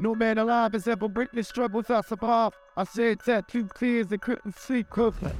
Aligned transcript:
No 0.00 0.14
man 0.14 0.38
alive 0.38 0.72
has 0.72 0.86
ever 0.86 1.08
witnessed 1.14 1.50
struggles 1.50 1.90
I 1.90 2.00
survived. 2.02 2.54
I 2.74 2.84
said 2.84 3.18
tattoo 3.20 3.66
clears 3.66 4.10
and 4.10 4.20
couldn't 4.22 4.54
sleep 4.56 4.88
covered. 4.88 5.36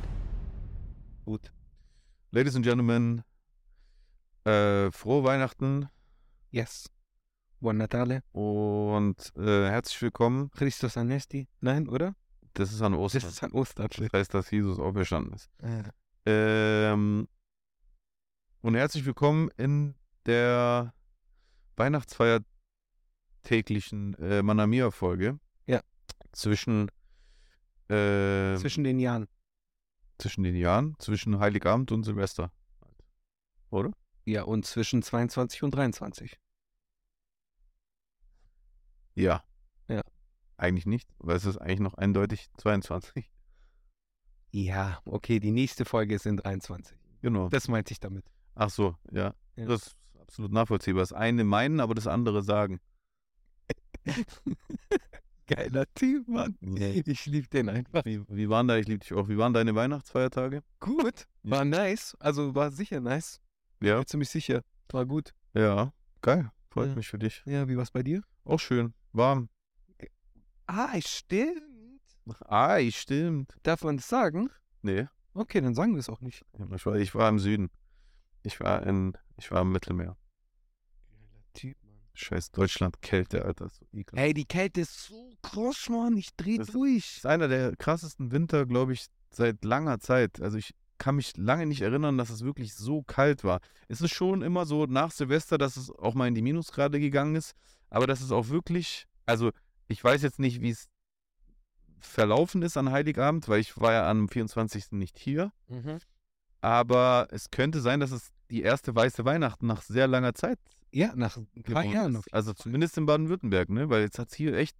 Gut. 1.24 1.50
Ladies 2.30 2.54
and 2.56 2.64
Gentlemen, 2.64 3.22
äh, 4.44 4.90
frohe 4.90 5.24
Weihnachten 5.24 5.88
Yes. 6.50 6.90
Buon 7.60 7.78
Natale. 7.78 8.22
und 8.32 9.32
äh, 9.36 9.68
herzlich 9.70 10.02
willkommen. 10.02 10.50
Christus 10.50 10.96
Anesti. 10.98 11.48
Nein, 11.60 11.88
oder? 11.88 12.14
Das 12.54 12.70
ist 12.72 12.82
an 12.82 12.92
Ostern. 12.94 13.22
Das 13.22 13.30
ist 13.32 13.42
an 13.42 13.52
Ostern. 13.52 13.88
Das 13.96 14.12
heißt, 14.12 14.34
dass 14.34 14.50
Jesus 14.50 14.78
auferstanden 14.78 15.32
ist. 15.34 15.48
Äh, 15.62 15.84
Ähm, 16.26 17.28
und 18.60 18.74
herzlich 18.74 19.06
willkommen 19.06 19.48
in 19.56 19.94
der 20.26 20.92
Weihnachtsfeier 21.76 22.40
täglichen 23.42 24.14
äh, 24.14 24.42
Manamia-Folge. 24.42 25.38
Ja. 25.66 25.80
Zwischen, 26.32 26.90
äh, 27.88 28.56
zwischen 28.56 28.84
den 28.84 28.98
Jahren. 28.98 29.26
zwischen 30.18 30.42
den 30.42 30.56
Jahren, 30.56 30.96
zwischen 30.98 31.38
Heiligabend 31.38 31.92
und 31.92 32.04
Silvester. 32.04 32.52
Oder? 33.70 33.90
Ja, 34.24 34.42
und 34.42 34.66
zwischen 34.66 35.02
22 35.02 35.62
und 35.62 35.74
23. 35.74 36.38
Ja. 39.14 39.42
Ja. 39.88 40.02
Eigentlich 40.56 40.86
nicht, 40.86 41.08
weil 41.18 41.36
es 41.36 41.44
ist 41.44 41.56
eigentlich 41.56 41.80
noch 41.80 41.94
eindeutig 41.94 42.48
22. 42.58 43.30
Ja, 44.52 45.00
okay, 45.04 45.40
die 45.40 45.52
nächste 45.52 45.84
Folge 45.84 46.14
ist 46.14 46.26
in 46.26 46.36
23. 46.36 46.96
Genau. 47.22 47.48
Das 47.48 47.68
meinte 47.68 47.92
ich 47.92 48.00
damit. 48.00 48.24
Ach 48.54 48.70
so, 48.70 48.96
ja. 49.10 49.34
Ja. 49.56 49.66
Das 49.66 49.88
ist 49.88 49.96
absolut 50.18 50.52
nachvollziehbar. 50.52 51.00
Das 51.02 51.12
eine 51.12 51.44
meinen, 51.44 51.80
aber 51.80 51.94
das 51.94 52.06
andere 52.06 52.42
sagen. 52.42 52.80
Geiler 55.46 55.84
Typ, 55.94 56.28
Mann. 56.28 56.56
Ich 56.60 57.26
liebe 57.26 57.48
den 57.48 57.68
einfach. 57.68 58.04
Wie, 58.04 58.22
wie 58.28 58.48
waren 58.48 58.68
da, 58.68 58.76
ich 58.76 58.86
liebe 58.86 59.00
dich 59.00 59.12
auch, 59.12 59.28
wie 59.28 59.36
waren 59.36 59.52
deine 59.52 59.74
Weihnachtsfeiertage? 59.74 60.62
Gut. 60.78 61.26
War 61.42 61.64
nice. 61.64 62.16
Also 62.20 62.54
war 62.54 62.70
sicher 62.70 63.00
nice. 63.00 63.40
Ja. 63.82 63.96
Bin 63.96 64.06
ziemlich 64.06 64.28
sicher. 64.30 64.62
War 64.90 65.06
gut. 65.06 65.34
Ja, 65.54 65.92
geil. 66.22 66.50
Freut 66.70 66.90
Ja. 66.90 66.94
mich 66.94 67.08
für 67.08 67.18
dich. 67.18 67.42
Ja, 67.46 67.68
wie 67.68 67.76
war's 67.76 67.90
bei 67.90 68.02
dir? 68.04 68.22
Auch 68.44 68.60
schön. 68.60 68.94
Warm. 69.12 69.48
Ah, 70.66 71.00
stimmt. 71.00 71.58
Ah, 72.44 72.78
stimmt. 72.90 73.52
Darf 73.64 73.82
man 73.82 73.96
das 73.96 74.08
sagen? 74.08 74.50
Nee, 74.82 75.06
Okay, 75.32 75.60
dann 75.60 75.74
sagen 75.74 75.92
wir 75.94 76.00
es 76.00 76.08
auch 76.08 76.20
nicht. 76.20 76.44
ich 76.74 76.86
war, 76.86 76.96
ich 76.96 77.14
war 77.14 77.28
im 77.28 77.38
Süden. 77.38 77.70
Ich 78.42 78.58
war 78.60 78.84
in, 78.84 79.16
ich 79.36 79.50
war 79.52 79.62
im 79.62 79.70
Mittelmeer. 79.72 80.16
Geiler 81.08 81.44
Typ. 81.54 81.76
Scheiß 82.14 82.50
Deutschland, 82.50 83.00
Kälte, 83.02 83.44
Alter. 83.44 83.66
ist 83.66 83.76
So. 83.78 83.86
Ey, 84.16 84.34
die 84.34 84.44
Kälte 84.44 84.82
ist 84.82 85.04
so 85.06 85.30
krass, 85.42 85.88
Mann. 85.88 86.16
Ich 86.16 86.34
dreh 86.36 86.58
Das- 86.58 86.66
Das 86.68 86.74
durch. 86.74 87.16
ist 87.18 87.26
einer 87.26 87.48
der 87.48 87.76
krassesten 87.76 88.30
Winter, 88.32 88.66
glaube 88.66 88.92
ich, 88.92 89.06
seit 89.30 89.64
langer 89.64 90.00
Zeit. 90.00 90.40
Also 90.40 90.58
ich 90.58 90.74
kann 90.98 91.16
mich 91.16 91.36
lange 91.36 91.64
nicht 91.66 91.80
erinnern, 91.80 92.18
dass 92.18 92.28
es 92.30 92.44
wirklich 92.44 92.74
so 92.74 93.02
kalt 93.02 93.42
war. 93.44 93.60
Es 93.88 94.00
ist 94.02 94.12
schon 94.12 94.42
immer 94.42 94.66
so 94.66 94.84
nach 94.86 95.12
Silvester, 95.12 95.56
dass 95.56 95.76
es 95.76 95.90
auch 95.90 96.14
mal 96.14 96.28
in 96.28 96.34
die 96.34 96.42
Minusgrade 96.42 97.00
gegangen 97.00 97.36
ist. 97.36 97.54
Aber 97.88 98.06
dass 98.06 98.20
es 98.20 98.32
auch 98.32 98.48
wirklich, 98.48 99.06
also 99.24 99.50
ich 99.88 100.02
weiß 100.04 100.20
jetzt 100.22 100.38
nicht, 100.38 100.60
wie 100.60 100.70
es 100.70 100.88
verlaufen 102.00 102.62
ist 102.62 102.76
an 102.76 102.90
Heiligabend, 102.90 103.48
weil 103.48 103.60
ich 103.60 103.78
war 103.80 103.92
ja 103.92 104.10
am 104.10 104.28
24. 104.28 104.92
nicht 104.92 105.18
hier. 105.18 105.52
Mhm. 105.68 105.98
Aber 106.60 107.28
es 107.30 107.50
könnte 107.50 107.80
sein, 107.80 108.00
dass 108.00 108.10
es 108.10 108.30
die 108.50 108.62
erste 108.62 108.94
weiße 108.94 109.24
Weihnachten 109.24 109.66
nach 109.66 109.82
sehr 109.82 110.06
langer 110.06 110.34
Zeit 110.34 110.58
Ja, 110.92 111.14
nach 111.14 111.36
ein 111.36 111.62
paar 111.62 111.84
Jahren. 111.84 112.16
auf 112.16 112.24
Also 112.32 112.52
zumindest 112.52 112.96
in 112.98 113.06
Baden-Württemberg, 113.06 113.68
ne? 113.70 113.88
Weil 113.88 114.02
jetzt 114.02 114.18
hat 114.18 114.28
es 114.30 114.34
hier 114.34 114.54
echt, 114.54 114.76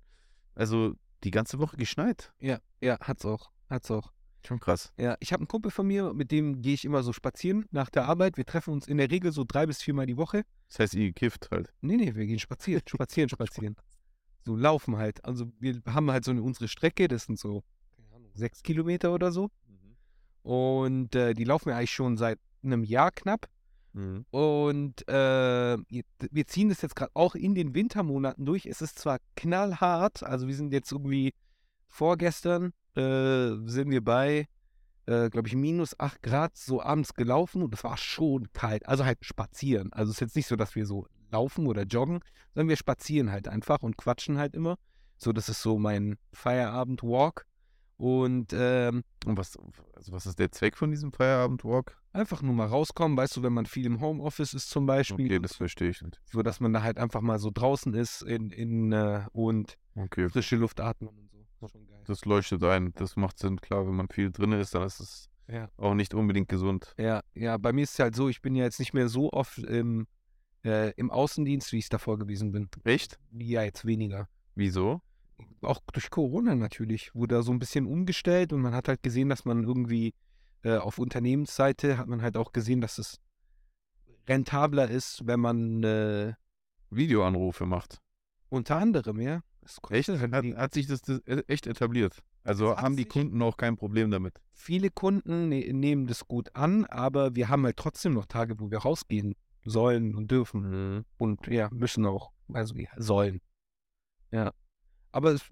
also 0.54 0.94
die 1.24 1.30
ganze 1.30 1.58
Woche 1.58 1.76
geschneit. 1.76 2.32
Ja, 2.40 2.58
ja, 2.80 2.98
hat's 3.00 3.24
auch. 3.24 3.50
Hat's 3.68 3.90
auch. 3.90 4.12
Schon 4.46 4.58
krass. 4.58 4.92
Ja, 4.96 5.16
ich 5.20 5.32
habe 5.32 5.42
einen 5.42 5.48
Kumpel 5.48 5.70
von 5.70 5.86
mir, 5.86 6.14
mit 6.14 6.30
dem 6.30 6.62
gehe 6.62 6.74
ich 6.74 6.84
immer 6.84 7.02
so 7.02 7.12
spazieren 7.12 7.66
nach 7.70 7.90
der 7.90 8.06
Arbeit. 8.06 8.38
Wir 8.38 8.46
treffen 8.46 8.72
uns 8.72 8.88
in 8.88 8.96
der 8.96 9.10
Regel 9.10 9.32
so 9.32 9.44
drei 9.46 9.66
bis 9.66 9.82
viermal 9.82 10.06
die 10.06 10.16
Woche. 10.16 10.44
Das 10.68 10.78
heißt, 10.78 10.94
ihr 10.94 11.08
gekifft 11.08 11.48
halt. 11.50 11.72
Nee, 11.82 11.96
nee, 11.96 12.14
wir 12.14 12.26
gehen 12.26 12.38
spazieren, 12.38 12.82
spazieren, 12.88 13.28
spazieren. 13.28 13.76
So 14.44 14.56
laufen 14.56 14.96
halt. 14.96 15.22
Also 15.24 15.52
wir 15.58 15.82
haben 15.86 16.10
halt 16.10 16.24
so 16.24 16.30
eine, 16.30 16.42
unsere 16.42 16.68
Strecke, 16.68 17.06
das 17.06 17.24
sind 17.24 17.38
so, 17.38 17.62
sechs 18.34 18.62
Kilometer 18.62 19.12
oder 19.12 19.30
so. 19.30 19.50
Und 20.42 21.14
äh, 21.14 21.34
die 21.34 21.44
laufen 21.44 21.66
wir 21.66 21.76
eigentlich 21.76 21.92
schon 21.92 22.16
seit 22.16 22.38
einem 22.62 22.82
Jahr 22.82 23.10
knapp. 23.10 23.46
Mhm. 23.92 24.24
Und 24.30 25.08
äh, 25.08 25.78
wir 26.30 26.46
ziehen 26.46 26.68
das 26.68 26.82
jetzt 26.82 26.96
gerade 26.96 27.12
auch 27.14 27.34
in 27.34 27.54
den 27.54 27.74
Wintermonaten 27.74 28.44
durch. 28.44 28.66
Es 28.66 28.82
ist 28.82 28.98
zwar 28.98 29.18
knallhart, 29.36 30.22
also 30.22 30.46
wir 30.46 30.54
sind 30.54 30.72
jetzt 30.72 30.92
irgendwie 30.92 31.32
vorgestern 31.88 32.72
äh, 32.96 33.56
sind 33.66 33.90
wir 33.90 34.02
bei, 34.02 34.46
äh, 35.06 35.30
glaube 35.30 35.48
ich, 35.48 35.54
minus 35.54 35.98
8 35.98 36.22
Grad 36.22 36.56
so 36.56 36.82
abends 36.82 37.14
gelaufen 37.14 37.62
und 37.62 37.74
es 37.74 37.84
war 37.84 37.96
schon 37.96 38.52
kalt. 38.52 38.86
Also 38.86 39.04
halt 39.04 39.24
spazieren. 39.24 39.92
Also 39.92 40.10
es 40.10 40.16
ist 40.16 40.20
jetzt 40.20 40.36
nicht 40.36 40.46
so, 40.46 40.56
dass 40.56 40.74
wir 40.74 40.86
so 40.86 41.06
laufen 41.30 41.66
oder 41.66 41.82
joggen, 41.82 42.20
sondern 42.54 42.68
wir 42.68 42.76
spazieren 42.76 43.30
halt 43.30 43.48
einfach 43.48 43.80
und 43.82 43.96
quatschen 43.96 44.38
halt 44.38 44.54
immer. 44.54 44.76
So, 45.16 45.32
das 45.32 45.48
ist 45.48 45.62
so 45.62 45.78
mein 45.78 46.16
Feierabend-Walk. 46.32 47.46
Und 48.00 48.54
ähm, 48.54 49.04
Und 49.26 49.36
was, 49.36 49.58
also 49.94 50.12
was 50.12 50.24
ist 50.24 50.38
der 50.38 50.50
Zweck 50.50 50.76
von 50.78 50.90
diesem 50.90 51.12
Feierabendwalk? 51.12 51.98
einfach 52.12 52.40
nur 52.42 52.54
mal 52.54 52.66
rauskommen, 52.66 53.16
weißt 53.16 53.36
du, 53.36 53.42
wenn 53.42 53.52
man 53.52 53.66
viel 53.66 53.84
im 53.86 54.00
Homeoffice 54.00 54.54
ist 54.54 54.70
zum 54.70 54.86
Beispiel. 54.86 55.26
Okay, 55.26 55.38
das 55.38 55.54
verstehe 55.56 55.90
ich 55.90 56.00
nicht. 56.02 56.18
so 56.24 56.42
dass 56.42 56.58
man 56.60 56.72
da 56.72 56.82
halt 56.82 56.98
einfach 56.98 57.20
mal 57.20 57.38
so 57.38 57.50
draußen 57.52 57.92
ist 57.94 58.22
in, 58.22 58.50
in 58.50 58.90
äh, 58.92 59.26
und 59.32 59.76
Okay, 59.94 60.28
frische 60.30 60.56
Luft 60.56 60.80
atmen 60.80 61.10
und 61.10 61.30
so. 61.30 61.68
Geil. 61.68 61.82
das 62.06 62.24
leuchtet 62.24 62.64
ein. 62.64 62.92
Das 62.94 63.16
macht 63.16 63.38
Sinn. 63.38 63.60
Klar, 63.60 63.86
wenn 63.86 63.94
man 63.94 64.08
viel 64.08 64.32
drin 64.32 64.52
ist, 64.52 64.74
dann 64.74 64.82
ist 64.84 64.98
es 65.00 65.28
Ja. 65.46 65.68
auch 65.76 65.92
nicht 65.94 66.14
unbedingt 66.14 66.48
gesund. 66.48 66.94
Ja, 66.98 67.20
ja, 67.34 67.58
bei 67.58 67.72
mir 67.74 67.82
ist 67.82 67.92
es 67.92 67.98
halt 67.98 68.16
so, 68.16 68.28
ich 68.30 68.40
bin 68.40 68.54
ja 68.56 68.64
jetzt 68.64 68.78
nicht 68.80 68.94
mehr 68.94 69.08
so 69.08 69.30
oft 69.30 69.58
im, 69.58 70.06
äh, 70.64 70.90
im 70.96 71.10
Außendienst, 71.10 71.70
wie 71.72 71.78
ich 71.78 71.84
es 71.84 71.88
davor 71.90 72.18
gewesen 72.18 72.50
bin. 72.50 72.70
Echt? 72.84 73.18
Ja, 73.32 73.62
jetzt 73.62 73.84
weniger. 73.84 74.26
Wieso? 74.54 75.02
Auch 75.60 75.80
durch 75.92 76.10
Corona 76.10 76.54
natürlich 76.54 77.14
wurde 77.14 77.36
da 77.36 77.42
so 77.42 77.52
ein 77.52 77.58
bisschen 77.58 77.86
umgestellt 77.86 78.52
und 78.52 78.60
man 78.60 78.74
hat 78.74 78.88
halt 78.88 79.02
gesehen, 79.02 79.28
dass 79.28 79.44
man 79.44 79.64
irgendwie 79.64 80.14
äh, 80.62 80.76
auf 80.76 80.98
Unternehmensseite 80.98 81.98
hat 81.98 82.08
man 82.08 82.22
halt 82.22 82.36
auch 82.36 82.52
gesehen, 82.52 82.80
dass 82.80 82.98
es 82.98 83.20
rentabler 84.28 84.90
ist, 84.90 85.26
wenn 85.26 85.40
man 85.40 85.82
äh, 85.82 86.34
Videoanrufe 86.90 87.66
macht. 87.66 88.00
unter 88.48 88.76
anderem, 88.76 89.20
ja. 89.20 89.42
Echt? 89.90 90.08
halt 90.08 90.32
Hat, 90.32 90.44
hat 90.44 90.74
sich 90.74 90.86
das, 90.86 91.02
das 91.02 91.20
echt 91.46 91.66
etabliert? 91.66 92.22
Also 92.42 92.76
haben 92.76 92.96
die 92.96 93.04
Kunden 93.04 93.40
auch 93.42 93.56
kein 93.56 93.76
Problem 93.76 94.10
damit? 94.10 94.40
viele 94.60 94.90
Kunden 94.90 95.48
ne 95.48 95.72
nehmen 95.72 96.06
das 96.06 96.28
gut 96.28 96.54
an, 96.54 96.84
aber 96.86 97.34
wir 97.34 97.48
haben 97.48 97.64
halt 97.64 97.76
trotzdem 97.76 98.14
noch 98.14 98.26
Tage, 98.26 98.60
wo 98.60 98.70
wir 98.70 98.78
rausgehen 98.78 99.34
sollen 99.64 100.14
und 100.14 100.30
dürfen. 100.30 101.04
Und 101.18 101.46
ja, 101.46 101.68
müssen 101.72 102.06
auch. 102.06 102.30
Also 102.52 102.74
ja, 102.76 102.90
sollen. 102.96 103.40
Ja. 104.30 104.52
Aber 105.12 105.32
es 105.32 105.42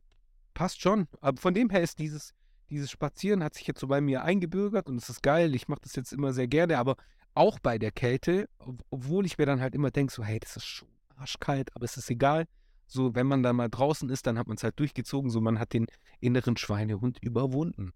passt 0.55 0.81
schon. 0.81 1.09
Aber 1.21 1.41
von 1.41 1.55
dem 1.55 1.71
her 1.71 1.83
ist 1.83 1.99
dieses, 1.99 2.35
dieses 2.71 2.91
Spazieren 2.91 3.43
hat 3.43 3.55
sich 3.55 3.67
jetzt 3.67 3.81
so 3.81 3.87
bei 3.87 4.01
mir 4.01 4.23
eingebürgert 4.23 4.89
und 4.89 4.97
es 4.97 5.09
ist 5.09 5.23
geil. 5.23 5.55
Ich 5.55 5.69
mache 5.69 5.81
das 5.83 5.97
jetzt 5.97 6.13
immer 6.13 6.33
sehr 6.33 6.49
gerne, 6.49 6.79
aber 6.79 6.97
auch 7.35 7.59
bei 7.59 7.79
der 7.79 7.93
Kälte, 7.93 8.49
ob- 8.59 8.85
obwohl 8.91 9.27
ich 9.27 9.39
mir 9.39 9.47
dann 9.47 9.61
halt 9.61 9.75
immer 9.75 9.91
denke, 9.91 10.13
so, 10.13 10.25
hey, 10.25 10.41
das 10.41 10.57
ist 10.57 10.67
schon 10.67 10.89
arschkalt, 11.17 11.75
aber 11.75 11.85
es 11.85 11.97
ist 11.97 12.11
egal. 12.11 12.47
So, 12.87 13.15
wenn 13.15 13.27
man 13.27 13.43
dann 13.43 13.57
mal 13.57 13.69
draußen 13.69 14.09
ist, 14.09 14.27
dann 14.27 14.39
hat 14.39 14.47
man 14.47 14.57
es 14.57 14.63
halt 14.63 14.79
durchgezogen, 14.79 15.31
so 15.31 15.41
man 15.41 15.59
hat 15.59 15.73
den 15.73 15.87
inneren 16.21 16.57
Schweinehund 16.57 17.19
überwunden. 17.23 17.93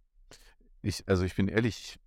Ich, 0.83 1.09
also 1.09 1.25
ich 1.25 1.35
bin 1.35 1.49
ehrlich, 1.49 1.99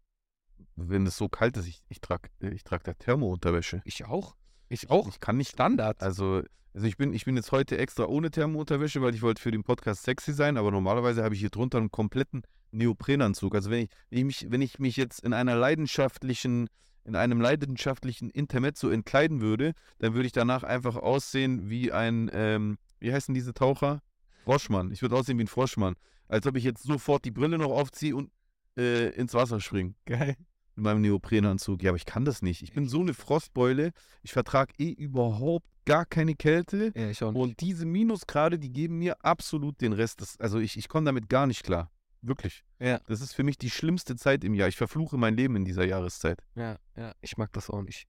wenn 0.75 1.05
es 1.07 1.17
so 1.17 1.27
kalt 1.27 1.57
ist, 1.57 1.67
ich, 1.67 1.83
ich 1.89 1.99
trage 2.01 2.29
ich 2.39 2.63
trag 2.63 2.83
da 2.83 2.93
Thermounterwäsche. 2.93 3.81
Ich 3.85 4.05
auch. 4.05 4.35
Ich 4.75 4.89
auch. 4.89 5.07
Ich 5.07 5.21
kann 5.21 5.37
nicht 5.37 5.51
Standard. 5.51 6.03
Also, 6.03 6.43
also 6.73 6.85
ich 6.85 6.97
bin, 6.97 7.13
ich 7.13 7.23
bin 7.23 7.37
jetzt 7.37 7.53
heute 7.53 7.77
extra 7.77 8.03
ohne 8.03 8.29
Thermounterwäsche, 8.29 9.01
weil 9.01 9.15
ich 9.15 9.21
wollte 9.21 9.41
für 9.41 9.51
den 9.51 9.63
Podcast 9.63 10.03
sexy 10.03 10.33
sein, 10.33 10.57
aber 10.57 10.69
normalerweise 10.69 11.23
habe 11.23 11.33
ich 11.33 11.39
hier 11.39 11.49
drunter 11.49 11.77
einen 11.77 11.91
kompletten 11.91 12.43
Neoprenanzug. 12.71 13.55
Also 13.55 13.69
wenn 13.69 13.83
ich, 13.83 13.89
wenn 14.09 14.17
ich 14.19 14.25
mich, 14.25 14.51
wenn 14.51 14.61
ich 14.61 14.79
mich 14.79 14.97
jetzt 14.97 15.21
in 15.21 15.31
einer 15.31 15.55
leidenschaftlichen, 15.55 16.67
in 17.05 17.15
einem 17.15 17.39
leidenschaftlichen 17.39 18.29
Intermezzo 18.29 18.89
entkleiden 18.89 19.39
würde, 19.39 19.71
dann 19.99 20.13
würde 20.13 20.25
ich 20.25 20.33
danach 20.33 20.63
einfach 20.63 20.97
aussehen 20.97 21.69
wie 21.69 21.93
ein, 21.93 22.29
ähm, 22.33 22.77
wie 22.99 23.13
heißen 23.13 23.33
diese 23.33 23.53
Taucher? 23.53 24.01
Froschmann. 24.43 24.91
Ich 24.91 25.01
würde 25.01 25.15
aussehen 25.15 25.37
wie 25.37 25.45
ein 25.45 25.47
Froschmann. 25.47 25.95
Als 26.27 26.45
ob 26.47 26.57
ich 26.57 26.65
jetzt 26.65 26.83
sofort 26.83 27.23
die 27.23 27.31
Brille 27.31 27.57
noch 27.57 27.71
aufziehe 27.71 28.13
und 28.13 28.29
äh, 28.77 29.07
ins 29.11 29.33
Wasser 29.33 29.61
springe. 29.61 29.95
Geil. 30.05 30.35
In 30.75 30.83
meinem 30.83 31.01
Neoprenanzug. 31.01 31.81
Ja, 31.83 31.91
aber 31.91 31.97
ich 31.97 32.05
kann 32.05 32.25
das 32.25 32.41
nicht. 32.41 32.61
Ich 32.61 32.73
bin 32.73 32.87
so 32.87 32.99
eine 32.99 33.13
Frostbeule. 33.13 33.91
Ich 34.23 34.33
vertrage 34.33 34.73
eh 34.77 34.91
überhaupt 34.91 35.67
gar 35.85 36.05
keine 36.05 36.35
Kälte. 36.35 36.91
Ja, 36.95 37.09
ich 37.09 37.23
auch 37.23 37.31
nicht. 37.31 37.41
Und 37.41 37.61
diese 37.61 37.85
Minusgrade, 37.85 38.59
die 38.59 38.73
geben 38.73 38.97
mir 38.97 39.23
absolut 39.23 39.79
den 39.79 39.93
Rest. 39.93 40.21
Das, 40.21 40.39
also 40.39 40.59
ich, 40.59 40.77
ich 40.77 40.89
komme 40.89 41.05
damit 41.05 41.29
gar 41.29 41.47
nicht 41.47 41.63
klar. 41.63 41.91
Wirklich. 42.21 42.63
Ja. 42.79 42.99
Das 43.07 43.21
ist 43.21 43.33
für 43.33 43.43
mich 43.43 43.57
die 43.57 43.69
schlimmste 43.69 44.15
Zeit 44.15 44.43
im 44.43 44.53
Jahr. 44.53 44.67
Ich 44.67 44.77
verfluche 44.77 45.17
mein 45.17 45.35
Leben 45.35 45.55
in 45.55 45.63
dieser 45.63 45.85
Jahreszeit. 45.85 46.41
Ja, 46.55 46.77
ja, 46.95 47.13
ich 47.21 47.37
mag 47.37 47.53
das 47.53 47.69
auch 47.69 47.83
nicht. 47.83 48.07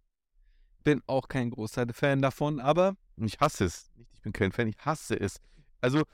Bin 0.84 1.02
auch 1.06 1.28
kein 1.28 1.50
großer 1.50 1.86
Fan 1.92 2.22
davon, 2.22 2.58
aber 2.60 2.96
ich 3.16 3.38
hasse 3.40 3.64
es. 3.64 3.90
Ich 4.14 4.22
bin 4.22 4.32
kein 4.32 4.52
Fan, 4.52 4.68
ich 4.68 4.78
hasse 4.78 5.20
es. 5.20 5.38
Also, 5.80 6.04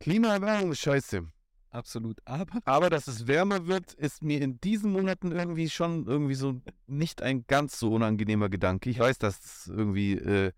Klimaerwärmung 0.00 0.72
ist 0.72 0.80
scheiße. 0.80 1.26
Absolut. 1.74 2.20
Aber 2.24 2.46
Aber 2.64 2.88
dass 2.90 3.08
es 3.08 3.26
wärmer 3.26 3.66
wird, 3.66 3.92
ist 3.94 4.22
mir 4.22 4.40
in 4.40 4.60
diesen 4.60 4.92
Monaten 4.92 5.32
irgendwie 5.32 5.68
schon 5.68 6.06
irgendwie 6.06 6.34
so 6.34 6.60
nicht 6.86 7.20
ein 7.20 7.44
ganz 7.48 7.78
so 7.78 7.92
unangenehmer 7.92 8.48
Gedanke. 8.48 8.90
Ich 8.90 8.98
weiß, 9.00 9.18
dass 9.18 9.40
das 9.40 9.66
irgendwie, 9.66 10.12
äh, 10.12 10.52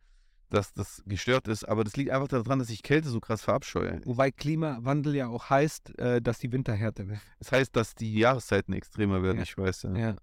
dass 0.51 0.75
das 0.75 1.03
gestört 1.07 1.49
ist, 1.49 1.65
aber 1.65 1.85
das 1.85 1.97
liegt 1.97 2.11
einfach 2.11 2.29
daran, 2.29 2.59
dass 2.59 2.69
ich 2.71 2.83
Kälte 2.83 3.09
so 3.09 3.19
krass 3.21 3.43
verabscheue. 3.43 4.01
wobei 4.05 4.31
Klimawandel 4.31 5.15
ja 5.15 5.29
auch 5.29 5.49
heißt, 5.49 5.99
äh, 5.99 6.21
dass 6.21 6.39
die 6.39 6.53
Winter 6.53 6.75
härter 6.75 7.09
werden. 7.09 7.23
Das 7.39 7.51
heißt, 7.51 7.75
dass 7.75 7.95
die 7.95 8.15
Jahreszeiten 8.19 8.75
extremer 8.75 9.23
werden, 9.23 9.39
Ja. 9.39 9.43
ich 9.43 9.57
weiß 9.57 9.83
ja. 9.85 9.97
Ja. 9.97 10.17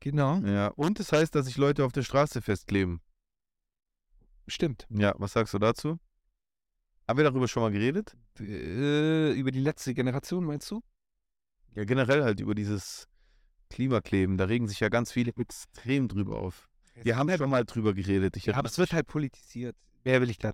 Genau. 0.00 0.38
ja. 0.38 0.68
Und 0.68 0.98
es 0.98 1.12
heißt, 1.12 1.34
dass 1.34 1.46
sich 1.46 1.56
Leute 1.58 1.84
auf 1.84 1.92
der 1.92 2.02
Straße 2.02 2.40
festkleben. 2.42 3.00
Stimmt. 4.46 4.86
Ja, 4.90 5.14
was 5.18 5.32
sagst 5.32 5.52
du 5.54 5.58
dazu? 5.58 5.98
Haben 7.06 7.18
wir 7.18 7.24
darüber 7.24 7.48
schon 7.48 7.62
mal 7.62 7.70
geredet? 7.72 8.16
Äh, 8.40 9.32
über 9.32 9.50
die 9.50 9.60
letzte 9.60 9.92
Generation 9.94 10.44
meinst 10.44 10.70
du? 10.70 10.82
Ja, 11.74 11.84
generell 11.84 12.22
halt 12.22 12.40
über 12.40 12.54
dieses 12.54 13.08
Klimakleben. 13.68 14.38
Da 14.38 14.44
regen 14.44 14.68
sich 14.68 14.80
ja 14.80 14.88
ganz 14.88 15.12
viele 15.12 15.32
extrem 15.36 16.08
drüber 16.08 16.38
auf. 16.38 16.68
Wir 17.02 17.16
haben 17.16 17.28
schon 17.36 17.50
mal 17.50 17.64
drüber 17.64 17.92
geredet. 17.92 18.36
Ich 18.36 18.46
Ja, 18.46 18.54
aber 18.54 18.68
es 18.68 18.78
wird 18.78 18.92
halt 18.92 19.06
politisiert. 19.06 19.76
Wer 20.04 20.20
will 20.20 20.30
ich 20.30 20.38
da? 20.38 20.52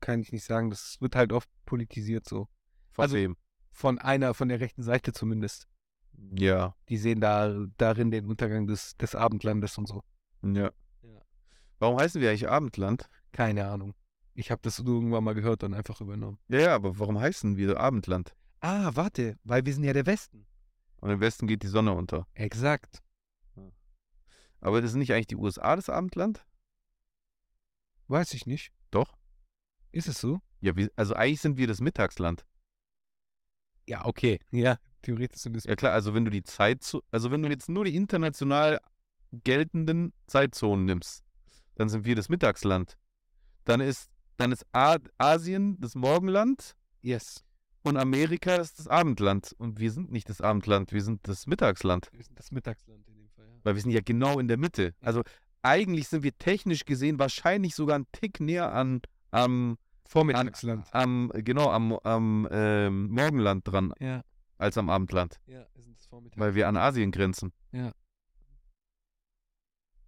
Kann 0.00 0.20
ich 0.20 0.32
nicht 0.32 0.44
sagen. 0.44 0.70
Das 0.70 1.00
wird 1.00 1.16
halt 1.16 1.32
oft 1.32 1.48
politisiert 1.64 2.28
so. 2.28 2.48
von 2.90 3.02
also- 3.02 3.16
wem? 3.16 3.36
Von 3.72 3.98
einer, 3.98 4.34
von 4.34 4.48
der 4.48 4.60
rechten 4.60 4.82
Seite 4.82 5.12
zumindest. 5.12 5.68
Ja, 6.32 6.74
Die 6.88 6.98
sehen 6.98 7.20
da 7.20 7.66
darin 7.78 8.10
den 8.10 8.26
Untergang 8.26 8.66
des, 8.66 8.96
des 8.96 9.14
Abendlandes 9.14 9.78
und 9.78 9.86
so. 9.88 10.02
ja. 10.42 10.70
Ja. 11.02 11.20
Warum 11.78 11.98
heißen 11.98 12.20
wir 12.20 12.28
eigentlich 12.28 12.48
Abendland? 12.48 13.08
Keine 13.32 13.68
Ahnung. 13.68 13.94
Ich 14.40 14.50
habe 14.50 14.62
das 14.62 14.78
irgendwann 14.78 15.22
mal 15.22 15.34
gehört 15.34 15.62
und 15.64 15.74
einfach 15.74 16.00
übernommen. 16.00 16.38
Ja, 16.48 16.60
ja, 16.60 16.74
aber 16.74 16.98
warum 16.98 17.20
heißen 17.20 17.58
wir 17.58 17.78
Abendland? 17.78 18.34
Ah, 18.60 18.90
warte, 18.94 19.36
weil 19.44 19.66
wir 19.66 19.74
sind 19.74 19.84
ja 19.84 19.92
der 19.92 20.06
Westen. 20.06 20.46
Und 21.02 21.10
im 21.10 21.20
Westen 21.20 21.46
geht 21.46 21.62
die 21.62 21.66
Sonne 21.66 21.92
unter. 21.92 22.26
Exakt. 22.32 23.02
Aber 24.62 24.80
das 24.80 24.92
sind 24.92 25.00
nicht 25.00 25.12
eigentlich 25.12 25.26
die 25.26 25.36
USA 25.36 25.76
das 25.76 25.90
Abendland? 25.90 26.46
Weiß 28.08 28.32
ich 28.32 28.46
nicht. 28.46 28.72
Doch. 28.90 29.18
Ist 29.92 30.08
es 30.08 30.18
so? 30.18 30.40
Ja, 30.60 30.74
wir, 30.74 30.90
also 30.96 31.14
eigentlich 31.14 31.42
sind 31.42 31.58
wir 31.58 31.66
das 31.66 31.82
Mittagsland. 31.82 32.46
Ja, 33.86 34.06
okay. 34.06 34.40
Ja, 34.52 34.78
theoretisch 35.02 35.42
sind 35.42 35.54
es. 35.54 35.64
Ja 35.64 35.76
klar, 35.76 35.92
also 35.92 36.14
wenn 36.14 36.24
du 36.24 36.30
die 36.30 36.44
Zeit, 36.44 36.80
also 37.10 37.30
wenn 37.30 37.42
du 37.42 37.50
jetzt 37.50 37.68
nur 37.68 37.84
die 37.84 37.94
international 37.94 38.80
geltenden 39.32 40.14
Zeitzonen 40.26 40.86
nimmst, 40.86 41.24
dann 41.74 41.90
sind 41.90 42.06
wir 42.06 42.14
das 42.14 42.30
Mittagsland. 42.30 42.96
Dann 43.64 43.80
ist, 43.80 44.09
dann 44.40 44.52
ist 44.52 44.64
A 44.72 44.96
Asien 45.18 45.78
das 45.80 45.94
Morgenland 45.94 46.74
Yes. 47.02 47.44
und 47.82 47.96
Amerika 47.96 48.56
ist 48.56 48.78
das 48.78 48.88
Abendland. 48.88 49.54
Und 49.58 49.78
wir 49.80 49.90
sind 49.90 50.10
nicht 50.10 50.28
das 50.28 50.40
Abendland, 50.40 50.92
wir 50.92 51.02
sind 51.02 51.20
das 51.28 51.46
Mittagsland. 51.46 52.08
Wir 52.12 52.24
sind 52.24 52.38
das 52.38 52.50
Mittagsland 52.50 53.06
in 53.08 53.14
dem 53.14 53.28
Fall, 53.30 53.46
ja. 53.46 53.60
Weil 53.62 53.74
wir 53.74 53.82
sind 53.82 53.90
ja 53.92 54.00
genau 54.04 54.38
in 54.38 54.48
der 54.48 54.56
Mitte. 54.58 54.94
Also 55.00 55.22
eigentlich 55.62 56.08
sind 56.08 56.22
wir 56.22 56.36
technisch 56.38 56.84
gesehen 56.84 57.18
wahrscheinlich 57.18 57.74
sogar 57.74 57.96
einen 57.96 58.06
Tick 58.12 58.40
näher 58.40 58.72
an 58.72 59.02
am, 59.30 59.76
Vormittagsland. 60.06 60.86
am 60.92 61.30
genau, 61.34 61.70
am, 61.70 61.92
am 62.02 62.48
ähm, 62.50 63.08
Morgenland 63.10 63.66
dran 63.68 63.92
Ja, 64.00 64.22
als 64.58 64.76
am 64.78 64.90
Abendland. 64.90 65.38
ja, 65.46 65.66
wir 65.74 65.82
sind 65.82 65.96
das 65.98 66.06
Vormittagsland. 66.06 66.48
Weil 66.48 66.54
wir 66.54 66.66
an 66.68 66.76
Asien 66.76 67.12
grenzen. 67.12 67.52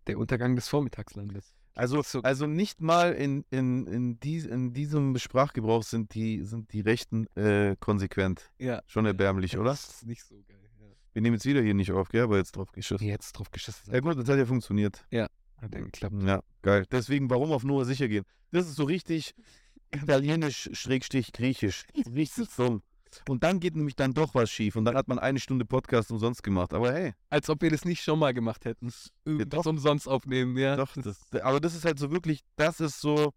Der 0.09 0.19
Untergang 0.19 0.57
des 0.57 0.69
Vormittagslandes. 0.69 1.55
Also, 1.75 2.03
So- 2.03 2.23
also 2.23 2.47
nicht 2.47 2.81
mal 2.81 3.13
in, 3.13 3.45
in, 3.51 3.87
in, 3.87 4.21
dies, 4.21 4.45
in 4.47 4.73
diesem 4.73 5.17
Sprachgebrauch 5.19 5.83
sind 5.83 6.15
die, 6.15 6.43
sind 6.43 6.73
die 6.73 6.81
Rechten 6.81 7.27
äh, 7.37 7.77
konsequent. 7.81 8.51
Ja. 8.59 8.83
Schon 8.87 9.07
erbärmlich, 9.07 9.57
oder? 9.57 9.71
Das 9.71 9.89
ist 9.89 10.07
nicht 10.07 10.23
so 10.25 10.35
geil. 10.47 10.59
Ja. 10.81 10.87
Wir 11.15 11.23
nehmen 11.23 11.35
jetzt 11.37 11.47
wieder 11.47 11.63
hier 11.63 11.75
nicht 11.75 11.91
auf, 11.93 12.09
gell? 12.09 12.23
Aber 12.23 12.37
jetzt 12.37 12.53
drauf 12.57 12.73
geschossen. 12.73 13.05
Jetzt 13.07 13.33
drauf 13.33 13.51
geschissen. 13.51 13.93
Ja 13.93 14.01
gut, 14.01 14.19
das 14.19 14.29
hat 14.29 14.39
ja 14.39 14.47
funktioniert. 14.47 15.05
Hat 15.11 15.31
ja 15.75 15.81
geklappt. 15.81 16.15
Ja, 16.27 16.43
geil. 16.63 16.85
Deswegen, 16.91 17.31
warum 17.31 17.53
auf 17.53 17.63
Nummer 17.65 17.85
sicher 17.85 18.09
gehen? 18.09 18.25
Das 18.51 18.67
ist 18.69 18.77
so 18.77 18.85
richtig 18.85 19.35
italienisch, 19.95 20.69
schrägstrich 20.73 21.33
griechisch. 21.33 21.85
Richtig 22.15 22.49
dumm. 22.57 22.83
Und 23.29 23.45
dann 23.45 23.61
geht 23.61 23.77
nämlich 23.77 23.97
dann 23.97 24.13
doch 24.13 24.35
was 24.35 24.51
schief. 24.51 24.77
Und 24.77 24.85
dann 24.85 24.97
hat 24.97 25.09
man 25.09 25.19
eine 25.19 25.39
Stunde 25.39 25.65
Podcast 25.65 26.11
umsonst 26.11 26.43
gemacht. 26.43 26.73
Aber 26.75 26.93
hey, 26.93 27.15
Als 27.31 27.49
ob 27.51 27.63
wir 27.63 27.71
das 27.71 27.85
nicht 27.85 28.03
schon 28.03 28.19
mal 28.19 28.33
gemacht 28.35 28.65
hätten. 28.65 28.93
Irgendwas 29.25 29.65
doch. 29.65 29.71
umsonst 29.71 30.09
aufnehmen, 30.09 30.57
ja. 30.57 30.77
doch, 30.77 30.95
das, 30.97 31.21
aber 31.43 31.61
das 31.61 31.75
ist 31.75 31.85
halt 31.85 31.99
so 31.99 32.11
wirklich, 32.11 32.41
das 32.57 32.81
ist 32.81 33.01
so, 33.01 33.33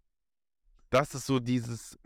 das 0.90 1.14
ist 1.14 1.26
so 1.26 1.38
dieses, 1.38 1.98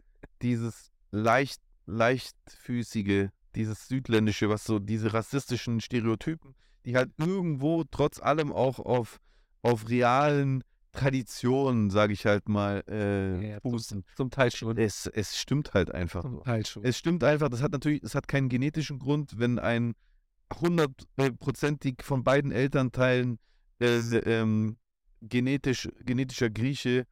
dieses 0.42 0.90
leicht, 1.10 1.60
leichtfüßige, 1.86 3.28
dieses 3.54 3.88
südländische, 3.88 4.48
was 4.48 4.64
so 4.64 4.78
diese 4.78 5.12
rassistischen 5.12 5.80
Stereotypen, 5.80 6.54
die 6.84 6.96
halt 6.96 7.10
irgendwo 7.18 7.84
trotz 7.84 8.20
allem 8.20 8.52
auch 8.52 8.78
auf, 8.78 9.20
auf 9.62 9.88
realen 9.88 10.64
Traditionen, 10.92 11.90
sage 11.90 12.12
ich 12.12 12.26
halt 12.26 12.48
mal, 12.48 12.82
äh, 12.88 13.52
Ja, 13.52 13.60
fußen. 13.60 14.04
Zum 14.16 14.30
Teil 14.30 14.50
schon. 14.50 14.76
Es, 14.76 15.06
es 15.06 15.38
stimmt 15.38 15.74
halt 15.74 15.92
einfach. 15.92 16.22
Zum. 16.22 16.42
Teil 16.42 16.66
schon. 16.66 16.84
Es 16.84 16.98
stimmt 16.98 17.24
einfach, 17.24 17.48
das 17.48 17.62
hat 17.62 17.72
natürlich, 17.72 18.02
es 18.02 18.14
hat 18.14 18.28
keinen 18.28 18.48
genetischen 18.48 18.98
Grund, 18.98 19.38
wenn 19.38 19.58
ein 19.58 19.94
hundertprozentig 20.60 22.02
von 22.02 22.24
beiden 22.24 22.50
Elternteilen 22.50 23.38
äh, 23.80 23.98
ähm, 23.98 24.76
genetisch, 25.20 25.88
genetischer 26.04 26.50
Grieche 26.50 27.06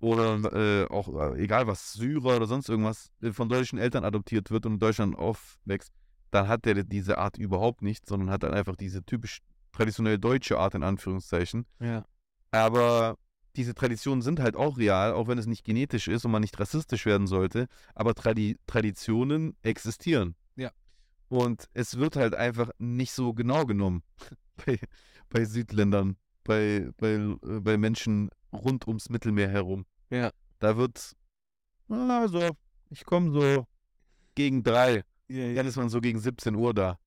oder 0.00 0.34
äh, 0.52 0.86
auch 0.88 1.08
äh, 1.34 1.42
egal 1.42 1.66
was, 1.66 1.92
Syrer 1.92 2.36
oder 2.36 2.46
sonst 2.46 2.68
irgendwas 2.68 3.10
äh, 3.22 3.32
von 3.32 3.48
deutschen 3.48 3.78
Eltern 3.78 4.04
adoptiert 4.04 4.50
wird 4.50 4.66
und 4.66 4.74
in 4.74 4.78
Deutschland 4.78 5.16
aufwächst, 5.16 5.92
dann 6.30 6.48
hat 6.48 6.64
der 6.64 6.82
diese 6.84 7.18
Art 7.18 7.38
überhaupt 7.38 7.82
nicht, 7.82 8.06
sondern 8.06 8.30
hat 8.30 8.42
dann 8.42 8.52
einfach 8.52 8.76
diese 8.76 9.04
typisch 9.04 9.40
traditionell 9.72 10.18
deutsche 10.18 10.58
Art 10.58 10.74
in 10.74 10.82
Anführungszeichen. 10.82 11.66
ja. 11.80 12.04
Aber 12.52 13.18
diese 13.56 13.74
Traditionen 13.74 14.22
sind 14.22 14.40
halt 14.40 14.56
auch 14.56 14.78
real, 14.78 15.12
auch 15.12 15.26
wenn 15.26 15.38
es 15.38 15.46
nicht 15.46 15.64
genetisch 15.64 16.08
ist 16.08 16.24
und 16.24 16.30
man 16.30 16.42
nicht 16.42 16.58
rassistisch 16.58 17.04
werden 17.04 17.26
sollte. 17.26 17.66
Aber 17.94 18.14
Tradi 18.14 18.56
Traditionen 18.66 19.56
existieren. 19.62 20.36
Ja. 20.56 20.70
Und 21.28 21.68
es 21.74 21.98
wird 21.98 22.16
halt 22.16 22.34
einfach 22.34 22.70
nicht 22.78 23.12
so 23.12 23.34
genau 23.34 23.64
genommen 23.64 24.02
bei, 24.64 24.78
bei 25.28 25.44
Südländern, 25.44 26.16
bei, 26.44 26.90
bei, 26.98 27.14
äh, 27.14 27.36
bei 27.60 27.76
Menschen 27.76 28.30
rund 28.52 28.86
ums 28.86 29.08
Mittelmeer 29.08 29.48
herum. 29.48 29.86
Ja. 30.10 30.30
Da 30.58 30.76
wird, 30.76 31.16
also, 31.88 32.50
ich 32.90 33.04
komme 33.04 33.32
so 33.32 33.66
gegen 34.34 34.62
drei. 34.62 35.04
Ja, 35.28 35.54
Dann 35.54 35.66
ist 35.66 35.76
man 35.76 35.88
so 35.88 36.00
gegen 36.00 36.18
17 36.18 36.54
Uhr 36.54 36.74
da. 36.74 36.98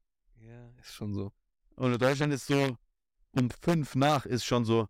ja, 0.42 0.70
ist 0.80 0.94
schon 0.94 1.14
so. 1.14 1.32
Und 1.76 1.94
in 1.94 2.00
Deutschland 2.00 2.34
ist 2.34 2.48
so, 2.48 2.78
um 3.32 3.50
fünf 3.50 3.96
nach 3.96 4.26
ist 4.26 4.44
schon 4.46 4.66
so. 4.66 4.88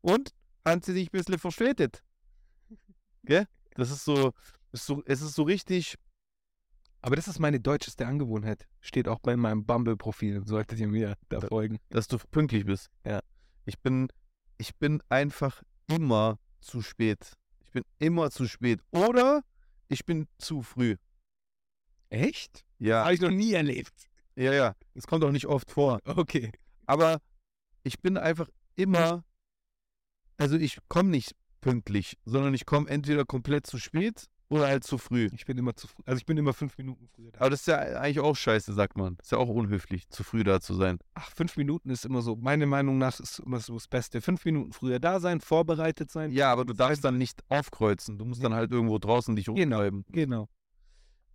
Und? 0.00 0.30
Haben 0.66 0.82
sie 0.82 0.92
sich 0.92 1.08
ein 1.08 1.12
bisschen 1.12 1.38
verspätet? 1.38 2.02
Gell? 3.24 3.46
Das 3.74 3.90
ist 3.90 4.04
so, 4.04 4.32
ist 4.72 4.86
so, 4.86 5.02
es 5.06 5.22
ist 5.22 5.34
so 5.34 5.42
richtig, 5.44 5.96
Aber 7.00 7.14
das 7.16 7.28
ist 7.28 7.38
meine 7.38 7.60
deutscheste 7.60 8.06
Angewohnheit. 8.06 8.66
Steht 8.80 9.06
auch 9.08 9.20
bei 9.20 9.36
meinem 9.36 9.64
Bumble-Profil. 9.64 10.44
Solltet 10.46 10.78
ihr 10.80 10.88
mir 10.88 11.14
da 11.28 11.38
Da- 11.38 11.46
folgen. 11.46 11.78
dass 11.90 12.08
du 12.08 12.18
pünktlich 12.30 12.64
bist. 12.66 12.90
Ja. 13.04 13.20
Ich 13.66 13.78
bin, 13.80 14.08
ich 14.58 14.74
bin 14.76 15.00
einfach 15.08 15.62
immer 15.88 16.38
zu 16.60 16.82
spät. 16.82 17.34
Ich 17.60 17.70
bin 17.70 17.84
immer 17.98 18.30
zu 18.30 18.48
spät. 18.48 18.80
Oder 18.90 19.42
ich 19.88 20.04
bin 20.04 20.26
zu 20.38 20.62
früh. 20.62 20.96
Echt? 22.10 22.64
Ja, 22.78 23.04
Habe 23.04 23.14
ich 23.14 23.20
noch 23.20 23.30
nie 23.30 23.52
erlebt. 23.52 24.08
ja, 24.36 24.52
ja. 24.52 24.74
Es 24.94 25.06
kommt 25.06 25.22
auch 25.24 25.30
nicht 25.32 25.46
oft 25.46 25.70
vor. 25.70 26.00
Okay. 26.04 26.50
Aber 26.86 27.20
ich 27.84 28.00
bin 28.00 28.16
einfach 28.16 28.48
immer, 28.76 29.24
also 30.38 30.56
ich 30.56 30.78
komme 30.88 31.10
nicht 31.10 31.34
pünktlich, 31.60 32.16
sondern 32.24 32.54
ich 32.54 32.64
komme 32.66 32.88
entweder 32.88 33.24
komplett 33.24 33.66
zu 33.66 33.78
spät 33.78 34.24
oder 34.48 34.66
halt 34.68 34.84
zu 34.84 34.96
früh. 34.96 35.28
Ich 35.34 35.44
bin 35.44 35.58
immer 35.58 35.76
zu 35.76 35.86
früh. 35.88 36.02
Also 36.06 36.18
ich 36.18 36.24
bin 36.24 36.38
immer 36.38 36.54
fünf 36.54 36.78
Minuten 36.78 37.06
früher 37.14 37.32
da. 37.32 37.40
Aber 37.40 37.50
das 37.50 37.60
ist 37.60 37.66
ja 37.66 37.76
eigentlich 37.78 38.20
auch 38.20 38.34
scheiße, 38.34 38.72
sagt 38.72 38.96
man. 38.96 39.18
Ist 39.20 39.32
ja 39.32 39.36
auch 39.38 39.48
unhöflich, 39.48 40.08
zu 40.08 40.24
früh 40.24 40.42
da 40.42 40.60
zu 40.60 40.74
sein. 40.74 40.98
Ach, 41.14 41.30
fünf 41.32 41.56
Minuten 41.58 41.90
ist 41.90 42.06
immer 42.06 42.22
so. 42.22 42.36
Meine 42.36 42.64
Meinung 42.64 42.96
nach 42.96 43.20
ist 43.20 43.40
immer 43.40 43.60
so 43.60 43.74
das 43.74 43.88
Beste. 43.88 44.22
Fünf 44.22 44.44
Minuten 44.46 44.72
früher 44.72 45.00
da 45.00 45.20
sein, 45.20 45.40
vorbereitet 45.40 46.10
sein. 46.10 46.30
Ja, 46.30 46.50
aber 46.50 46.64
du 46.64 46.72
darfst 46.72 47.04
dann 47.04 47.18
nicht 47.18 47.42
aufkreuzen. 47.50 48.16
Du 48.16 48.24
musst 48.24 48.42
dann 48.42 48.54
halt 48.54 48.70
irgendwo 48.70 48.98
draußen 48.98 49.36
dich 49.36 49.46
Genau. 49.46 49.76
rumtreiben. 49.76 50.04
Genau. 50.12 50.48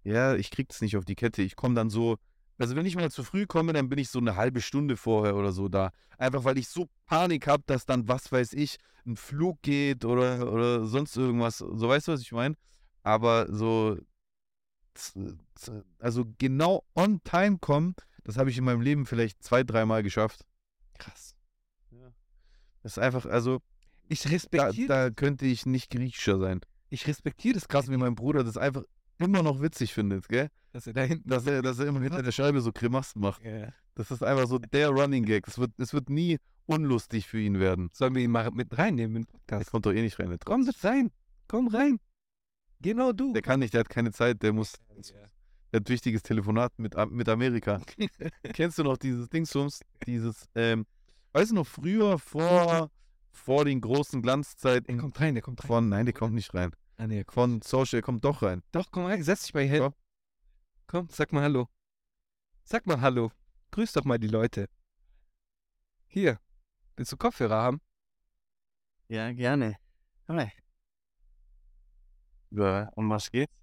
Ja, 0.04 0.36
ich 0.36 0.50
krieg 0.50 0.70
das 0.70 0.82
nicht 0.82 0.98
auf 0.98 1.06
die 1.06 1.16
Kette. 1.16 1.44
Ich 1.44 1.56
komme 1.56 1.76
dann 1.76 1.90
so, 1.92 2.18
also 2.58 2.76
wenn 2.76 2.86
ich 2.86 2.96
mal 2.96 3.12
zu 3.12 3.24
früh 3.24 3.46
komme, 3.46 3.74
dann 3.74 3.90
bin 3.90 4.00
ich 4.00 4.10
so 4.10 4.20
eine 4.20 4.36
halbe 4.36 4.62
Stunde 4.62 4.98
vorher 4.98 5.36
oder 5.36 5.52
so 5.52 5.70
da. 5.70 5.92
Einfach 6.18 6.44
weil 6.44 6.58
ich 6.58 6.68
so 6.68 6.88
Panik 7.06 7.48
habe, 7.48 7.64
dass 7.66 7.86
dann, 7.86 8.08
was 8.08 8.32
weiß 8.32 8.54
ich, 8.54 8.78
ein 9.06 9.16
Flug 9.18 9.62
geht 9.62 10.06
oder, 10.06 10.52
oder 10.52 10.86
sonst 10.86 11.18
irgendwas. 11.18 11.58
So 11.58 11.90
weißt 11.90 12.08
du, 12.08 12.12
was 12.14 12.22
ich 12.22 12.32
meine? 12.32 12.56
Aber 13.02 13.48
so, 13.54 13.98
also 16.00 16.26
genau 16.38 16.86
on 16.96 17.22
time 17.24 17.58
kommen, 17.60 17.96
das 18.24 18.38
habe 18.38 18.50
ich 18.50 18.58
in 18.58 18.64
meinem 18.64 18.82
Leben 18.82 19.06
vielleicht 19.06 19.44
zwei, 19.44 19.64
dreimal 19.64 20.04
geschafft. 20.04 20.46
Krass. 20.98 21.36
Das 22.82 22.94
ist 22.94 23.00
einfach, 23.00 23.26
also 23.26 23.62
Ich 24.08 24.22
da, 24.22 24.30
respektiere. 24.30 24.88
da 24.88 25.10
könnte 25.10 25.46
ich 25.46 25.66
nicht 25.66 25.90
griechischer 25.90 26.38
sein. 26.38 26.62
ich 26.90 27.08
respektiere 27.08 27.56
das 27.56 27.68
Krass, 27.68 27.90
wie 27.90 27.98
mein 27.98 28.16
Bruder 28.16 28.44
das 28.44 28.58
einfach 28.58 28.84
immer 29.24 29.44
noch 29.44 29.62
witzig 29.62 29.94
findet, 29.94 30.28
gell? 30.28 30.50
dass 30.72 30.88
er 30.88 30.94
da 30.94 31.02
hinten. 31.04 31.30
Dass 31.30 31.46
er, 31.48 31.62
dass 31.62 31.80
er 31.80 31.88
immer 31.88 32.02
hinter 32.02 32.22
der 32.24 32.32
Scheibe 32.32 32.62
so 32.62 32.72
Grimassen 32.72 33.22
macht. 33.22 33.44
Ja. 33.44 33.70
Das 33.96 34.10
ist 34.12 34.24
einfach 34.24 34.48
so 34.48 34.58
der 34.60 34.90
Running 34.90 35.24
Gag. 35.26 35.48
Es 35.48 35.58
wird, 35.60 35.72
es 35.78 35.94
wird 35.94 36.10
nie 36.10 36.38
unlustig 36.66 37.28
für 37.28 37.40
ihn 37.40 37.60
werden. 37.60 37.90
Sollen 37.94 38.16
wir 38.16 38.24
ihn 38.24 38.32
mal 38.32 38.50
mit 38.52 38.76
reinnehmen 38.78 39.18
in 39.18 39.22
den 39.24 39.28
Der 39.28 39.38
Podcast? 39.58 39.72
kommt 39.72 39.86
doch 39.86 39.92
eh 39.94 40.02
nicht 40.02 40.18
rein. 40.20 40.30
Der, 40.30 40.40
Komm 40.44 40.62
mit 40.64 40.84
rein. 40.84 41.12
Komm 41.48 41.68
rein. 41.68 42.00
Genau 42.82 43.12
du. 43.12 43.32
der 43.34 43.42
kann 43.42 43.60
nicht, 43.60 43.74
der 43.74 43.82
hat 43.82 43.90
keine 43.90 44.12
Zeit, 44.12 44.42
der 44.44 44.52
muss. 44.54 44.74
Der 45.72 45.80
hat 45.80 45.90
wichtiges 45.90 46.22
Telefonat 46.24 46.72
mit, 46.78 46.96
Am- 46.96 47.12
mit 47.14 47.30
Amerika. 47.30 47.80
Kennst 48.54 48.78
du 48.78 48.84
noch 48.84 48.98
dieses 48.98 49.30
Dingsums? 49.30 49.80
Dieses, 50.06 50.46
ähm, 50.56 50.86
weißt 51.34 51.52
du 51.52 51.56
noch, 51.56 51.68
früher 51.68 52.20
vor, 52.20 52.90
vor 53.32 53.66
den 53.66 53.80
großen 53.82 54.22
Der 54.22 54.24
Glanzzeiten 54.24 54.98
kommt 54.98 55.20
rein, 55.20 55.34
der 55.36 55.42
kommt 55.44 55.64
rein. 55.64 55.68
von, 55.68 55.90
nein, 55.90 56.06
der 56.06 56.14
kommt 56.14 56.34
nicht 56.36 56.54
rein. 56.54 56.72
Ah, 56.98 57.08
nee, 57.08 57.24
Von 57.28 57.62
Social, 57.62 58.02
kommt 58.02 58.24
doch 58.24 58.42
rein. 58.42 58.62
Doch, 58.72 58.92
komm 58.92 59.06
rein, 59.06 59.24
setz 59.24 59.44
dich 59.44 59.54
bei 59.54 59.68
hin. 59.68 59.82
Komm. 59.82 59.94
Komm, 60.88 61.08
sag 61.10 61.34
mal 61.34 61.44
Hallo. 61.44 61.68
Sag 62.64 62.86
mal 62.86 63.02
Hallo. 63.02 63.32
Grüß 63.72 63.94
doch 63.94 64.06
mal 64.06 64.20
die 64.20 64.28
Leute. 64.28 64.70
Hier. 66.08 66.40
Willst 66.96 67.12
du 67.12 67.18
Kopfhörer 67.18 67.56
haben? 67.56 67.82
Ja, 69.08 69.32
gerne. 69.32 69.78
Hi. 70.28 70.50
Ja, 72.52 72.90
um 72.96 73.10
was 73.10 73.32
geht's? 73.32 73.54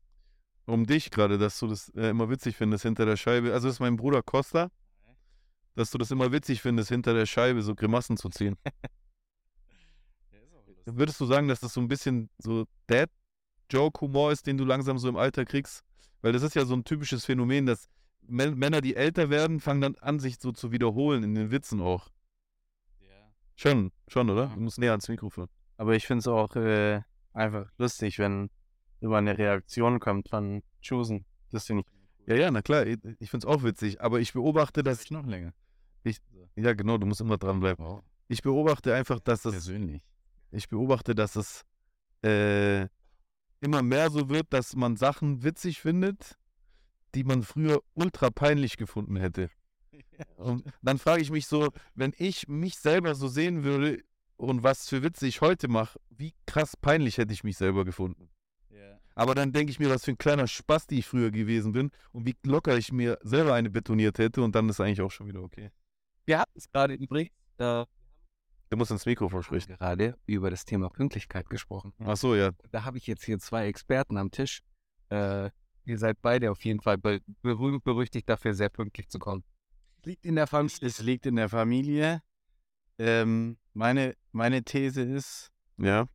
Um 0.66 0.87
dich 0.87 1.10
gerade, 1.10 1.38
dass 1.38 1.58
du 1.58 1.68
das 1.68 1.88
äh, 1.90 2.10
immer 2.10 2.28
witzig 2.28 2.56
findest 2.56 2.82
hinter 2.82 3.06
der 3.06 3.16
Scheibe. 3.16 3.52
Also 3.52 3.68
das 3.68 3.76
ist 3.76 3.80
mein 3.80 3.96
Bruder 3.96 4.22
Costa, 4.22 4.70
dass 5.75 5.90
du 5.90 5.99
das 5.99 6.10
immer 6.10 6.32
witzig 6.32 6.60
findest, 6.60 6.88
hinter 6.88 7.14
der 7.14 7.26
Scheibe 7.26 7.62
so 7.62 7.75
Grimassen 7.75 8.16
zu 8.16 8.28
ziehen. 8.28 8.56
Würdest 10.84 11.20
du 11.20 11.26
sagen, 11.26 11.49
dass 11.49 11.60
das 11.60 11.72
so 11.72 11.80
ein 11.80 11.88
bisschen 11.88 12.30
so 12.38 12.66
Dad-Joke-Humor 13.70 14.32
ist, 14.32 14.46
den 14.46 14.58
du 14.58 14.64
langsam 14.64 14.98
so 14.98 15.08
im 15.08 15.16
Alter 15.16 15.44
kriegst? 15.44 15.84
Weil 16.22 16.32
das 16.32 16.42
ist 16.42 16.54
ja 16.54 16.64
so 16.64 16.74
ein 16.74 16.84
typisches 16.84 17.24
Phänomen, 17.24 17.66
dass 17.66 17.88
Mä- 18.28 18.54
Männer, 18.54 18.80
die 18.80 18.94
älter 18.96 19.30
werden, 19.30 19.60
fangen 19.60 19.80
dann 19.80 19.94
an, 19.96 20.20
sich 20.20 20.38
so 20.38 20.52
zu 20.52 20.72
wiederholen 20.72 21.24
in 21.24 21.34
den 21.34 21.50
Witzen 21.50 21.80
auch. 21.80 22.10
Schon, 23.56 23.92
schon, 24.08 24.30
oder? 24.30 24.44
Ja. 24.44 24.54
Du 24.54 24.60
musst 24.60 24.78
näher 24.78 24.92
ans 24.92 25.08
Mikrofon. 25.08 25.48
Aber 25.76 25.94
ich 25.94 26.06
finde 26.06 26.20
es 26.20 26.28
auch 26.28 26.54
äh, 26.56 27.02
einfach 27.32 27.70
lustig, 27.76 28.18
wenn 28.18 28.50
immer 29.00 29.18
eine 29.18 29.36
Reaktion 29.36 30.00
kommt 30.00 30.28
von 30.28 30.62
Chusen. 30.80 31.26
Das 31.50 31.66
finde 31.66 31.84
ich. 31.86 32.28
Ja, 32.28 32.36
ja, 32.36 32.50
na 32.50 32.62
klar, 32.62 32.86
ich, 32.86 32.98
ich 33.18 33.30
finde 33.30 33.46
es 33.46 33.52
auch 33.52 33.62
witzig, 33.62 34.00
aber 34.00 34.20
ich 34.20 34.32
beobachte, 34.32 34.82
dass. 34.82 35.10
noch 35.10 35.26
länger. 35.26 35.52
Ja, 36.56 36.72
genau, 36.74 36.98
du 36.98 37.06
musst 37.06 37.20
immer 37.20 37.38
dranbleiben. 37.38 37.84
Wow. 37.84 38.02
Ich 38.28 38.42
beobachte 38.42 38.94
einfach, 38.94 39.20
dass 39.20 39.42
das 39.42 39.52
Persönlich. 39.52 40.02
ich 40.50 40.68
beobachte, 40.68 41.14
dass 41.14 41.36
es 41.36 41.64
äh, 42.22 42.88
immer 43.60 43.82
mehr 43.82 44.10
so 44.10 44.28
wird, 44.28 44.52
dass 44.52 44.74
man 44.74 44.96
Sachen 44.96 45.42
witzig 45.42 45.80
findet, 45.80 46.38
die 47.14 47.24
man 47.24 47.42
früher 47.42 47.80
ultra 47.94 48.30
peinlich 48.30 48.76
gefunden 48.76 49.16
hätte. 49.16 49.50
Und 50.36 50.64
dann 50.82 50.98
frage 50.98 51.22
ich 51.22 51.30
mich 51.30 51.46
so, 51.46 51.70
wenn 51.94 52.12
ich 52.16 52.48
mich 52.48 52.76
selber 52.76 53.14
so 53.14 53.28
sehen 53.28 53.64
würde 53.64 54.02
und 54.36 54.62
was 54.62 54.88
für 54.88 55.02
Witze 55.02 55.26
ich 55.26 55.40
heute 55.40 55.68
mache, 55.68 55.98
wie 56.08 56.32
krass 56.46 56.76
peinlich 56.76 57.18
hätte 57.18 57.32
ich 57.32 57.44
mich 57.44 57.58
selber 57.58 57.84
gefunden. 57.84 58.30
Aber 59.14 59.34
dann 59.34 59.52
denke 59.52 59.70
ich 59.70 59.78
mir, 59.78 59.90
was 59.90 60.04
für 60.04 60.12
ein 60.12 60.18
kleiner 60.18 60.46
Spaß, 60.46 60.86
die 60.86 61.00
ich 61.00 61.06
früher 61.06 61.30
gewesen 61.30 61.72
bin 61.72 61.90
und 62.12 62.26
wie 62.26 62.34
locker 62.44 62.78
ich 62.78 62.90
mir 62.90 63.18
selber 63.22 63.52
eine 63.52 63.68
betoniert 63.68 64.18
hätte 64.18 64.42
und 64.42 64.54
dann 64.54 64.68
ist 64.70 64.80
eigentlich 64.80 65.02
auch 65.02 65.10
schon 65.10 65.26
wieder 65.26 65.42
okay. 65.42 65.70
Wir 66.24 66.38
hatten 66.38 66.56
es 66.56 66.70
gerade 66.70 66.94
übrigens 66.94 67.34
da 67.58 67.86
Du 68.70 68.76
musst 68.76 68.92
ins 68.92 69.04
Mikrofon 69.04 69.42
sprechen. 69.42 69.76
gerade 69.76 70.16
über 70.26 70.48
das 70.50 70.64
Thema 70.64 70.88
Pünktlichkeit 70.90 71.50
gesprochen. 71.50 71.92
Ach 72.04 72.16
so, 72.16 72.36
ja. 72.36 72.52
Da 72.70 72.84
habe 72.84 72.98
ich 72.98 73.06
jetzt 73.08 73.24
hier 73.24 73.38
zwei 73.40 73.66
Experten 73.66 74.16
am 74.16 74.30
Tisch. 74.30 74.62
Äh, 75.10 75.50
ihr 75.86 75.98
seid 75.98 76.22
beide 76.22 76.52
auf 76.52 76.64
jeden 76.64 76.80
Fall 76.80 76.96
be 76.96 77.20
berühmt 77.42 77.82
berüchtigt 77.82 78.28
dafür, 78.28 78.54
sehr 78.54 78.68
pünktlich 78.68 79.08
zu 79.08 79.18
kommen. 79.18 79.42
Liegt 80.04 80.24
in 80.24 80.36
der 80.36 80.46
Familie. 80.46 80.76
Es 80.82 81.00
liegt 81.00 81.26
in 81.26 81.34
der 81.34 81.48
Familie. 81.48 82.22
Ähm, 82.98 83.58
meine, 83.74 84.14
meine 84.30 84.62
These 84.62 85.02
ist, 85.02 85.50
Ja. 85.76 86.06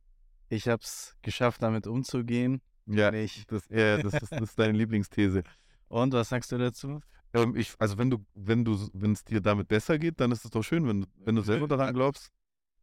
ich 0.48 0.66
habe 0.68 0.82
es 0.82 1.14
geschafft, 1.20 1.62
damit 1.62 1.86
umzugehen. 1.86 2.62
Ja, 2.86 3.12
Ich. 3.12 3.44
das, 3.48 3.64
ja 3.68 3.98
das, 4.02 4.14
ist, 4.14 4.32
das 4.32 4.40
ist 4.40 4.58
deine 4.58 4.78
Lieblingsthese. 4.78 5.42
Und 5.88 6.14
was 6.14 6.30
sagst 6.30 6.52
du 6.52 6.58
dazu? 6.58 7.00
Ähm, 7.34 7.54
ich, 7.54 7.74
also 7.78 7.98
wenn 7.98 8.08
du, 8.08 8.24
wenn 8.34 8.64
du, 8.64 8.88
wenn 8.94 9.12
es 9.12 9.24
dir 9.24 9.40
damit 9.42 9.68
besser 9.68 9.98
geht, 9.98 10.20
dann 10.20 10.32
ist 10.32 10.44
es 10.44 10.50
doch 10.50 10.62
schön, 10.62 10.86
wenn, 10.88 11.06
wenn 11.16 11.34
du 11.34 11.42
selber 11.42 11.68
daran 11.68 11.92
glaubst. 11.92 12.30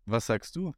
Was 0.05 0.25
sagst 0.27 0.55
du? 0.55 0.73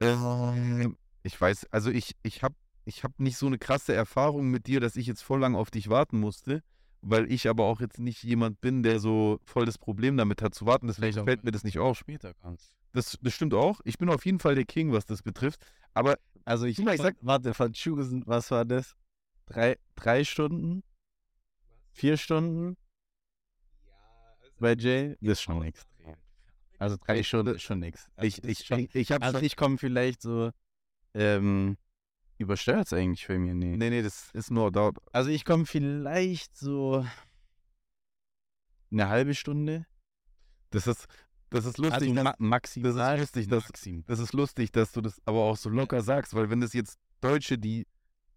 Ähm, 0.00 0.96
ich 1.22 1.40
weiß, 1.40 1.66
also 1.70 1.90
ich, 1.90 2.16
ich 2.22 2.42
habe 2.42 2.54
ich 2.84 3.02
hab 3.04 3.18
nicht 3.18 3.36
so 3.38 3.46
eine 3.46 3.58
krasse 3.58 3.94
Erfahrung 3.94 4.50
mit 4.50 4.66
dir, 4.66 4.80
dass 4.80 4.96
ich 4.96 5.06
jetzt 5.06 5.22
voll 5.22 5.40
lang 5.40 5.54
auf 5.54 5.70
dich 5.70 5.88
warten 5.88 6.18
musste, 6.20 6.62
weil 7.00 7.30
ich 7.32 7.48
aber 7.48 7.64
auch 7.64 7.80
jetzt 7.80 7.98
nicht 7.98 8.22
jemand 8.22 8.60
bin, 8.60 8.82
der 8.82 8.98
so 9.00 9.38
voll 9.44 9.64
das 9.66 9.78
Problem 9.78 10.16
damit 10.16 10.42
hat 10.42 10.54
zu 10.54 10.66
warten. 10.66 10.86
Deswegen 10.86 11.12
Vielleicht 11.14 11.24
fällt 11.26 11.44
mir 11.44 11.50
das 11.52 11.64
nicht 11.64 11.78
auf. 11.78 11.98
Später 11.98 12.34
kommst. 12.34 12.74
Das, 12.92 13.18
das 13.22 13.34
stimmt 13.34 13.54
auch. 13.54 13.80
Ich 13.84 13.98
bin 13.98 14.08
auf 14.10 14.24
jeden 14.26 14.38
Fall 14.38 14.54
der 14.54 14.64
King, 14.66 14.92
was 14.92 15.06
das 15.06 15.22
betrifft. 15.22 15.64
Aber 15.94 16.18
Also 16.44 16.66
ich, 16.66 16.78
ich 16.78 17.00
sag- 17.00 17.16
warte, 17.20 17.54
von 17.54 17.72
Chusen, 17.72 18.22
was 18.26 18.50
war 18.50 18.64
das? 18.64 18.94
Drei, 19.46 19.78
drei 19.94 20.24
Stunden? 20.24 20.82
Vier 21.92 22.16
Stunden? 22.16 22.76
Bei 24.58 24.74
Jay? 24.74 25.16
Das 25.20 25.32
ist 25.32 25.42
schon 25.42 25.62
extrem. 25.64 25.93
Also 26.78 26.96
drei 26.96 27.22
Stunden 27.22 27.54
ist 27.54 27.62
schon 27.62 27.80
nix. 27.80 28.08
Also 28.16 28.26
ich, 28.26 28.44
ich, 28.44 28.66
schon, 28.66 28.80
ich, 28.80 28.94
ich 28.94 29.22
also 29.22 29.38
ich 29.38 29.56
komme 29.56 29.78
vielleicht 29.78 30.22
so, 30.22 30.50
ähm, 31.14 31.76
übersteuert 32.38 32.86
es 32.86 32.92
eigentlich 32.92 33.26
für 33.26 33.38
mich? 33.38 33.54
Nee. 33.54 33.76
Nee, 33.76 33.90
nee, 33.90 34.02
das 34.02 34.30
ist 34.32 34.50
nur 34.50 34.72
dauert. 34.72 34.96
Also 35.12 35.30
ich 35.30 35.44
komme 35.44 35.66
vielleicht 35.66 36.56
so 36.56 37.06
eine 38.90 39.08
halbe 39.08 39.34
Stunde. 39.34 39.86
Das 40.70 40.86
ist, 40.86 41.06
das 41.50 41.66
ist 41.66 41.78
lustig. 41.78 42.08
Also 42.10 42.22
ma 42.22 42.34
maximal. 42.38 42.92
das 42.92 43.20
ist 43.20 43.20
lustig, 43.20 43.48
dass-. 43.48 44.04
Das 44.06 44.18
ist 44.18 44.32
lustig, 44.32 44.72
dass 44.72 44.92
du 44.92 45.00
das 45.00 45.20
aber 45.24 45.42
auch 45.42 45.56
so 45.56 45.68
locker 45.68 46.02
sagst, 46.02 46.34
weil 46.34 46.50
wenn 46.50 46.60
das 46.60 46.72
jetzt 46.72 46.98
Deutsche, 47.20 47.58
die 47.58 47.86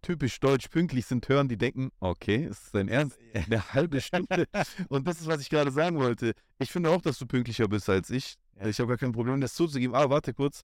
typisch 0.02 0.40
deutsch 0.40 0.70
pünktlich 0.70 1.06
sind, 1.06 1.28
hören, 1.30 1.48
die 1.48 1.58
denken, 1.58 1.92
okay, 2.00 2.46
ist 2.46 2.66
das 2.66 2.72
dein 2.72 2.88
Ernst? 2.88 3.18
Eine 3.34 3.74
halbe 3.74 4.02
Stunde. 4.02 4.48
Und 4.90 5.08
das 5.08 5.22
ist, 5.22 5.28
was 5.28 5.42
ich 5.42 5.50
gerade 5.50 5.72
sagen 5.72 5.98
wollte. 5.98 6.34
Ich 6.60 6.72
finde 6.72 6.90
auch, 6.90 7.02
dass 7.02 7.18
du 7.20 7.26
pünktlicher 7.26 7.68
bist 7.68 7.90
als 7.90 8.10
ich. 8.10 8.36
Ja. 8.60 8.68
Ich 8.68 8.80
habe 8.80 8.90
gar 8.90 8.98
kein 8.98 9.12
Problem, 9.12 9.42
das 9.42 9.54
zuzugeben. 9.54 9.96
Aber 9.96 10.10
warte 10.10 10.34
kurz. 10.34 10.64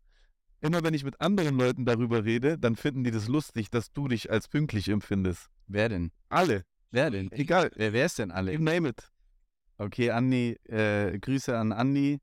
Immer 0.61 0.81
wenn 0.81 0.93
ich 0.93 1.03
mit 1.03 1.19
anderen 1.19 1.57
Leuten 1.57 1.83
darüber 1.83 2.23
rede, 2.23 2.57
dann 2.57 2.77
finden 2.77 3.03
die 3.03 3.11
das 3.11 3.27
lustig, 3.27 3.69
dass 3.69 3.91
du 3.91 4.07
dich 4.07 4.31
als 4.31 4.47
pünktlich 4.47 4.87
empfindest. 4.87 5.49
Wer 5.67 5.89
denn? 5.89 6.11
Alle. 6.29 6.63
Wer 6.91 7.11
denn? 7.11 7.31
Egal. 7.33 7.69
Wer, 7.75 7.91
wer 7.91 8.05
ist 8.05 8.17
denn 8.19 8.31
alle? 8.31 8.53
You 8.53 8.61
name 8.61 8.89
it. 8.89 9.11
Okay, 9.77 10.11
Andi, 10.11 10.57
äh, 10.69 11.19
Grüße 11.19 11.57
an 11.57 11.73
Andi. 11.73 12.21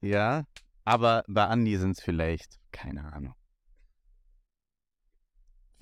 Ja, 0.00 0.44
aber 0.84 1.24
bei 1.28 1.44
Andi 1.44 1.76
sind 1.76 1.98
es 1.98 2.02
vielleicht, 2.02 2.58
keine 2.70 3.12
Ahnung. 3.12 3.34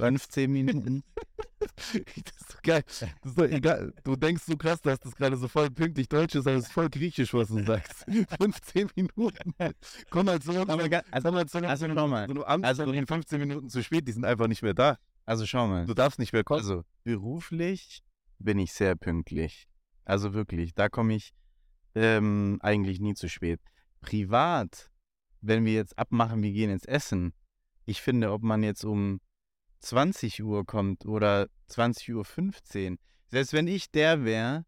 15 0.01 0.51
Minuten. 0.51 1.03
Das 1.61 1.95
ist 1.95 2.55
doch 2.55 2.63
geil. 2.63 2.83
Das 2.87 3.03
ist 3.33 3.39
doch 3.39 3.45
egal. 3.45 3.93
Du 4.05 4.17
denkst 4.17 4.45
so 4.47 4.57
krass, 4.57 4.81
dass 4.81 4.99
das 5.01 5.15
gerade 5.15 5.37
so 5.37 5.47
voll 5.49 5.71
pünktlich 5.71 6.09
deutsch 6.09 6.35
ist, 6.35 6.47
aber 6.47 6.57
es 6.57 6.65
ist 6.67 6.73
voll 6.73 6.89
griechisch, 6.89 7.33
was 7.35 7.49
du 7.49 7.63
sagst. 7.65 8.05
15 8.41 8.91
Minuten. 8.97 9.55
Komm 10.11 10.29
halt 10.29 10.43
so. 10.43 10.53
Aber 10.53 10.83
also, 11.11 11.29
Komm 11.29 11.35
halt 11.37 11.51
so. 11.51 11.59
also 11.59 11.87
schau 11.95 12.09
mal. 12.09 12.27
So 12.33 12.45
Also- 12.45 12.65
also 12.83 12.93
in 12.93 13.07
15 13.07 13.39
Minuten 13.41 13.69
zu 13.69 13.83
spät, 13.83 14.07
die 14.09 14.13
sind 14.13 14.25
einfach 14.25 14.47
nicht 14.47 14.63
mehr 14.63 14.75
da. 14.75 14.97
Also 15.27 15.45
schau 15.47 15.67
mal. 15.69 15.85
Du 15.87 15.95
darfst 15.95 16.19
nicht 16.19 16.33
mehr 16.33 16.45
kommen. 16.45 16.61
Also 16.61 16.85
beruflich 17.05 18.03
bin 18.39 18.59
ich 18.59 18.73
sehr 18.73 18.95
pünktlich. 18.97 19.67
Also 20.05 20.33
wirklich, 20.33 20.75
da 20.75 20.89
komme 20.89 21.15
ich 21.15 21.33
ähm, 21.95 22.59
eigentlich 22.63 23.01
nie 23.01 23.15
zu 23.15 23.29
spät. 23.29 23.61
Privat, 24.01 24.91
wenn 25.41 25.65
wir 25.65 25.75
jetzt 25.75 25.99
abmachen, 25.99 26.43
wir 26.43 26.53
gehen 26.53 26.71
ins 26.71 26.85
Essen. 26.87 27.33
Ich 27.85 28.01
finde, 28.01 28.33
ob 28.33 28.43
man 28.43 28.63
jetzt 28.63 28.85
um 28.85 29.21
20 29.81 30.43
Uhr 30.43 30.65
kommt 30.65 31.07
oder 31.07 31.49
20 31.69 32.15
Uhr 32.15 32.25
15, 32.25 32.99
selbst 33.29 33.53
wenn 33.53 33.67
ich 33.67 33.91
der 33.91 34.25
wäre, 34.25 34.65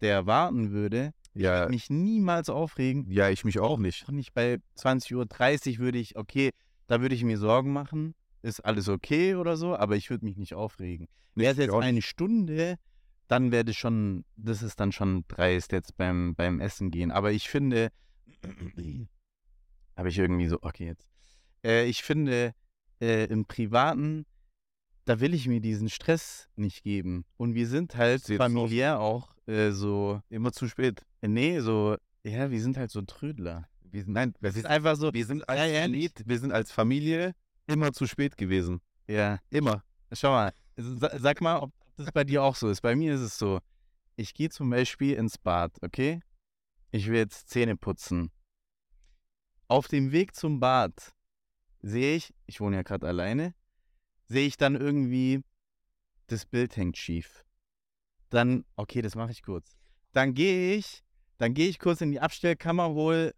der 0.00 0.26
warten 0.26 0.70
würde, 0.70 1.12
ja, 1.34 1.68
mich 1.68 1.88
niemals 1.88 2.50
aufregen. 2.50 3.10
ja, 3.10 3.30
ich 3.30 3.44
mich 3.44 3.58
auch 3.58 3.78
nicht. 3.78 4.04
Auch 4.06 4.12
nicht 4.12 4.34
bei 4.34 4.58
20 4.74 5.14
Uhr 5.14 5.26
30 5.26 5.78
würde 5.78 5.98
ich, 5.98 6.16
okay, 6.16 6.50
da 6.86 7.00
würde 7.00 7.14
ich 7.14 7.24
mir 7.24 7.38
Sorgen 7.38 7.72
machen, 7.72 8.14
ist 8.42 8.60
alles 8.60 8.88
okay 8.88 9.34
oder 9.34 9.56
so, 9.56 9.76
aber 9.76 9.96
ich 9.96 10.10
würde 10.10 10.24
mich 10.24 10.36
nicht 10.36 10.54
aufregen. 10.54 11.08
Wäre 11.34 11.52
es 11.52 11.58
ich 11.58 11.66
jetzt 11.66 11.74
eine 11.74 12.02
Stunde, 12.02 12.76
dann 13.28 13.50
wäre 13.50 13.64
das 13.64 13.76
schon, 13.76 14.24
das 14.36 14.62
ist 14.62 14.78
dann 14.78 14.92
schon 14.92 15.24
dreist 15.28 15.72
jetzt 15.72 15.96
beim, 15.96 16.34
beim 16.34 16.60
Essen 16.60 16.90
gehen. 16.90 17.10
Aber 17.10 17.32
ich 17.32 17.48
finde, 17.48 17.90
habe 19.96 20.08
ich 20.08 20.18
irgendwie 20.18 20.48
so, 20.48 20.58
okay, 20.60 20.86
jetzt. 20.86 21.08
Äh, 21.64 21.86
ich 21.86 22.02
finde, 22.02 22.52
äh, 23.00 23.24
im 23.26 23.46
Privaten, 23.46 24.26
da 25.04 25.20
will 25.20 25.34
ich 25.34 25.48
mir 25.48 25.60
diesen 25.60 25.88
Stress 25.88 26.48
nicht 26.56 26.82
geben. 26.82 27.24
Und 27.36 27.54
wir 27.54 27.66
sind 27.66 27.96
halt 27.96 28.22
familiär 28.24 29.00
auch 29.00 29.34
äh, 29.46 29.70
so, 29.72 30.20
Immer 30.28 30.52
zu 30.52 30.68
spät. 30.68 31.04
äh, 31.20 31.28
nee, 31.28 31.58
so, 31.60 31.96
ja, 32.24 32.50
wir 32.50 32.60
sind 32.60 32.76
halt 32.76 32.90
so 32.90 33.02
Trödler. 33.02 33.68
Wir 33.82 34.02
sind, 34.04 34.12
nein, 34.14 34.32
wir 34.40 34.48
Es 34.50 34.56
ist 34.56 34.62
sind, 34.62 34.70
einfach 34.70 34.96
so, 34.96 35.12
wir 35.12 35.26
sind 35.26 35.48
als 35.48 35.58
Ja, 35.60 35.66
ehrlich. 35.66 36.12
Wir 36.24 36.38
sind 36.38 36.52
als 36.52 36.70
Familie 36.72 37.34
immer 37.66 37.92
zu 37.92 38.06
spät 38.06 38.36
gewesen. 38.36 38.80
ja, 39.08 39.38
Immer. 39.50 39.82
schau 40.12 40.30
mal, 40.30 40.52
sa- 40.76 41.18
sag 41.18 41.40
mal, 41.40 41.58
ob 41.58 41.72
das 41.96 42.10
bei 42.12 42.24
dir 42.24 42.42
auch 42.42 42.54
so 42.56 42.68
ist. 42.70 42.80
Bei 42.80 42.94
mir 42.96 43.14
ist 43.14 43.20
es 43.20 43.36
so, 43.38 43.58
ich 44.16 44.32
gehe 44.34 44.48
zum 44.50 44.70
Beispiel 44.70 45.14
ins 45.14 45.36
Bad, 45.38 45.72
okay? 45.82 46.20
Ich 46.90 47.06
will 47.08 47.16
jetzt 47.16 47.48
Zähne 47.50 47.76
putzen. 47.76 48.30
Auf 49.68 49.88
dem 49.88 50.12
Weg 50.12 50.34
zum 50.34 50.60
Bad 50.60 51.12
sehe 51.80 52.16
ich, 52.16 52.32
ich 52.46 52.60
wohne 52.60 52.76
ja 52.76 52.82
gerade 52.82 53.06
alleine, 53.08 53.54
sehe 54.32 54.46
ich 54.46 54.56
dann 54.56 54.74
irgendwie, 54.74 55.42
das 56.26 56.46
Bild 56.46 56.76
hängt 56.76 56.96
schief. 56.96 57.44
Dann, 58.30 58.64
okay, 58.76 59.02
das 59.02 59.14
mache 59.14 59.30
ich 59.30 59.42
kurz. 59.42 59.76
Dann 60.12 60.34
gehe 60.34 60.76
ich, 60.76 61.04
dann 61.38 61.54
gehe 61.54 61.68
ich 61.68 61.78
kurz 61.78 62.00
in 62.00 62.10
die 62.10 62.20
Abstellkammer, 62.20 62.88
hol 62.88 63.34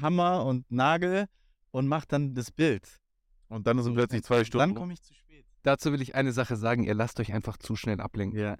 Hammer 0.00 0.44
und 0.46 0.70
Nagel 0.70 1.26
und 1.72 1.88
mache 1.88 2.06
dann 2.08 2.34
das 2.34 2.52
Bild. 2.52 3.00
Und 3.48 3.66
dann 3.66 3.82
sind 3.82 3.94
plötzlich 3.94 4.22
zwei 4.22 4.36
Dann 4.36 4.44
Stunden. 4.44 4.74
komme 4.76 4.92
ich 4.92 5.02
zu 5.02 5.12
spät. 5.14 5.44
Dazu 5.62 5.92
will 5.92 6.00
ich 6.00 6.14
eine 6.14 6.32
Sache 6.32 6.56
sagen, 6.56 6.84
ihr 6.84 6.94
lasst 6.94 7.18
euch 7.18 7.32
einfach 7.32 7.56
zu 7.58 7.74
schnell 7.74 8.00
ablenken. 8.00 8.38
Ja. 8.38 8.56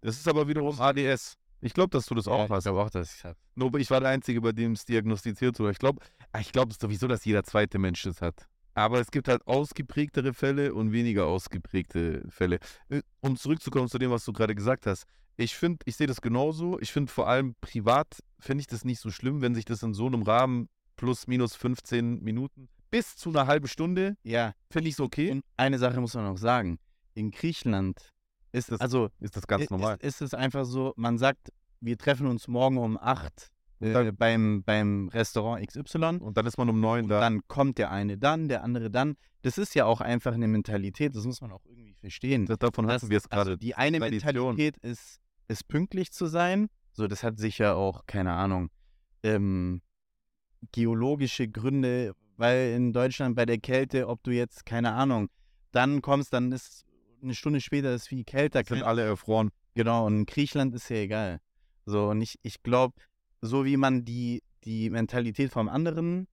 Das 0.00 0.16
ist 0.18 0.28
aber 0.28 0.46
wiederum 0.48 0.80
ADS. 0.80 1.36
Ich 1.60 1.74
glaube, 1.74 1.90
dass 1.90 2.06
du 2.06 2.14
das 2.14 2.28
auch 2.28 2.44
ich 2.44 2.50
hast. 2.50 2.64
glaube 2.64 2.80
auch, 2.82 2.90
dass 2.90 3.14
ich 3.14 3.24
habe. 3.24 3.36
Nur 3.54 3.74
ich 3.76 3.90
war 3.90 4.00
der 4.00 4.10
Einzige, 4.10 4.40
bei 4.40 4.52
dem 4.52 4.72
es 4.72 4.84
diagnostiziert 4.84 5.58
wurde. 5.58 5.72
Ich 5.72 5.78
glaube, 5.78 6.00
ich 6.38 6.52
glaube 6.52 6.74
sowieso, 6.74 7.08
dass 7.08 7.24
jeder 7.24 7.42
zweite 7.42 7.78
Mensch 7.78 8.02
das 8.02 8.22
hat. 8.22 8.46
Aber 8.76 9.00
es 9.00 9.10
gibt 9.10 9.26
halt 9.28 9.46
ausgeprägtere 9.46 10.34
Fälle 10.34 10.74
und 10.74 10.92
weniger 10.92 11.26
ausgeprägte 11.26 12.24
Fälle. 12.28 12.58
Äh, 12.90 13.00
Um 13.20 13.36
zurückzukommen 13.36 13.88
zu 13.88 13.98
dem, 13.98 14.10
was 14.10 14.24
du 14.24 14.32
gerade 14.34 14.54
gesagt 14.54 14.86
hast. 14.86 15.04
Ich 15.38 15.56
finde, 15.56 15.78
ich 15.86 15.96
sehe 15.96 16.06
das 16.06 16.20
genauso. 16.20 16.78
Ich 16.80 16.92
finde 16.92 17.10
vor 17.10 17.26
allem 17.26 17.54
privat, 17.60 18.06
finde 18.38 18.60
ich 18.60 18.66
das 18.66 18.84
nicht 18.84 19.00
so 19.00 19.10
schlimm, 19.10 19.40
wenn 19.40 19.54
sich 19.54 19.64
das 19.64 19.82
in 19.82 19.94
so 19.94 20.06
einem 20.06 20.22
Rahmen 20.22 20.68
plus 20.96 21.26
minus 21.26 21.56
15 21.56 22.22
Minuten 22.22 22.68
bis 22.90 23.16
zu 23.16 23.30
einer 23.30 23.46
halben 23.46 23.66
Stunde, 23.68 24.16
Ja, 24.22 24.52
finde 24.70 24.88
ich 24.88 24.94
es 24.94 25.00
okay. 25.00 25.30
und 25.30 25.42
eine 25.56 25.78
Sache 25.78 26.00
muss 26.00 26.14
man 26.14 26.24
noch 26.24 26.38
sagen. 26.38 26.78
In 27.14 27.30
Griechenland 27.30 28.12
ist 28.52 28.70
Das- 28.70 28.80
also 28.80 29.08
Ist 29.20 29.36
das 29.36 29.46
ganz 29.46 29.68
normal. 29.70 29.96
Ist, 30.00 30.20
ist 30.20 30.20
es 30.20 30.34
einfach 30.34 30.64
so, 30.64 30.92
man 30.96 31.18
sagt, 31.18 31.50
wir 31.80 31.96
treffen 31.98 32.26
uns 32.26 32.46
morgen 32.46 32.78
um 32.78 32.96
8 32.98 33.50
Und 33.50 33.55
äh, 33.80 34.12
beim, 34.12 34.62
beim 34.64 35.08
Restaurant 35.08 35.66
XY. 35.66 36.18
Und 36.20 36.36
dann 36.36 36.46
ist 36.46 36.56
man 36.58 36.68
um 36.68 36.80
neun 36.80 37.08
da. 37.08 37.20
dann 37.20 37.46
kommt 37.48 37.78
der 37.78 37.90
eine 37.90 38.16
dann, 38.18 38.48
der 38.48 38.62
andere 38.64 38.90
dann. 38.90 39.16
Das 39.42 39.58
ist 39.58 39.74
ja 39.74 39.84
auch 39.84 40.00
einfach 40.00 40.34
eine 40.34 40.48
Mentalität, 40.48 41.14
das 41.14 41.24
muss 41.24 41.40
man 41.40 41.52
auch 41.52 41.64
irgendwie 41.66 41.94
verstehen. 41.94 42.46
Das- 42.46 42.58
Davon 42.58 42.86
hatten 42.88 43.10
wir 43.10 43.18
es 43.18 43.30
also 43.30 43.44
gerade. 43.50 43.58
die 43.58 43.74
eine 43.74 43.98
Tradition. 43.98 44.56
Mentalität 44.56 44.76
ist, 44.78 45.20
ist 45.48 45.68
pünktlich 45.68 46.12
zu 46.12 46.26
sein. 46.26 46.68
So, 46.92 47.06
das 47.06 47.22
hat 47.22 47.38
sicher 47.38 47.76
auch, 47.76 48.06
keine 48.06 48.32
Ahnung, 48.32 48.70
ähm, 49.22 49.82
geologische 50.72 51.48
Gründe, 51.48 52.14
weil 52.36 52.72
in 52.74 52.92
Deutschland 52.92 53.36
bei 53.36 53.46
der 53.46 53.58
Kälte, 53.58 54.08
ob 54.08 54.22
du 54.22 54.30
jetzt, 54.30 54.66
keine 54.66 54.92
Ahnung, 54.92 55.28
dann 55.72 56.02
kommst, 56.02 56.32
dann 56.32 56.52
ist 56.52 56.84
eine 57.22 57.34
Stunde 57.34 57.60
später 57.60 57.94
ist 57.94 58.08
viel 58.08 58.24
kälter. 58.24 58.62
sind 58.64 58.82
alle 58.82 59.02
erfroren. 59.02 59.50
Genau, 59.74 60.06
und 60.06 60.16
in 60.16 60.26
Griechenland 60.26 60.74
ist 60.74 60.88
ja 60.88 60.96
egal. 60.96 61.40
So, 61.84 62.08
und 62.08 62.20
ich, 62.22 62.38
ich 62.42 62.62
glaube, 62.62 62.94
so 63.40 63.64
wie 63.64 63.76
man 63.76 64.04
die, 64.04 64.42
die 64.64 64.90
Mentalität 64.90 65.52
vom 65.52 65.68
anderen 65.68 66.26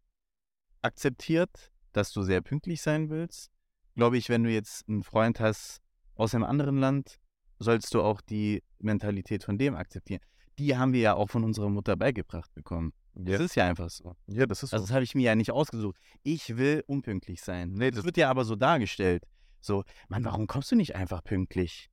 akzeptiert, 0.82 1.72
dass 1.92 2.12
du 2.12 2.24
sehr 2.24 2.42
pünktlich 2.42 2.82
sein 2.82 3.10
willst, 3.10 3.52
glaube 3.96 4.18
ich, 4.18 4.30
wenn 4.30 4.44
du 4.44 4.50
jetzt 4.52 4.88
einen 4.88 5.04
Freund 5.04 5.40
hast 5.40 5.80
aus 6.16 6.34
einem 6.34 6.44
anderen 6.44 6.78
Land, 6.78 7.20
sollst 7.60 7.94
du 7.94 8.02
auch 8.02 8.22
die 8.22 8.64
Mentalität 8.80 9.44
von 9.44 9.58
dem 9.58 9.76
akzeptieren. 9.76 10.22
Die 10.60 10.76
haben 10.78 10.94
wir 10.94 11.00
ja 11.02 11.14
auch 11.16 11.30
von 11.30 11.44
unserer 11.44 11.70
Mutter 11.70 11.96
beigebracht 11.96 12.54
bekommen. 12.54 12.94
Ja, 13.16 13.38
Das 13.38 13.42
ist 13.42 13.56
ja 13.56 13.68
einfach 13.68 13.90
so. 13.90 14.16
ja 14.28 14.46
das 14.46 14.64
ist 14.64 14.74
Also 14.74 14.84
so. 14.86 14.88
das 14.88 14.94
habe 14.94 15.04
ich 15.04 15.16
mir 15.16 15.24
ja 15.24 15.36
nicht 15.36 15.52
ausgesucht. 15.52 15.98
Ich 16.24 16.58
will 16.58 16.84
unpünktlich 16.88 17.42
sein. 17.42 17.72
Nee, 17.74 17.92
das 17.92 17.98
das- 17.98 18.06
wird 18.06 18.18
ja 18.18 18.30
aber 18.30 18.44
so 18.46 18.56
dargestellt. 18.56 19.24
So, 19.62 19.84
Mann, 20.10 20.26
warum 20.26 20.46
kommst 20.48 20.72
du 20.72 20.76
nicht 20.76 20.96
einfach 20.96 21.24
pünktlich? 21.24 21.90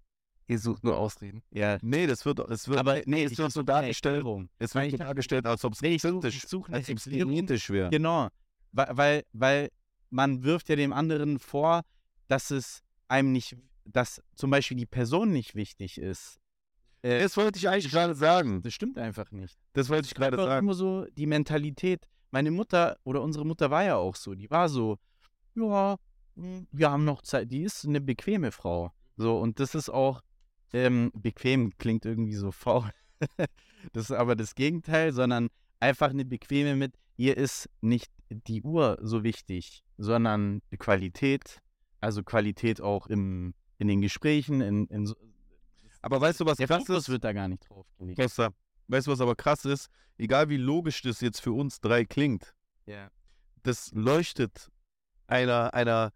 Ihr 0.50 0.58
sucht 0.58 0.82
nur 0.82 0.98
Ausreden. 0.98 1.42
Ja, 1.52 1.78
Nee, 1.80 2.08
das 2.08 2.24
wird, 2.24 2.40
es 2.40 2.66
wird, 2.66 2.78
aber 2.80 3.00
nee, 3.06 3.22
es 3.22 3.38
wird 3.38 3.52
so 3.52 3.62
dargestellt, 3.62 4.24
es 4.58 4.74
wird 4.74 4.90
so 4.90 4.96
dargestellt, 4.96 5.46
als 5.46 5.64
ob 5.64 5.74
es 5.74 5.80
Nee, 5.80 5.98
eine 6.02 6.16
als 6.16 6.90
ob 6.90 6.96
es 6.96 7.06
Erklärung. 7.06 7.32
genetisch 7.34 7.70
wäre. 7.70 7.88
Genau, 7.90 8.28
weil, 8.72 8.96
weil, 8.96 9.22
weil 9.32 9.68
man 10.10 10.42
wirft 10.42 10.68
ja 10.68 10.74
dem 10.74 10.92
anderen 10.92 11.38
vor, 11.38 11.82
dass 12.26 12.50
es 12.50 12.80
einem 13.06 13.30
nicht, 13.30 13.56
dass 13.84 14.20
zum 14.34 14.50
Beispiel 14.50 14.76
die 14.76 14.86
Person 14.86 15.30
nicht 15.30 15.54
wichtig 15.54 15.98
ist. 15.98 16.40
Äh, 17.02 17.20
Das 17.22 17.36
wollte 17.36 17.58
ich 17.60 17.68
eigentlich 17.68 17.92
gerade 17.92 18.14
sagen. 18.16 18.60
das 18.62 18.74
stimmt 18.74 18.98
einfach 18.98 19.30
nicht. 19.30 19.56
Das 19.74 19.88
wollte 19.88 20.06
ich 20.06 20.14
gerade 20.16 20.36
sagen. 20.36 20.66
immer 20.66 20.74
so 20.74 21.06
die 21.16 21.26
Mentalität. 21.26 22.08
Meine 22.32 22.50
Mutter 22.50 22.98
oder 23.04 23.22
unsere 23.22 23.46
Mutter 23.46 23.70
war 23.70 23.84
ja 23.84 23.94
auch 23.96 24.16
so. 24.16 24.34
Die 24.34 24.50
war 24.50 24.68
so, 24.68 24.98
ja, 25.54 25.96
hm, 26.34 26.66
wir 26.72 26.90
haben 26.90 27.04
noch 27.04 27.22
Zeit. 27.22 27.52
Die 27.52 27.62
ist 27.62 27.84
eine 27.84 28.00
bequeme 28.00 28.50
Frau. 28.50 28.90
So, 29.16 29.38
und 29.38 29.60
das 29.60 29.74
ist 29.76 29.90
auch, 29.90 30.22
ähm, 30.72 31.10
bequem 31.14 31.76
klingt 31.78 32.04
irgendwie 32.04 32.34
so 32.34 32.50
faul. 32.52 32.90
das 33.92 34.04
ist 34.04 34.12
aber 34.12 34.36
das 34.36 34.54
Gegenteil, 34.54 35.12
sondern 35.12 35.48
einfach 35.80 36.10
eine 36.10 36.24
bequeme 36.24 36.76
mit, 36.76 36.94
ihr 37.16 37.36
ist 37.36 37.68
nicht 37.80 38.10
die 38.30 38.62
Uhr 38.62 38.98
so 39.02 39.24
wichtig, 39.24 39.82
sondern 39.98 40.62
die 40.70 40.76
Qualität. 40.76 41.58
Also 42.00 42.22
Qualität 42.22 42.80
auch 42.80 43.06
im, 43.08 43.52
in 43.78 43.88
den 43.88 44.00
Gesprächen, 44.00 44.60
in, 44.62 44.86
in 44.86 45.06
so, 45.06 45.14
Aber 46.00 46.20
weißt 46.20 46.40
du, 46.40 46.46
was 46.46 46.56
der 46.56 46.66
krass 46.66 46.84
Fokus 46.86 47.02
ist? 47.04 47.08
wird 47.10 47.24
da 47.24 47.32
gar 47.32 47.48
nicht 47.48 47.68
drauf 47.68 47.86
gelegt. 47.98 48.18
Weißt 48.18 49.06
du, 49.06 49.10
was 49.12 49.20
aber 49.20 49.36
krass 49.36 49.64
ist? 49.66 49.88
Egal 50.18 50.48
wie 50.48 50.56
logisch 50.56 51.02
das 51.02 51.20
jetzt 51.20 51.40
für 51.40 51.52
uns 51.52 51.80
drei 51.80 52.04
klingt, 52.04 52.54
Ja. 52.86 53.10
das 53.62 53.90
leuchtet 53.92 54.70
einer, 55.26 55.74
einer 55.74 56.12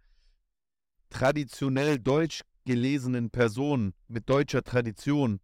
traditionell 1.10 1.98
deutsch 1.98 2.42
gelesenen 2.64 3.30
Person 3.30 3.94
mit 4.08 4.28
deutscher 4.28 4.62
Tradition 4.62 5.40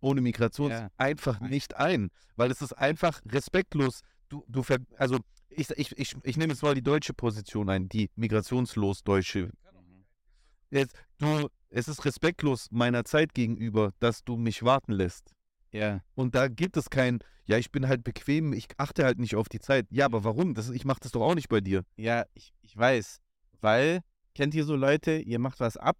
ohne 0.00 0.20
Migration 0.20 0.70
Ja. 0.70 0.90
einfach 0.98 1.40
nicht 1.40 1.76
ein, 1.76 2.10
weil 2.36 2.50
es 2.50 2.60
ist 2.60 2.74
einfach 2.74 3.20
respektlos. 3.26 4.00
Du, 4.28 4.44
du 4.48 4.62
ver 4.62 4.78
also 4.98 5.18
ich, 5.48 5.70
ich, 5.70 5.96
ich, 5.96 6.16
ich 6.22 6.36
nehme 6.36 6.52
jetzt 6.52 6.62
mal 6.62 6.74
die 6.74 6.82
deutsche 6.82 7.14
Position 7.14 7.70
ein, 7.70 7.88
die 7.88 8.10
migrationslos 8.16 9.02
deutsche. 9.02 9.50
Jetzt, 10.70 10.94
du, 11.18 11.48
es 11.70 11.88
ist 11.88 12.04
respektlos 12.04 12.68
meiner 12.70 13.04
Zeit 13.04 13.32
gegenüber, 13.34 13.92
dass 14.00 14.24
du 14.24 14.36
mich 14.36 14.62
warten 14.62 14.92
lässt. 14.92 15.32
Ja. 15.70 16.00
Und 16.14 16.34
da 16.34 16.48
gibt 16.48 16.76
es 16.76 16.90
kein, 16.90 17.20
ja, 17.46 17.58
ich 17.58 17.70
bin 17.70 17.86
halt 17.88 18.04
bequem, 18.04 18.52
ich 18.52 18.66
achte 18.76 19.04
halt 19.04 19.18
nicht 19.18 19.36
auf 19.36 19.48
die 19.48 19.60
Zeit. 19.60 19.86
Ja, 19.90 20.06
aber 20.06 20.24
warum? 20.24 20.54
Das, 20.54 20.70
ich 20.70 20.84
mache 20.84 21.00
das 21.00 21.12
doch 21.12 21.22
auch 21.22 21.34
nicht 21.34 21.48
bei 21.48 21.60
dir. 21.60 21.84
Ja, 21.96 22.24
ich, 22.34 22.52
ich 22.62 22.76
weiß. 22.76 23.20
Weil, 23.60 24.00
kennt 24.34 24.54
ihr 24.54 24.64
so 24.64 24.76
Leute, 24.76 25.18
ihr 25.18 25.38
macht 25.38 25.60
was 25.60 25.76
ab 25.76 25.96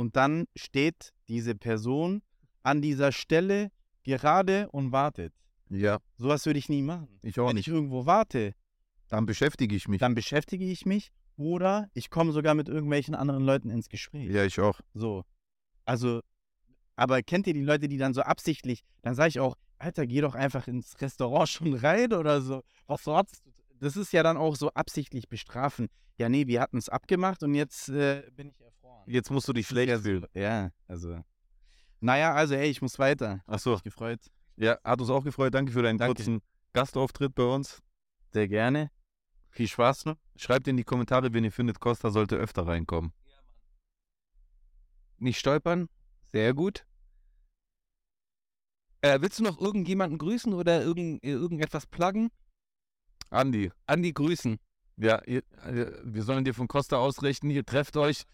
und 0.00 0.16
dann 0.16 0.46
steht 0.56 1.12
diese 1.28 1.54
Person 1.54 2.22
an 2.62 2.80
dieser 2.80 3.12
Stelle 3.12 3.70
gerade 4.02 4.68
und 4.70 4.92
wartet. 4.92 5.34
Ja, 5.68 5.98
Sowas 6.16 6.46
würde 6.46 6.58
ich 6.58 6.68
nie 6.70 6.80
machen. 6.82 7.18
ich 7.22 7.38
auch 7.38 7.48
Wenn 7.48 7.56
nicht. 7.56 7.68
ich 7.68 7.72
irgendwo 7.74 8.06
warte, 8.06 8.54
Dann 9.08 9.26
beschäftige 9.26 9.74
ich 9.76 9.88
mich. 9.88 10.00
dann 10.00 10.14
beschäftige 10.14 10.64
ich 10.64 10.86
mich 10.86 11.12
oder 11.36 11.88
ich 11.92 12.08
komme 12.08 12.32
sogar 12.32 12.54
mit 12.54 12.68
irgendwelchen 12.68 13.14
anderen 13.14 13.44
Leuten 13.44 13.68
ins 13.70 13.88
Gespräch. 13.90 14.30
Ja, 14.30 14.44
ich 14.44 14.58
auch. 14.58 14.80
So. 14.94 15.24
Also, 15.84 16.20
aber 16.96 17.22
kennt 17.22 17.46
ihr 17.46 17.54
die 17.54 17.62
Leute, 17.62 17.86
die 17.88 17.98
dann 17.98 18.14
so 18.14 18.22
absichtlich, 18.22 18.82
dann 19.02 19.14
sage 19.14 19.28
ich 19.28 19.40
auch, 19.40 19.54
Alter, 19.78 20.06
geh 20.06 20.20
doch 20.22 20.34
einfach 20.34 20.66
ins 20.66 20.98
Restaurant 21.00 21.48
schon 21.54 21.74
rein 21.74 22.12
oder 22.14 22.40
so. 22.40 22.62
Was 22.86 23.04
du? 23.04 23.22
Das 23.80 23.96
ist 23.96 24.12
ja 24.12 24.22
dann 24.22 24.36
auch 24.38 24.56
so 24.56 24.70
absichtlich 24.72 25.28
bestrafen. 25.28 25.88
Ja, 26.18 26.28
nee, 26.28 26.46
wir 26.46 26.60
hatten 26.60 26.78
es 26.78 26.88
abgemacht 26.88 27.42
und 27.42 27.54
jetzt 27.54 27.88
äh, 27.90 28.22
bin 28.36 28.48
ich 28.48 28.60
erfroren. 28.60 28.79
Jetzt 29.06 29.30
musst 29.30 29.48
du 29.48 29.52
dich 29.52 29.66
ja 29.66 29.70
schlecht 29.70 30.02
fühlen. 30.02 30.26
Ja, 30.34 30.70
also. 30.86 31.22
Naja, 32.00 32.34
also, 32.34 32.54
ey, 32.54 32.70
ich 32.70 32.80
muss 32.82 32.98
weiter. 32.98 33.42
Achso, 33.46 33.72
Mich 33.72 33.82
gefreut. 33.82 34.20
ja, 34.56 34.78
hat 34.84 35.00
uns 35.00 35.10
auch 35.10 35.24
gefreut. 35.24 35.54
Danke 35.54 35.72
für 35.72 35.82
deinen 35.82 35.98
Danke. 35.98 36.14
kurzen 36.14 36.40
Gastauftritt 36.72 37.34
bei 37.34 37.42
uns. 37.44 37.82
Sehr 38.32 38.48
gerne. 38.48 38.90
Viel 39.50 39.68
Spaß 39.68 40.04
noch. 40.06 40.16
Schreibt 40.36 40.68
in 40.68 40.76
die 40.76 40.84
Kommentare, 40.84 41.32
wen 41.32 41.44
ihr 41.44 41.52
findet, 41.52 41.80
Costa 41.80 42.10
sollte 42.10 42.36
öfter 42.36 42.66
reinkommen. 42.66 43.12
Nicht 45.18 45.38
stolpern. 45.38 45.88
Sehr 46.26 46.54
gut. 46.54 46.86
Äh, 49.02 49.20
willst 49.20 49.38
du 49.38 49.42
noch 49.42 49.60
irgendjemanden 49.60 50.18
grüßen 50.18 50.52
oder 50.52 50.82
irgend, 50.82 51.24
äh, 51.24 51.30
irgendetwas 51.30 51.86
pluggen? 51.86 52.30
Andi, 53.30 53.72
Andi 53.86 54.12
grüßen. 54.12 54.58
ja, 54.96 55.22
ihr, 55.24 55.42
äh, 55.64 55.92
wir 56.04 56.22
sollen 56.22 56.44
dir 56.44 56.54
von 56.54 56.68
Costa 56.68 56.96
ausrichten, 56.96 57.50
ihr 57.50 57.64
trefft 57.64 57.96
euch. 57.96 58.24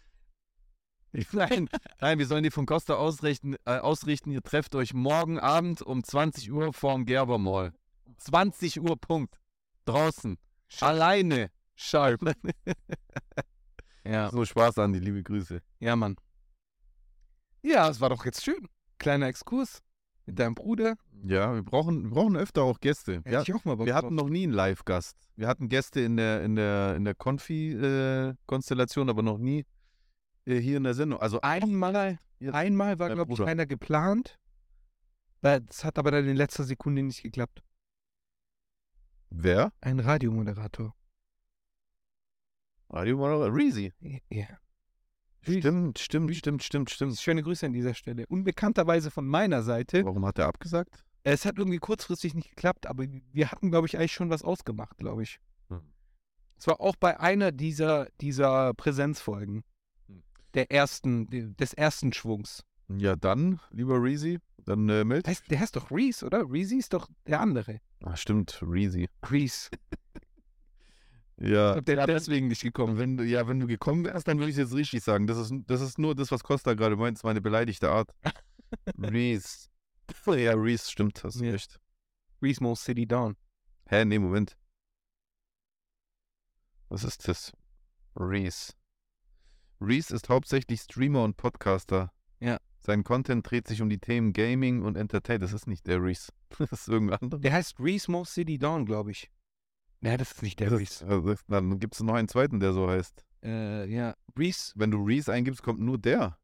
Nein, 1.31 1.69
nein, 1.99 2.19
wir 2.19 2.27
sollen 2.27 2.43
dir 2.43 2.51
von 2.51 2.65
Costa 2.65 2.95
ausrichten, 2.95 3.55
äh, 3.65 3.77
ausrichten, 3.77 4.31
ihr 4.31 4.41
trefft 4.41 4.75
euch 4.75 4.93
morgen 4.93 5.39
Abend 5.39 5.81
um 5.81 6.03
20 6.03 6.51
Uhr 6.51 6.73
vorm 6.73 7.05
Gerber 7.05 7.37
Mall. 7.37 7.73
20 8.17 8.81
Uhr, 8.81 8.97
Punkt. 8.97 9.39
Draußen. 9.85 10.37
Alleine. 10.81 11.49
Sharp. 11.75 12.21
ja. 14.03 14.29
So 14.31 14.43
Spaß, 14.45 14.79
Andi, 14.79 14.99
liebe 14.99 15.23
Grüße. 15.23 15.61
Ja, 15.79 15.95
Mann. 15.95 16.15
Ja, 17.61 17.89
es 17.89 18.01
war 18.01 18.09
doch 18.09 18.25
jetzt 18.25 18.43
schön. 18.43 18.67
Kleiner 18.97 19.27
Exkurs 19.27 19.81
mit 20.25 20.39
deinem 20.39 20.55
Bruder. 20.55 20.95
Ja, 21.23 21.53
wir 21.53 21.63
brauchen, 21.63 22.03
wir 22.03 22.09
brauchen 22.11 22.35
öfter 22.35 22.63
auch 22.63 22.79
Gäste. 22.79 23.17
Hätte 23.17 23.31
Ja, 23.31 23.41
ich 23.41 23.53
auch 23.53 23.65
mal 23.65 23.75
Bock 23.75 23.87
wir 23.87 23.95
hatten 23.95 24.15
noch 24.15 24.29
nie 24.29 24.43
einen 24.43 24.53
Live-Gast. 24.53 25.15
Wir 25.35 25.47
hatten 25.47 25.69
Gäste 25.69 26.01
in 26.01 26.17
der, 26.17 26.43
in 26.43 26.55
der, 26.55 26.95
in 26.95 27.05
der 27.05 27.15
Konfi-Konstellation, 27.15 29.09
aber 29.09 29.23
noch 29.23 29.37
nie 29.37 29.59
äh, 29.59 29.65
hier 30.55 30.77
in 30.77 30.83
der 30.83 30.93
Sendung. 30.93 31.19
Also 31.19 31.41
Einmal, 31.41 32.19
einmal 32.51 32.99
war, 32.99 33.09
glaube 33.09 33.31
ich, 33.33 33.37
Bruder. 33.37 33.49
einer 33.49 33.65
geplant. 33.65 34.39
Das 35.41 35.83
hat 35.83 35.97
aber 35.99 36.11
dann 36.11 36.27
in 36.27 36.35
letzter 36.35 36.63
Sekunde 36.63 37.03
nicht 37.03 37.21
geklappt. 37.23 37.63
wer? 39.29 39.71
Ein 39.81 39.99
Radiomoderator. 39.99 40.95
Radiomoderator? 42.89 43.53
Reezy. 43.55 43.93
Ja. 44.29 44.47
Stimmt, 45.41 45.99
stimmt, 45.99 46.35
stimmt, 46.35 46.63
stimmt, 46.63 46.89
stimmt. 46.89 47.17
Schöne 47.19 47.41
Grüße 47.43 47.65
an 47.65 47.73
dieser 47.73 47.93
Stelle. 47.93 48.25
Unbekannterweise 48.27 49.11
von 49.11 49.25
meiner 49.25 49.63
Seite. 49.63 50.03
Warum 50.03 50.25
hat 50.25 50.39
er 50.39 50.47
abgesagt? 50.47 51.05
Es 51.23 51.45
hat 51.45 51.57
irgendwie 51.57 51.77
kurzfristig 51.77 52.33
nicht 52.33 52.49
geklappt, 52.49 52.85
aber 52.87 53.05
wir 53.31 53.51
hatten, 53.51 53.69
glaube 53.69 53.87
ich, 53.87 53.97
eigentlich 53.97 54.13
schon 54.13 54.29
was 54.29 54.43
ausgemacht, 54.43 54.97
glaube 54.97 55.23
ich. 55.23 55.39
Hm. 55.69 55.81
Es 56.57 56.67
war 56.67 56.81
auch 56.81 56.95
bei 56.95 57.19
einer 57.19 57.51
dieser, 57.51 58.07
dieser 58.19 58.73
Präsenzfolgen. 58.73 59.63
Der 60.53 60.71
ersten, 60.71 61.27
de- 61.29 61.53
des 61.53 61.73
ersten 61.73 62.13
Schwungs. 62.13 62.63
Ja, 62.89 63.15
dann, 63.15 63.59
lieber 63.71 64.01
Reezy, 64.01 64.39
dann 64.63 64.87
äh, 64.89 65.03
meld. 65.03 65.27
Heißt, 65.27 65.51
der 65.51 65.59
heißt 65.59 65.75
doch 65.75 65.91
Reese, 65.91 66.25
oder? 66.25 66.49
Reese 66.49 66.77
ist 66.77 66.93
doch 66.93 67.09
der 67.25 67.41
andere. 67.41 67.81
Ah, 68.03 68.15
stimmt, 68.15 68.59
Reezy. 68.61 69.09
Reese. 69.29 69.69
Ja. 71.39 71.77
Ich 71.77 71.85
glaub, 71.85 71.85
der 71.85 72.15
ist 72.17 72.25
deswegen 72.27 72.47
nicht 72.47 72.63
gekommen. 72.63 72.97
Wenn 72.97 73.15
du, 73.17 73.23
ja, 73.23 73.47
wenn 73.47 73.59
du 73.59 73.67
gekommen 73.67 74.03
wärst, 74.05 74.27
dann 74.27 74.39
würde 74.39 74.49
ich 74.49 74.57
es 74.57 74.71
jetzt 74.71 74.73
richtig 74.75 75.03
sagen. 75.03 75.27
Das 75.27 75.37
ist, 75.37 75.53
das 75.67 75.81
ist 75.81 75.99
nur 75.99 76.15
das, 76.15 76.31
was 76.31 76.43
Costa 76.43 76.73
gerade 76.73 76.95
meint, 76.95 77.15
ist 77.19 77.23
meine 77.23 77.41
beleidigte 77.41 77.91
Art. 77.91 78.09
Reese. 78.97 79.67
Ja, 80.25 80.53
Reese, 80.53 80.89
stimmt, 80.89 81.23
hast 81.23 81.39
du 81.39 81.45
Ja. 81.45 81.51
recht. 81.51 81.79
Reese 82.41 82.63
Mo 82.63 82.73
City 82.73 83.05
Dawn. 83.05 83.35
Hä, 83.87 84.03
nee, 84.05 84.17
Moment. 84.17 84.57
Was 86.89 87.03
ist 87.03 87.27
das? 87.27 87.53
Reese. 88.15 88.73
Reese 89.79 90.15
ist 90.15 90.29
hauptsächlich 90.29 90.81
Streamer 90.81 91.23
und 91.23 91.37
Podcaster. 91.37 92.11
Ja. 92.39 92.57
Sein 92.79 93.03
Content 93.03 93.49
dreht 93.49 93.67
sich 93.67 93.81
um 93.81 93.89
die 93.89 93.99
Themen 93.99 94.33
Gaming 94.33 94.81
und 94.81 94.95
Entertainment. 94.95 95.43
Das 95.43 95.53
ist 95.53 95.67
nicht 95.67 95.87
der 95.87 96.01
Reese. 96.01 96.31
Das 96.59 96.71
ist 96.71 96.87
irgendein 96.87 97.19
anderer. 97.19 97.41
Der 97.41 97.53
heißt 97.53 97.79
Reese 97.79 98.09
Mo 98.09 98.23
City 98.23 98.57
Dawn, 98.57 98.85
glaube 98.85 99.11
ich. 99.11 99.29
Ja, 100.01 100.15
das 100.15 100.31
ist 100.31 100.43
nicht 100.43 100.59
der 100.59 100.69
Das 100.69 100.79
Reese. 100.79 101.05
also, 101.05 101.35
dann 101.47 101.79
gibt 101.79 101.95
es 101.95 102.01
noch 102.01 102.13
einen 102.13 102.27
zweiten, 102.27 102.59
der 102.59 102.71
so 102.73 102.89
heißt. 102.89 103.25
Äh, 103.43 103.85
ja. 103.89 104.15
Reese. 104.37 104.71
Wenn 104.75 104.91
du 104.91 105.03
Reese 105.03 105.33
eingibst, 105.33 105.61
kommt 105.61 105.79
nur 105.81 105.97
der. 105.97 106.37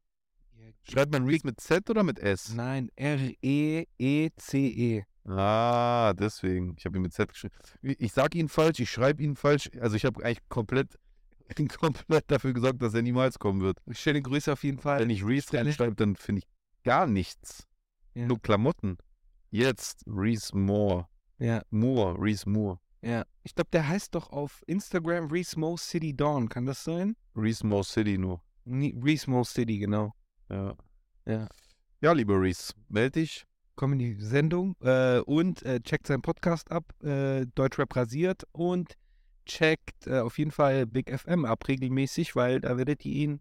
Schreibt 0.82 1.12
man 1.12 1.24
Reese 1.24 1.46
mit 1.46 1.60
Z 1.60 1.88
oder 1.88 2.02
mit 2.02 2.18
S? 2.18 2.52
Nein, 2.54 2.90
E 2.96 3.86
R-E-E-C-E. 3.96 5.04
Ah, 5.26 6.12
deswegen. 6.12 6.74
Ich 6.76 6.84
habe 6.84 6.98
ihn 6.98 7.02
mit 7.02 7.14
Z 7.14 7.28
geschrieben. 7.30 7.54
Ich 7.80 8.12
sage 8.12 8.36
ihn 8.38 8.48
falsch, 8.50 8.80
ich 8.80 8.90
schreibe 8.90 9.22
ihn 9.22 9.36
falsch. 9.36 9.70
Also 9.80 9.96
ich 9.96 10.04
habe 10.04 10.22
eigentlich 10.22 10.46
komplett, 10.50 10.98
komplett 11.78 12.30
dafür 12.30 12.52
gesorgt, 12.52 12.82
dass 12.82 12.94
er 12.94 13.02
niemals 13.02 13.38
kommen 13.38 13.60
wird. 13.60 13.78
Schöne 13.90 14.22
Grüße 14.22 14.52
auf 14.52 14.64
jeden 14.64 14.78
Fall. 14.78 15.00
Wenn 15.00 15.10
ich 15.10 15.24
Reese 15.24 15.56
reinschreibe, 15.56 15.94
dann 15.94 16.16
finde 16.16 16.40
ich 16.40 16.48
gar 16.84 17.06
nichts. 17.06 17.66
Ja. 18.14 18.26
Nur 18.26 18.40
Klamotten. 18.40 18.98
Jetzt 19.50 20.04
Reese 20.06 20.56
Moore. 20.56 21.06
Ja, 21.38 21.62
Moore, 21.70 22.16
Reese 22.20 22.48
Moore. 22.48 22.78
ja. 23.02 23.24
Ich 23.42 23.54
glaube, 23.54 23.70
der 23.72 23.86
heißt 23.86 24.14
doch 24.14 24.30
auf 24.30 24.62
Instagram 24.66 25.30
Reese 25.30 25.58
Mo 25.58 25.76
City 25.76 26.16
Dawn. 26.16 26.48
Kann 26.48 26.64
das 26.64 26.82
sein? 26.82 27.16
Reese 27.36 27.66
Moore 27.66 27.84
City 27.84 28.16
nur. 28.16 28.40
Reese 28.66 29.30
Mo 29.30 29.44
City, 29.44 29.78
genau. 29.78 30.14
Ja. 30.48 30.74
Ja. 31.26 31.48
Ja, 32.00 32.12
lieber 32.12 32.40
Reese, 32.40 32.72
meld 32.88 33.16
dich. 33.16 33.44
Komm 33.76 33.94
in 33.94 33.98
die 33.98 34.14
Sendung 34.20 34.76
äh, 34.80 35.18
und 35.20 35.62
äh, 35.64 35.80
checkt 35.80 36.06
seinen 36.06 36.22
Podcast 36.22 36.70
ab, 36.70 36.94
äh, 37.02 37.44
Deutschrap 37.54 37.94
rasiert 37.96 38.44
und 38.52 38.94
checkt 39.46 40.06
äh, 40.06 40.18
auf 40.20 40.38
jeden 40.38 40.50
Fall 40.50 40.86
Big 40.86 41.10
FM 41.10 41.44
ab 41.44 41.66
regelmäßig, 41.68 42.34
weil 42.36 42.60
da 42.60 42.76
werdet 42.76 43.04
ihr 43.04 43.12
ihn 43.14 43.40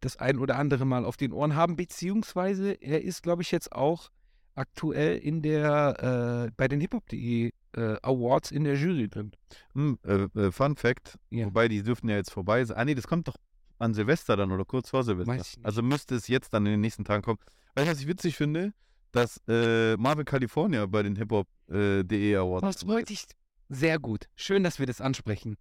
das 0.00 0.16
ein 0.16 0.38
oder 0.38 0.56
andere 0.56 0.84
Mal 0.86 1.04
auf 1.04 1.16
den 1.16 1.32
Ohren 1.32 1.54
haben, 1.54 1.76
beziehungsweise 1.76 2.72
er 2.72 3.02
ist, 3.02 3.22
glaube 3.22 3.42
ich, 3.42 3.50
jetzt 3.50 3.72
auch 3.72 4.10
aktuell 4.54 5.18
in 5.18 5.42
der 5.42 6.46
äh, 6.48 6.52
bei 6.56 6.68
den 6.68 6.80
hiphop.de 6.80 7.50
äh, 7.76 7.80
Awards 8.02 8.50
in 8.50 8.64
der 8.64 8.74
Jury 8.76 9.08
drin. 9.08 9.30
Äh, 9.76 10.12
äh, 10.38 10.50
Fun 10.52 10.76
Fact, 10.76 11.18
Ja. 11.30 11.46
wobei 11.46 11.68
die 11.68 11.82
dürften 11.82 12.08
ja 12.08 12.16
jetzt 12.16 12.30
vorbei 12.32 12.64
sein. 12.64 12.76
Ah 12.76 12.84
nee, 12.84 12.94
das 12.94 13.06
kommt 13.06 13.28
doch 13.28 13.36
an 13.78 13.94
Silvester 13.94 14.36
dann 14.36 14.50
oder 14.52 14.64
kurz 14.64 14.90
vor 14.90 15.04
Silvester. 15.04 15.42
Also 15.62 15.82
müsste 15.82 16.14
es 16.16 16.28
jetzt 16.28 16.52
dann 16.52 16.66
in 16.66 16.72
den 16.72 16.80
nächsten 16.80 17.04
Tagen 17.04 17.22
kommen. 17.22 17.38
Weißt 17.74 17.86
du, 17.86 17.92
was 17.92 18.00
ich 18.00 18.08
witzig 18.08 18.36
finde? 18.36 18.72
Dass 19.12 19.40
äh, 19.48 19.96
Marvel 19.96 20.24
California 20.24 20.84
bei 20.86 21.02
den 21.02 21.16
Hip-Hop.de 21.16 22.36
Awards. 22.36 22.62
Das 22.78 22.86
wollte 22.86 23.12
ich 23.12 23.26
sehr 23.70 23.98
gut. 23.98 24.26
Schön, 24.36 24.62
dass 24.62 24.78
wir 24.78 24.86
das 24.86 25.00
ansprechen. 25.00 25.56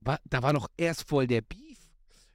War, 0.00 0.20
da 0.24 0.42
war 0.42 0.52
noch 0.52 0.68
erst 0.76 1.08
voll 1.08 1.26
der 1.26 1.40
Beef. 1.40 1.78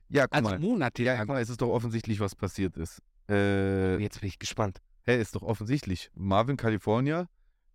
Ja, 0.09 0.23
guck 0.27 0.33
Also 0.35 0.49
mal. 0.49 0.59
Monate 0.59 1.03
Ja, 1.03 1.13
lang. 1.13 1.21
guck 1.27 1.35
mal, 1.35 1.41
es 1.41 1.49
ist 1.49 1.61
doch 1.61 1.69
offensichtlich, 1.69 2.19
was 2.19 2.35
passiert 2.35 2.75
ist. 2.75 3.01
Äh, 3.29 3.97
Jetzt 4.01 4.19
bin 4.19 4.27
ich 4.27 4.39
gespannt. 4.39 4.79
Hä, 5.05 5.19
ist 5.21 5.35
doch 5.35 5.43
offensichtlich. 5.43 6.09
Marvin 6.15 6.57
California 6.57 7.27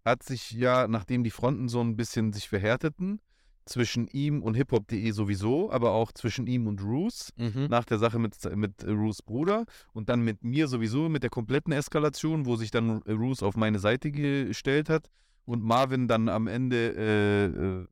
hat 0.04 0.22
sich 0.22 0.50
ja, 0.50 0.86
nachdem 0.86 1.24
die 1.24 1.30
Fronten 1.30 1.68
so 1.68 1.80
ein 1.80 1.96
bisschen 1.96 2.32
sich 2.34 2.48
verhärteten, 2.48 3.20
zwischen 3.64 4.06
ihm 4.08 4.42
und 4.44 4.54
hiphop.de 4.54 5.10
sowieso, 5.10 5.72
aber 5.72 5.90
auch 5.92 6.12
zwischen 6.12 6.46
ihm 6.46 6.68
und 6.68 6.80
Roos, 6.82 7.32
Mhm. 7.36 7.66
nach 7.68 7.84
der 7.84 7.98
Sache 7.98 8.18
mit, 8.20 8.36
mit 8.54 8.84
Roos 8.86 9.22
Bruder 9.22 9.64
und 9.92 10.08
dann 10.08 10.20
mit 10.20 10.44
mir 10.44 10.68
sowieso, 10.68 11.08
mit 11.08 11.24
der 11.24 11.30
kompletten 11.30 11.72
Eskalation, 11.72 12.46
wo 12.46 12.54
sich 12.54 12.70
dann 12.70 12.98
Roos 13.08 13.42
auf 13.42 13.56
meine 13.56 13.80
Seite 13.80 14.12
gestellt 14.12 14.88
hat 14.88 15.08
und 15.46 15.62
Marvin 15.62 16.08
dann 16.08 16.28
am 16.28 16.46
Ende, 16.46 16.94
äh, 16.96 17.44
äh, 17.46 17.86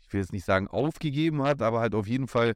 ich 0.00 0.12
will 0.12 0.20
jetzt 0.20 0.32
nicht 0.32 0.44
sagen 0.44 0.66
aufgegeben 0.68 1.42
hat, 1.42 1.62
aber 1.62 1.80
halt 1.80 1.94
auf 1.94 2.08
jeden 2.08 2.26
Fall 2.26 2.54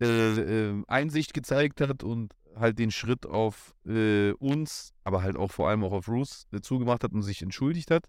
äh, 0.00 0.68
äh, 0.68 0.82
Einsicht 0.86 1.34
gezeigt 1.34 1.80
hat 1.80 2.02
und 2.02 2.34
halt 2.56 2.78
den 2.78 2.90
Schritt 2.90 3.26
auf 3.26 3.74
äh, 3.86 4.32
uns, 4.32 4.92
aber 5.04 5.22
halt 5.22 5.36
auch 5.36 5.50
vor 5.50 5.68
allem 5.68 5.84
auch 5.84 5.92
auf 5.92 6.08
Roos 6.08 6.46
äh, 6.52 6.60
zugemacht 6.60 7.04
hat 7.04 7.12
und 7.12 7.22
sich 7.22 7.42
entschuldigt 7.42 7.90
hat. 7.90 8.06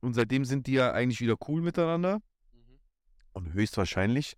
Und 0.00 0.14
seitdem 0.14 0.44
sind 0.44 0.66
die 0.66 0.74
ja 0.74 0.92
eigentlich 0.92 1.20
wieder 1.20 1.36
cool 1.48 1.60
miteinander. 1.60 2.20
Und 3.32 3.52
höchstwahrscheinlich 3.52 4.36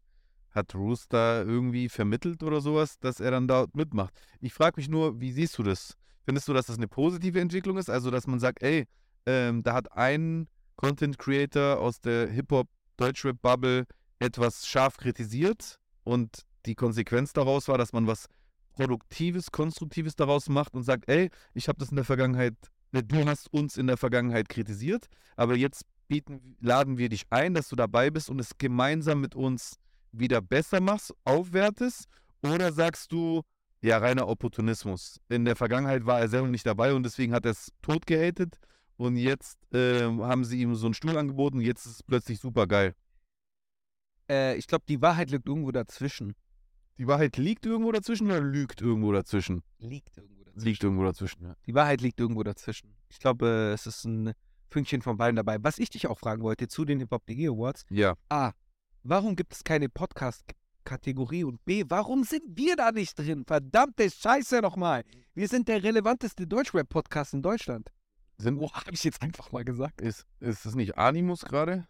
hat 0.50 0.74
Roos 0.74 1.06
da 1.08 1.42
irgendwie 1.42 1.88
vermittelt 1.88 2.42
oder 2.42 2.60
sowas, 2.60 2.98
dass 2.98 3.20
er 3.20 3.30
dann 3.30 3.46
da 3.46 3.66
mitmacht. 3.72 4.14
Ich 4.40 4.52
frage 4.52 4.74
mich 4.76 4.88
nur, 4.88 5.20
wie 5.20 5.32
siehst 5.32 5.56
du 5.58 5.62
das? 5.62 5.96
Findest 6.24 6.48
du, 6.48 6.52
dass 6.52 6.66
das 6.66 6.76
eine 6.76 6.88
positive 6.88 7.40
Entwicklung 7.40 7.78
ist? 7.78 7.88
Also, 7.88 8.10
dass 8.10 8.26
man 8.26 8.40
sagt, 8.40 8.62
ey, 8.62 8.86
ähm, 9.26 9.62
da 9.62 9.74
hat 9.74 9.92
ein 9.92 10.48
Content 10.76 11.18
Creator 11.18 11.78
aus 11.78 12.00
der 12.00 12.28
Hip-Hop-Deutschrap-Bubble 12.28 13.86
etwas 14.18 14.66
scharf 14.66 14.96
kritisiert 14.96 15.78
und 16.04 16.46
die 16.66 16.74
Konsequenz 16.74 17.32
daraus 17.32 17.68
war, 17.68 17.78
dass 17.78 17.92
man 17.92 18.06
was 18.06 18.26
Produktives, 18.72 19.50
Konstruktives 19.50 20.16
daraus 20.16 20.48
macht 20.48 20.74
und 20.74 20.84
sagt, 20.84 21.08
ey, 21.08 21.30
ich 21.54 21.68
habe 21.68 21.78
das 21.78 21.90
in 21.90 21.96
der 21.96 22.04
Vergangenheit, 22.04 22.54
ne, 22.92 23.02
du 23.02 23.26
hast 23.26 23.52
uns 23.52 23.76
in 23.76 23.86
der 23.86 23.96
Vergangenheit 23.96 24.48
kritisiert, 24.48 25.06
aber 25.36 25.56
jetzt 25.56 25.84
bieten, 26.08 26.56
laden 26.60 26.98
wir 26.98 27.08
dich 27.08 27.24
ein, 27.30 27.54
dass 27.54 27.68
du 27.68 27.76
dabei 27.76 28.10
bist 28.10 28.30
und 28.30 28.40
es 28.40 28.56
gemeinsam 28.58 29.20
mit 29.20 29.34
uns 29.34 29.76
wieder 30.12 30.40
besser 30.40 30.80
machst, 30.80 31.14
aufwertest? 31.24 32.06
Oder 32.42 32.72
sagst 32.72 33.12
du, 33.12 33.42
ja, 33.82 33.98
reiner 33.98 34.28
Opportunismus. 34.28 35.20
In 35.28 35.44
der 35.44 35.56
Vergangenheit 35.56 36.04
war 36.04 36.20
er 36.20 36.28
selber 36.28 36.48
nicht 36.48 36.66
dabei 36.66 36.92
und 36.94 37.02
deswegen 37.02 37.32
hat 37.32 37.44
er 37.44 37.52
es 37.52 37.70
tot 37.80 38.06
gehatet 38.06 38.58
und 39.00 39.16
jetzt 39.16 39.58
ähm, 39.72 40.22
haben 40.22 40.44
sie 40.44 40.60
ihm 40.60 40.74
so 40.74 40.86
einen 40.86 40.94
Stuhl 40.94 41.16
angeboten 41.16 41.56
und 41.56 41.64
jetzt 41.64 41.86
ist 41.86 41.92
es 41.92 42.02
plötzlich 42.02 42.38
super 42.38 42.66
geil. 42.66 42.94
Äh, 44.28 44.56
ich 44.56 44.66
glaube, 44.66 44.84
die 44.86 45.00
Wahrheit 45.00 45.30
liegt 45.30 45.48
irgendwo 45.48 45.72
dazwischen. 45.72 46.34
Die 46.98 47.06
Wahrheit 47.06 47.38
liegt 47.38 47.64
irgendwo 47.64 47.92
dazwischen 47.92 48.26
oder 48.26 48.42
lügt 48.42 48.82
irgendwo 48.82 49.10
dazwischen? 49.10 49.62
Liegt 49.78 50.18
irgendwo 50.18 50.44
dazwischen. 50.44 50.66
Liegt 50.66 50.84
irgendwo 50.84 51.04
dazwischen, 51.04 51.42
ja. 51.44 51.56
Die 51.66 51.74
Wahrheit 51.74 52.02
liegt 52.02 52.20
irgendwo 52.20 52.42
dazwischen. 52.42 52.94
Ich 53.08 53.18
glaube, 53.18 53.46
äh, 53.46 53.72
es 53.72 53.86
ist 53.86 54.04
ein 54.04 54.34
Fünkchen 54.68 55.00
von 55.00 55.16
beiden 55.16 55.36
dabei. 55.36 55.56
Was 55.62 55.78
ich 55.78 55.88
dich 55.88 56.06
auch 56.06 56.18
fragen 56.18 56.42
wollte 56.42 56.68
zu 56.68 56.84
den 56.84 56.98
Hip-Hop.de 56.98 57.48
Awards. 57.48 57.86
Ja, 57.88 58.16
A. 58.28 58.52
Warum 59.02 59.34
gibt 59.34 59.54
es 59.54 59.64
keine 59.64 59.88
Podcast-Kategorie? 59.88 61.44
Und 61.44 61.64
B. 61.64 61.84
Warum 61.88 62.22
sind 62.24 62.42
wir 62.54 62.76
da 62.76 62.92
nicht 62.92 63.18
drin? 63.18 63.46
Verdammte 63.46 64.10
Scheiße 64.10 64.60
nochmal. 64.60 65.04
Wir 65.32 65.48
sind 65.48 65.68
der 65.68 65.82
relevanteste 65.82 66.46
Deutschrap-Podcast 66.46 67.32
in 67.32 67.40
Deutschland. 67.40 67.90
Sind, 68.40 68.58
Boah, 68.58 68.72
habe 68.72 68.92
ich 68.92 69.04
jetzt 69.04 69.22
einfach 69.22 69.52
mal 69.52 69.64
gesagt. 69.64 70.00
ist, 70.00 70.26
ist 70.40 70.66
es 70.66 70.74
nicht 70.74 70.98
Animus 70.98 71.44
gerade? 71.44 71.86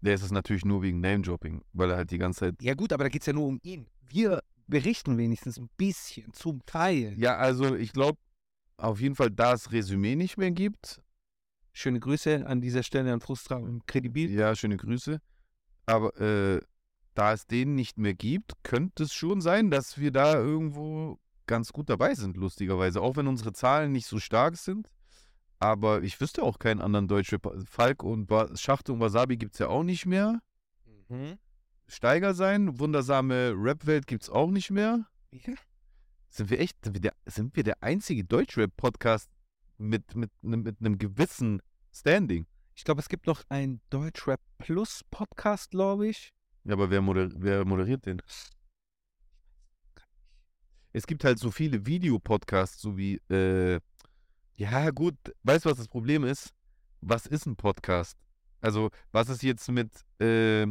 Der 0.00 0.14
ist 0.14 0.22
es 0.22 0.30
natürlich 0.30 0.64
nur 0.64 0.82
wegen 0.82 1.00
Name-Dropping, 1.00 1.62
weil 1.72 1.90
er 1.90 1.96
halt 1.96 2.10
die 2.10 2.18
ganze 2.18 2.40
Zeit 2.40 2.62
Ja 2.62 2.74
gut, 2.74 2.92
aber 2.92 3.04
da 3.04 3.08
geht 3.08 3.22
es 3.22 3.26
ja 3.26 3.32
nur 3.32 3.46
um 3.46 3.58
ihn. 3.62 3.88
Wir 4.02 4.42
berichten 4.66 5.16
wenigstens 5.16 5.58
ein 5.58 5.70
bisschen, 5.76 6.32
zum 6.32 6.64
Teil. 6.66 7.14
Ja, 7.16 7.36
also 7.36 7.74
ich 7.74 7.92
glaube, 7.92 8.18
auf 8.76 9.00
jeden 9.00 9.14
Fall, 9.14 9.30
da 9.30 9.54
es 9.54 9.72
Resümee 9.72 10.16
nicht 10.16 10.36
mehr 10.36 10.50
gibt. 10.50 11.00
Schöne 11.72 12.00
Grüße 12.00 12.46
an 12.46 12.60
dieser 12.60 12.82
Stelle 12.82 13.12
an 13.12 13.20
Frustra 13.20 13.56
und 13.56 13.86
Kredibil. 13.86 14.30
Ja, 14.30 14.54
schöne 14.54 14.76
Grüße. 14.76 15.20
Aber 15.86 16.20
äh, 16.20 16.60
da 17.14 17.32
es 17.32 17.46
den 17.46 17.74
nicht 17.74 17.98
mehr 17.98 18.14
gibt, 18.14 18.52
könnte 18.62 19.04
es 19.04 19.14
schon 19.14 19.40
sein, 19.40 19.70
dass 19.70 19.98
wir 19.98 20.10
da 20.10 20.34
irgendwo 20.34 21.18
ganz 21.46 21.72
gut 21.72 21.90
dabei 21.90 22.14
sind, 22.14 22.36
lustigerweise. 22.36 23.00
Auch 23.00 23.16
wenn 23.16 23.26
unsere 23.26 23.52
Zahlen 23.52 23.92
nicht 23.92 24.06
so 24.06 24.18
stark 24.18 24.56
sind. 24.56 24.88
Aber 25.60 26.02
ich 26.02 26.20
wüsste 26.20 26.42
auch 26.42 26.58
keinen 26.58 26.80
anderen 26.80 27.08
deutschen. 27.08 27.38
Falk 27.66 28.02
und 28.02 28.26
ba 28.26 28.54
Schacht 28.56 28.90
und 28.90 29.00
Wasabi 29.00 29.36
gibt 29.36 29.54
es 29.54 29.58
ja 29.60 29.68
auch 29.68 29.82
nicht 29.82 30.04
mehr. 30.06 30.40
Mhm. 31.08 31.38
Steiger 31.86 32.34
sein. 32.34 32.78
Wundersame 32.78 33.54
Rap-Welt 33.56 34.06
gibt's 34.06 34.28
auch 34.28 34.50
nicht 34.50 34.70
mehr. 34.70 35.06
Ja. 35.30 35.54
Sind 36.28 36.50
wir 36.50 36.58
echt, 36.58 36.84
sind 36.84 36.94
wir 36.94 37.00
der, 37.00 37.14
sind 37.26 37.54
wir 37.56 37.62
der 37.62 37.82
einzige 37.82 38.24
Deutschrap-Podcast 38.24 39.30
mit, 39.78 40.14
mit, 40.16 40.30
nem- 40.42 40.62
mit 40.62 40.80
einem 40.80 40.98
gewissen 40.98 41.62
Standing? 41.92 42.46
Ich 42.74 42.84
glaube, 42.84 43.00
es 43.00 43.08
gibt 43.08 43.26
noch 43.26 43.44
einen 43.48 43.80
Deutschrap 43.90 44.40
Plus 44.58 45.02
Podcast, 45.10 45.70
glaube 45.70 46.08
ich. 46.08 46.32
Ja, 46.64 46.72
aber 46.72 46.90
wer, 46.90 47.00
moder 47.02 47.28
wer 47.36 47.64
moderiert 47.64 48.04
den? 48.06 48.20
Es 50.92 51.06
gibt 51.06 51.24
halt 51.24 51.38
so 51.38 51.50
viele 51.50 51.86
Videopodcasts, 51.86 52.80
so 52.80 52.96
wie, 52.96 53.16
äh, 53.28 53.80
ja 54.56 54.90
gut, 54.90 55.16
weißt 55.42 55.64
du, 55.64 55.70
was 55.70 55.78
das 55.78 55.88
Problem 55.88 56.24
ist? 56.24 56.50
Was 57.00 57.26
ist 57.26 57.46
ein 57.46 57.56
Podcast? 57.56 58.16
Also, 58.60 58.90
was 59.12 59.28
ist 59.28 59.42
jetzt 59.42 59.68
mit, 59.70 59.90
äh, 60.20 60.66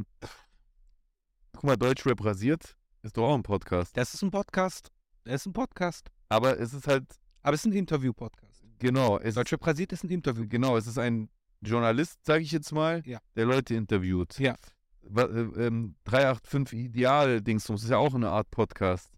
guck 1.54 1.63
mal, 1.63 1.78
Deutschrap 1.78 2.24
rasiert, 2.24 2.76
ist 3.04 3.17
doch 3.17 3.30
auch 3.30 3.36
ein 3.36 3.43
Podcast. 3.43 3.96
Das 3.98 4.13
ist 4.13 4.22
ein 4.24 4.32
Podcast. 4.32 4.91
Das 5.26 5.36
ist 5.41 5.46
ein 5.48 5.54
Podcast. 5.54 6.10
Aber 6.30 6.60
es 6.60 6.74
ist 6.74 6.88
halt, 6.88 7.06
Aber 7.43 7.54
es 7.54 7.62
ist 7.62 7.65
ein 7.72 7.74
Interview-Podcast. 7.74 8.63
genau, 8.80 9.17
es 9.19 9.30
ist, 9.30 9.38
Deutschrap 9.38 9.65
rasiert 9.67 9.93
ist 9.93 10.04
ein 10.04 10.10
Interview. 10.10 10.46
genau, 10.48 10.78
es 10.78 10.88
ist 10.88 10.98
ein 10.98 11.30
Journalist, 11.62 12.26
sage 12.26 12.43
ich 12.43 12.52
jetzt 12.52 12.72
mal, 12.72 13.02
Ja. 13.06 13.19
der 13.36 13.46
Leute 13.46 13.76
interviewt. 13.76 14.38
Ja. 14.39 14.56
Wa- 15.02 15.24
äh, 15.24 15.67
ähm, 15.67 15.96
385 16.06 16.80
Ideal-Dingsums 16.80 17.84
ist 17.84 17.89
ja 17.89 17.98
auch 17.98 18.15
eine 18.15 18.30
Art 18.30 18.50
Podcast. 18.52 19.12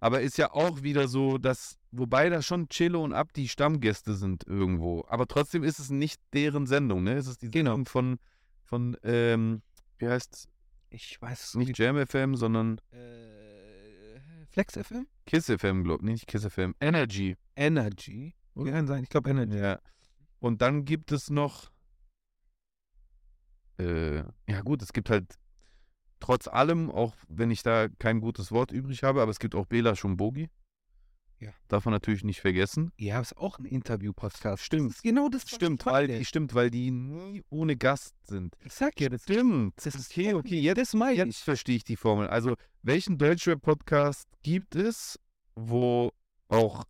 Aber 0.00 0.20
ist 0.20 0.36
ja 0.36 0.52
auch 0.52 0.82
wieder 0.82 1.06
so, 1.08 1.38
dass, 1.38 1.78
wobei 1.92 2.28
da 2.28 2.42
schon 2.42 2.68
Chillo 2.68 3.02
und 3.04 3.12
Abdi 3.12 3.48
Stammgäste 3.48 4.14
sind 4.14 4.44
irgendwo. 4.46 5.04
Aber 5.08 5.26
trotzdem 5.26 5.62
ist 5.62 5.78
es 5.78 5.90
nicht 5.90 6.20
deren 6.32 6.66
Sendung, 6.66 7.04
ne? 7.04 7.14
Es 7.14 7.26
ist 7.26 7.42
die 7.42 7.50
Genau. 7.50 7.72
Sendung 7.72 7.86
von, 7.86 8.18
von 8.64 8.96
ähm, 9.04 9.62
wie 9.98 10.08
heißt 10.08 10.48
Ich 10.90 11.20
weiß 11.22 11.44
es 11.44 11.54
nicht 11.54 11.78
Jam 11.78 11.96
FM, 12.04 12.34
sondern 12.36 12.78
Äh, 12.90 14.20
Flex 14.50 14.74
FM? 14.74 15.06
Kiss 15.26 15.46
FM, 15.46 15.84
glaube 15.84 16.04
ich. 16.04 16.10
Nicht 16.10 16.26
Kiss 16.26 16.44
FM, 16.44 16.74
Energy. 16.80 17.36
Energy. 17.56 18.34
Kann 18.54 18.86
sein. 18.86 19.02
Ich 19.04 19.08
glaube 19.08 19.30
Energy. 19.30 19.56
Ja. 19.56 19.78
Und 20.40 20.60
dann 20.60 20.84
gibt 20.84 21.12
es 21.12 21.30
noch, 21.30 21.70
äh, 23.78 24.16
ja 24.48 24.60
gut, 24.62 24.82
es 24.82 24.92
gibt 24.92 25.08
halt 25.08 25.38
trotz 26.20 26.48
allem, 26.48 26.90
auch 26.90 27.14
wenn 27.28 27.50
ich 27.50 27.62
da 27.62 27.88
kein 27.88 28.20
gutes 28.20 28.52
Wort 28.52 28.70
übrig 28.72 29.02
habe, 29.02 29.22
aber 29.22 29.30
es 29.30 29.38
gibt 29.38 29.54
auch 29.54 29.66
Bela 29.66 29.96
Schumbogi. 29.96 30.50
Ja. 31.42 31.52
Darf 31.66 31.86
man 31.86 31.92
natürlich 31.92 32.22
nicht 32.22 32.40
vergessen. 32.40 32.92
Ja, 32.98 33.20
ist 33.20 33.36
auch 33.36 33.58
ein 33.58 33.64
Interview-Podcast. 33.64 34.62
Stimmt. 34.62 34.92
Das 34.92 35.02
genau 35.02 35.28
das, 35.28 35.42
Stimmt, 35.42 35.84
weil 35.86 36.06
die, 36.06 36.24
stimmt, 36.24 36.54
weil 36.54 36.70
die 36.70 36.92
nie 36.92 37.42
ohne 37.50 37.76
Gast 37.76 38.14
sind. 38.28 38.56
Ich 38.64 38.72
sag 38.72 39.00
ja, 39.00 39.08
das, 39.08 39.22
Stimmt. 39.22 39.74
das 39.84 39.96
ist 39.96 40.12
okay, 40.12 40.34
okay, 40.34 40.60
jetzt, 40.60 40.78
das 40.78 40.94
meine 40.94 41.16
jetzt 41.16 41.38
ich. 41.38 41.38
verstehe 41.38 41.74
ich 41.74 41.82
die 41.82 41.96
Formel. 41.96 42.28
Also, 42.28 42.54
welchen 42.82 43.18
Deutschrap-Podcast 43.18 44.28
gibt 44.44 44.76
es, 44.76 45.18
wo 45.56 46.12
auch 46.46 46.84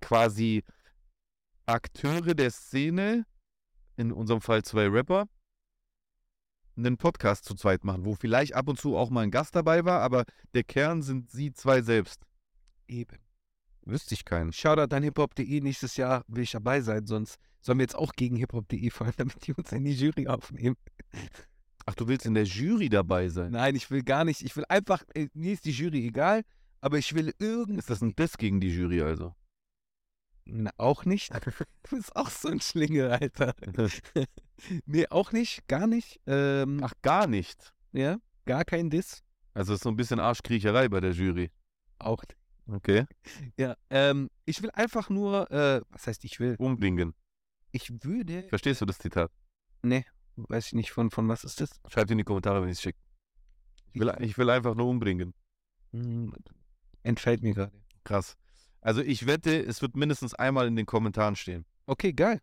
quasi 0.00 0.62
Akteure 1.66 2.34
der 2.34 2.52
Szene, 2.52 3.26
in 3.96 4.12
unserem 4.12 4.40
Fall 4.40 4.62
zwei 4.62 4.86
Rapper, 4.86 5.26
einen 6.76 6.96
Podcast 6.96 7.44
zu 7.44 7.56
zweit 7.56 7.82
machen, 7.82 8.04
wo 8.04 8.14
vielleicht 8.14 8.54
ab 8.54 8.68
und 8.68 8.78
zu 8.78 8.96
auch 8.96 9.10
mal 9.10 9.22
ein 9.22 9.32
Gast 9.32 9.56
dabei 9.56 9.84
war, 9.84 10.00
aber 10.00 10.26
der 10.54 10.62
Kern 10.62 11.02
sind 11.02 11.28
sie 11.28 11.52
zwei 11.52 11.82
selbst. 11.82 12.22
Eben. 12.86 13.18
Wüsste 13.84 14.14
ich 14.14 14.24
keinen. 14.24 14.52
Shoutout 14.52 14.94
an 14.94 15.02
hiphop.de. 15.02 15.60
Nächstes 15.60 15.96
Jahr 15.96 16.24
will 16.28 16.44
ich 16.44 16.52
dabei 16.52 16.80
sein, 16.80 17.06
sonst 17.06 17.38
sollen 17.60 17.78
wir 17.78 17.84
jetzt 17.84 17.96
auch 17.96 18.12
gegen 18.12 18.36
hiphop.de 18.36 18.90
fahren, 18.90 19.12
damit 19.16 19.46
die 19.46 19.52
uns 19.52 19.72
in 19.72 19.84
die 19.84 19.94
Jury 19.94 20.28
aufnehmen. 20.28 20.76
Ach, 21.86 21.94
du 21.94 22.06
willst 22.06 22.26
in 22.26 22.34
der 22.34 22.44
Jury 22.44 22.88
dabei 22.88 23.28
sein? 23.28 23.52
Nein, 23.52 23.74
ich 23.74 23.90
will 23.90 24.02
gar 24.02 24.24
nicht. 24.24 24.42
Ich 24.42 24.56
will 24.56 24.64
einfach, 24.68 25.02
äh, 25.14 25.28
mir 25.34 25.52
ist 25.52 25.64
die 25.64 25.72
Jury 25.72 26.06
egal, 26.06 26.42
aber 26.80 26.98
ich 26.98 27.14
will 27.14 27.34
irgendwie. 27.38 27.78
Ist 27.78 27.90
das 27.90 28.02
ein 28.02 28.14
Diss 28.14 28.38
gegen 28.38 28.60
die 28.60 28.70
Jury 28.70 29.02
also? 29.02 29.34
Na, 30.44 30.70
auch 30.76 31.04
nicht. 31.04 31.32
Du 31.90 31.96
bist 31.96 32.14
auch 32.14 32.30
so 32.30 32.48
ein 32.48 32.60
Schlingel, 32.60 33.10
Alter. 33.10 33.54
nee, 34.86 35.06
auch 35.08 35.32
nicht, 35.32 35.66
gar 35.66 35.88
nicht. 35.88 36.20
Ähm, 36.26 36.80
Ach, 36.82 36.94
gar 37.02 37.26
nicht. 37.26 37.72
ja, 37.92 38.18
gar 38.46 38.64
kein 38.64 38.88
Diss. 38.88 39.24
Also, 39.54 39.74
ist 39.74 39.82
so 39.82 39.88
ein 39.90 39.96
bisschen 39.96 40.20
Arschkriecherei 40.20 40.88
bei 40.88 41.00
der 41.00 41.10
Jury. 41.10 41.50
Auch. 41.98 42.22
Okay. 42.66 43.06
Ja, 43.56 43.76
ähm, 43.90 44.30
ich 44.44 44.62
will 44.62 44.70
einfach 44.70 45.10
nur, 45.10 45.50
äh, 45.50 45.80
was 45.90 46.06
heißt 46.06 46.24
ich 46.24 46.38
will? 46.40 46.56
Umbringen. 46.58 47.14
Ich 47.72 47.90
würde, 48.04 48.44
Verstehst 48.48 48.80
du 48.80 48.86
das 48.86 48.98
Zitat? 48.98 49.30
ne, 49.82 50.04
weiß 50.36 50.68
ich 50.68 50.72
nicht, 50.74 50.92
von, 50.92 51.10
von 51.10 51.28
was 51.28 51.44
ist 51.44 51.60
das? 51.60 51.70
Schreibt 51.88 52.10
in 52.10 52.18
die 52.18 52.24
Kommentare, 52.24 52.62
wenn 52.62 52.68
ich 52.68 52.76
es 52.78 52.82
schicke. 52.82 52.98
Ich 53.92 54.00
will, 54.00 54.12
ich 54.20 54.38
will 54.38 54.48
einfach 54.50 54.74
nur 54.74 54.86
umbringen. 54.88 55.34
Hm, 55.92 56.32
entfällt 57.02 57.42
mir 57.42 57.52
gerade. 57.54 57.72
Krass. 58.04 58.36
Also 58.80 59.00
ich 59.02 59.26
wette, 59.26 59.58
es 59.64 59.82
wird 59.82 59.96
mindestens 59.96 60.34
einmal 60.34 60.66
in 60.66 60.76
den 60.76 60.86
Kommentaren 60.86 61.36
stehen. 61.36 61.64
Okay, 61.86 62.12
geil. 62.12 62.40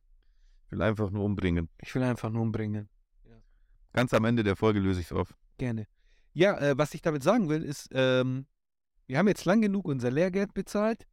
Ich 0.65 0.71
will 0.71 0.82
einfach 0.82 1.10
nur 1.10 1.23
umbringen. 1.23 1.69
Ich 1.82 1.93
will 1.95 2.03
einfach 2.03 2.29
nur 2.29 2.41
umbringen. 2.43 2.89
Ganz 3.93 4.13
am 4.13 4.25
Ende 4.25 4.43
der 4.43 4.55
Folge 4.55 4.79
löse 4.79 4.99
ich 5.01 5.08
es 5.08 5.12
auf. 5.12 5.34
Gerne. 5.58 5.88
Ja, 6.34 6.58
äh, 6.60 6.77
was 6.77 6.93
ich 6.93 7.01
damit 7.01 7.23
sagen 7.23 7.49
will, 7.49 7.63
ist, 7.63 7.89
ähm, 7.91 8.45
wir 9.10 9.17
haben 9.17 9.28
jetzt 9.28 9.45
lang 9.45 9.62
genug 9.62 9.88
unser 9.88 10.12
Lehrgeld 10.12 10.54
bezahlt. 10.54 11.08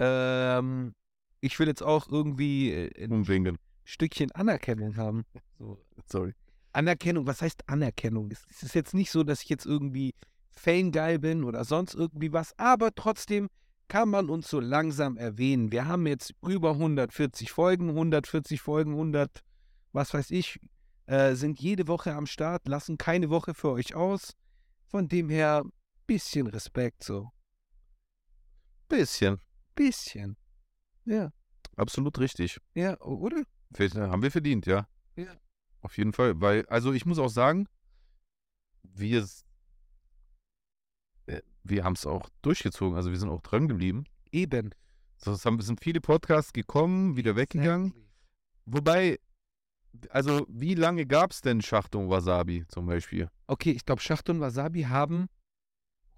Ähm, 0.00 0.94
ich 1.40 1.58
will 1.58 1.68
jetzt 1.68 1.82
auch 1.82 2.08
irgendwie 2.08 2.72
äh, 2.72 3.04
ein. 3.04 3.56
Stückchen 3.84 4.32
Anerkennung 4.32 4.96
haben. 4.96 5.24
So. 5.58 5.78
Sorry. 6.06 6.34
Anerkennung, 6.72 7.26
was 7.26 7.40
heißt 7.40 7.68
Anerkennung? 7.68 8.30
Es 8.30 8.62
ist 8.62 8.74
jetzt 8.74 8.94
nicht 8.94 9.10
so, 9.10 9.22
dass 9.22 9.42
ich 9.42 9.48
jetzt 9.48 9.64
irgendwie 9.64 10.14
Fame-geil 10.50 11.20
bin 11.20 11.44
oder 11.44 11.64
sonst 11.64 11.94
irgendwie 11.94 12.32
was, 12.32 12.56
aber 12.58 12.94
trotzdem 12.94 13.48
kann 13.88 14.08
man 14.08 14.28
uns 14.28 14.48
so 14.48 14.60
langsam 14.60 15.16
erwähnen. 15.16 15.72
Wir 15.72 15.86
haben 15.86 16.06
jetzt 16.06 16.34
über 16.46 16.72
140 16.72 17.50
Folgen, 17.50 17.90
140 17.90 18.60
Folgen, 18.60 18.92
100, 18.92 19.40
was 19.92 20.14
weiß 20.14 20.30
ich, 20.30 20.60
äh, 21.06 21.34
sind 21.34 21.60
jede 21.60 21.88
Woche 21.88 22.14
am 22.14 22.26
Start, 22.26 22.68
lassen 22.68 22.98
keine 22.98 23.30
Woche 23.30 23.54
für 23.54 23.70
euch 23.70 23.94
aus. 23.94 24.36
Von 24.86 25.08
dem 25.08 25.28
her, 25.28 25.64
bisschen 26.10 26.48
Respekt 26.48 27.04
so. 27.04 27.30
Bisschen. 28.88 29.40
Bisschen. 29.76 30.36
Ja, 31.04 31.30
Absolut 31.76 32.18
richtig. 32.18 32.58
ja, 32.74 33.00
oder? 33.00 33.44
Vielleicht 33.72 33.94
Haben 33.94 34.22
wir 34.22 34.32
verdient, 34.32 34.66
ja. 34.66 34.88
Ja. 35.14 35.32
Auf 35.82 35.96
jeden 35.96 36.12
Fall. 36.12 36.40
Weil, 36.40 36.66
also 36.66 36.92
ich 36.92 37.06
muss 37.06 37.20
auch 37.20 37.28
sagen, 37.28 37.68
wir, 38.82 39.24
äh, 41.26 41.42
wir 41.62 41.84
haben 41.84 41.92
es 41.92 42.06
auch 42.06 42.28
durchgezogen. 42.42 42.96
Also 42.96 43.10
wir 43.10 43.18
sind 43.18 43.28
auch 43.28 43.42
dran 43.42 43.68
geblieben. 43.68 44.02
Eben. 44.32 44.74
So, 45.16 45.30
es 45.30 45.46
haben, 45.46 45.60
sind 45.60 45.80
viele 45.80 46.00
Podcasts 46.00 46.52
gekommen, 46.52 47.16
wieder 47.16 47.36
weggegangen. 47.36 47.92
Exactly. 47.92 48.10
Wobei, 48.66 49.20
also 50.08 50.44
wie 50.48 50.74
lange 50.74 51.06
gab 51.06 51.30
es 51.30 51.40
denn 51.40 51.62
Schachtung 51.62 52.10
Wasabi 52.10 52.66
zum 52.66 52.86
Beispiel? 52.86 53.30
Okay, 53.46 53.70
ich 53.70 53.84
glaube, 53.84 54.02
Schacht 54.02 54.28
und 54.28 54.40
Wasabi 54.40 54.82
haben 54.82 55.28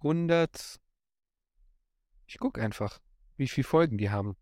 100. 0.02 0.80
Ich 2.26 2.38
guck 2.38 2.58
einfach, 2.58 3.00
wie 3.36 3.48
viele 3.48 3.66
Folgen 3.66 3.98
die 3.98 4.10
haben. 4.10 4.36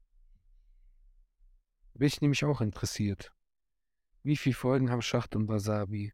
Bin 1.95 2.07
ich 2.07 2.21
nämlich 2.21 2.45
auch 2.45 2.61
interessiert. 2.61 3.33
Wie 4.23 4.37
viele 4.37 4.55
Folgen 4.55 4.91
haben 4.91 5.03
Schacht 5.03 5.37
und 5.37 5.49
Wasabi? 5.49 6.13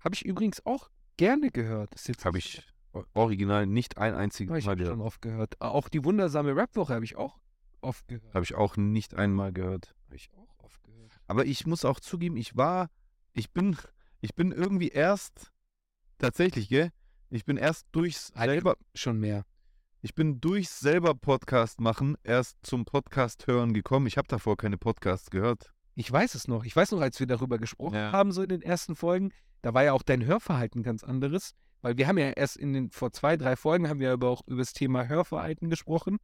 Habe 0.00 0.14
ich 0.14 0.24
übrigens 0.24 0.64
auch 0.66 0.90
gerne 1.16 1.50
gehört. 1.50 1.94
Habe 2.24 2.38
ich 2.38 2.66
original 3.14 3.66
nicht 3.66 3.98
ein 3.98 4.14
einziges 4.14 4.50
Mal 4.50 4.56
hab 4.56 4.64
schon 4.64 4.78
gehört. 4.78 5.00
oft 5.00 5.22
gehört. 5.22 5.60
Auch 5.60 5.88
die 5.88 6.04
wundersame 6.04 6.56
Rap-Woche 6.56 6.94
habe 6.94 7.04
ich 7.04 7.16
auch 7.16 7.38
oft 7.80 8.06
gehört. 8.08 8.34
Habe 8.34 8.44
ich 8.44 8.54
auch 8.54 8.76
nicht 8.76 9.14
einmal 9.14 9.52
gehört. 9.52 9.94
Habe 10.06 10.16
ich 10.16 10.30
auch 10.32 10.58
oft 10.58 10.82
gehört. 10.82 11.20
Aber 11.26 11.44
ich 11.44 11.66
muss 11.66 11.84
auch 11.84 12.00
zugeben, 12.00 12.36
ich 12.36 12.56
war, 12.56 12.90
ich 13.32 13.52
bin, 13.52 13.76
ich 14.20 14.34
bin 14.34 14.52
irgendwie 14.52 14.88
erst, 14.88 15.52
tatsächlich, 16.18 16.68
gell? 16.68 16.90
Ich 17.30 17.44
bin 17.44 17.56
erst 17.56 17.86
durchs 17.92 18.32
Eine- 18.34 18.52
selber, 18.52 18.76
Schon 18.94 19.18
mehr. 19.20 19.44
ich 20.00 20.14
bin 20.14 20.40
durchs 20.40 20.80
selber 20.80 21.14
Podcast 21.14 21.80
machen 21.80 22.16
erst 22.22 22.56
zum 22.62 22.84
Podcast 22.84 23.46
hören 23.46 23.74
gekommen. 23.74 24.06
Ich 24.06 24.16
habe 24.16 24.28
davor 24.28 24.56
keine 24.56 24.78
Podcasts 24.78 25.30
gehört. 25.30 25.72
Ich 25.94 26.10
weiß 26.10 26.34
es 26.34 26.48
noch. 26.48 26.64
Ich 26.64 26.74
weiß 26.74 26.92
noch, 26.92 27.00
als 27.00 27.18
wir 27.20 27.26
darüber 27.26 27.58
gesprochen 27.58 27.96
Ja. 27.96 28.12
haben, 28.12 28.32
so 28.32 28.42
in 28.42 28.48
den 28.48 28.62
ersten 28.62 28.94
Folgen, 28.96 29.30
da 29.62 29.74
war 29.74 29.84
ja 29.84 29.92
auch 29.92 30.02
dein 30.02 30.24
Hörverhalten 30.24 30.82
ganz 30.82 31.04
anderes. 31.04 31.52
Weil 31.80 31.96
wir 31.96 32.08
haben 32.08 32.18
ja 32.18 32.30
erst 32.30 32.56
in 32.56 32.72
den, 32.72 32.90
vor 32.90 33.12
zwei, 33.12 33.36
drei 33.36 33.54
Folgen 33.56 33.88
haben 33.88 34.00
wir 34.00 34.12
aber 34.12 34.28
auch 34.30 34.42
über 34.46 34.58
das 34.58 34.72
Thema 34.72 35.06
Hörverhalten 35.06 35.70
gesprochen. 35.70 36.18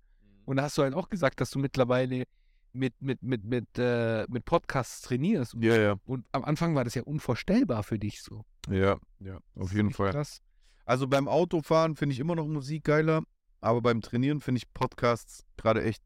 Und 0.46 0.56
da 0.56 0.64
hast 0.64 0.76
du 0.78 0.82
halt 0.82 0.94
auch 0.94 1.08
gesagt, 1.10 1.40
dass 1.40 1.50
du 1.50 1.58
mittlerweile 1.58 2.24
mit, 2.72 2.94
mit, 3.00 3.22
mit, 3.22 3.44
mit, 3.44 3.66
äh, 3.78 4.26
mit 4.28 4.44
Podcasts 4.44 5.02
trainierst. 5.02 5.54
Und, 5.54 5.62
Ja, 5.62 5.76
ja. 5.76 5.94
und 6.06 6.26
am 6.32 6.44
Anfang 6.44 6.74
war 6.74 6.82
das 6.82 6.94
ja 6.94 7.02
unvorstellbar 7.02 7.82
für 7.84 7.98
dich 8.00 8.20
so. 8.22 8.44
Ja, 8.68 8.98
ja, 9.20 9.38
auf 9.54 9.72
jeden 9.72 9.92
Fall. 9.92 10.10
Krass. 10.10 10.40
Also 10.84 11.06
beim 11.08 11.28
Autofahren 11.28 11.96
finde 11.96 12.12
ich 12.14 12.20
immer 12.20 12.34
noch 12.36 12.46
Musik 12.46 12.84
geiler, 12.84 13.22
aber 13.60 13.80
beim 13.80 14.00
Trainieren 14.02 14.40
finde 14.40 14.58
ich 14.58 14.72
Podcasts 14.74 15.44
gerade 15.56 15.82
echt, 15.82 16.02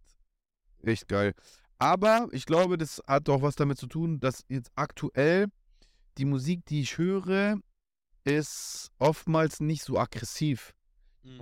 echt 0.83 1.09
geil. 1.09 1.35
Aber 1.79 2.29
ich 2.33 2.47
glaube, 2.47 2.77
das 2.79 3.03
hat 3.07 3.29
auch 3.29 3.43
was 3.43 3.57
damit 3.57 3.79
zu 3.79 3.87
tun, 3.87 4.21
dass 4.21 4.45
jetzt 4.49 4.71
aktuell 4.75 5.47
die 6.17 6.25
Musik, 6.25 6.65
die 6.67 6.81
ich 6.83 6.99
höre, 6.99 7.59
ist 8.25 8.91
oftmals 8.99 9.61
nicht 9.61 9.83
so 9.83 9.99
aggressiv, 9.99 10.75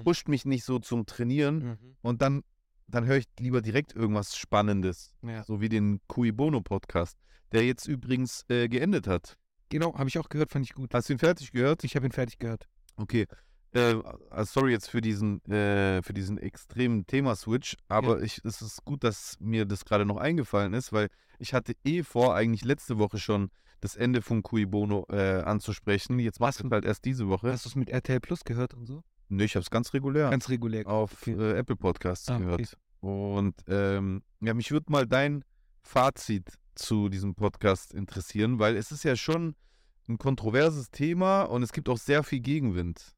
pusht 0.05 0.29
mich 0.29 0.45
nicht 0.45 0.65
so 0.65 0.79
zum 0.79 1.07
Trainieren 1.07 1.59
Mhm. 1.81 1.97
und 2.03 2.23
dann, 2.23 2.43
dann 2.87 3.07
höre 3.07 3.17
ich 3.19 3.27
lieber 3.39 3.63
direkt 3.63 3.95
irgendwas 3.95 4.37
Spannendes, 4.37 5.15
Ja. 5.23 5.43
so 5.45 5.61
wie 5.61 5.69
den 5.69 6.01
Cui 6.09 6.33
Bono 6.33 6.61
Podcast, 6.61 7.17
der 7.53 7.65
jetzt 7.65 7.87
übrigens 7.87 8.45
äh, 8.49 8.69
geendet 8.69 9.07
hat. 9.07 9.37
Genau, 9.69 9.95
habe 9.97 10.09
ich 10.09 10.19
auch 10.19 10.29
gehört, 10.29 10.51
fand 10.51 10.65
ich 10.65 10.75
gut. 10.75 10.93
Hast 10.95 11.09
du 11.09 11.15
ihn 11.15 11.19
fertig 11.19 11.51
gehört? 11.53 11.83
Ich 11.85 11.97
habe 11.97 12.07
ihn 12.07 12.13
fertig 12.13 12.39
gehört. 12.39 12.69
Okay. 12.97 13.27
Äh, 13.73 13.97
sorry 14.45 14.73
jetzt 14.73 14.89
für 14.89 15.01
diesen, 15.03 15.45
äh, 15.51 16.03
für 16.03 16.15
diesen 16.15 16.39
extremen 16.39 17.07
Thema-Switch, 17.07 17.77
aber 17.89 18.23
ich, 18.23 18.41
es 18.45 18.63
ist 18.63 18.85
gut, 18.85 19.05
dass 19.05 19.37
mir 19.39 19.67
das 19.67 19.85
gerade 19.85 20.07
noch 20.07 20.17
eingefallen 20.17 20.73
ist, 20.73 20.93
weil 20.93 21.09
ich 21.39 21.53
hatte 21.53 21.75
eh 21.85 22.03
vor, 22.03 22.35
eigentlich 22.35 22.65
letzte 22.65 22.97
Woche 22.99 23.19
schon 23.19 23.51
das 23.81 23.95
Ende 23.95 24.23
von 24.23 24.43
Cui 24.43 24.65
Bono 24.65 25.05
äh, 25.11 25.43
anzusprechen. 25.43 26.19
Jetzt 26.19 26.41
machst 26.41 26.63
du 26.63 26.71
halt 26.71 26.87
erst 26.87 27.05
diese 27.05 27.29
Woche. 27.29 27.53
Hast 27.53 27.67
du 27.67 27.69
es 27.69 27.77
mit 27.77 27.91
RTL 27.91 28.21
Plus 28.21 28.45
gehört 28.45 28.73
und 28.73 28.87
so? 28.87 29.03
Nee, 29.29 29.45
ich 29.45 29.57
habe 29.57 29.63
es 29.63 29.71
ganz 29.71 29.93
regulär 29.93 30.31
Ganz 30.31 30.49
regulär. 30.49 30.87
auf 30.87 31.13
okay. 31.23 31.33
äh, 31.33 31.59
Apple 31.59 31.77
Podcasts 31.77 32.29
Ah, 32.31 32.39
gehört. 32.39 32.61
okay. 32.61 32.69
Und 33.01 33.55
ähm, 33.69 34.23
ja, 34.41 34.55
mich 34.55 34.71
würde 34.71 34.91
mal 34.91 35.07
dein 35.07 35.45
Fazit 35.83 36.55
zu 36.75 37.09
diesem 37.11 37.35
Podcast 37.35 37.93
interessieren, 37.93 38.59
weil 38.59 38.77
es 38.77 38.91
ist 38.91 39.05
ja 39.05 39.17
schon 39.17 39.55
ein 40.09 40.19
kontroverses 40.19 40.91
Thema 40.91 41.43
und 41.43 41.63
es 41.63 41.73
gibt 41.73 41.89
auch 41.89 41.99
sehr 41.99 42.23
viel 42.23 42.41
Gegenwind. 42.41 43.15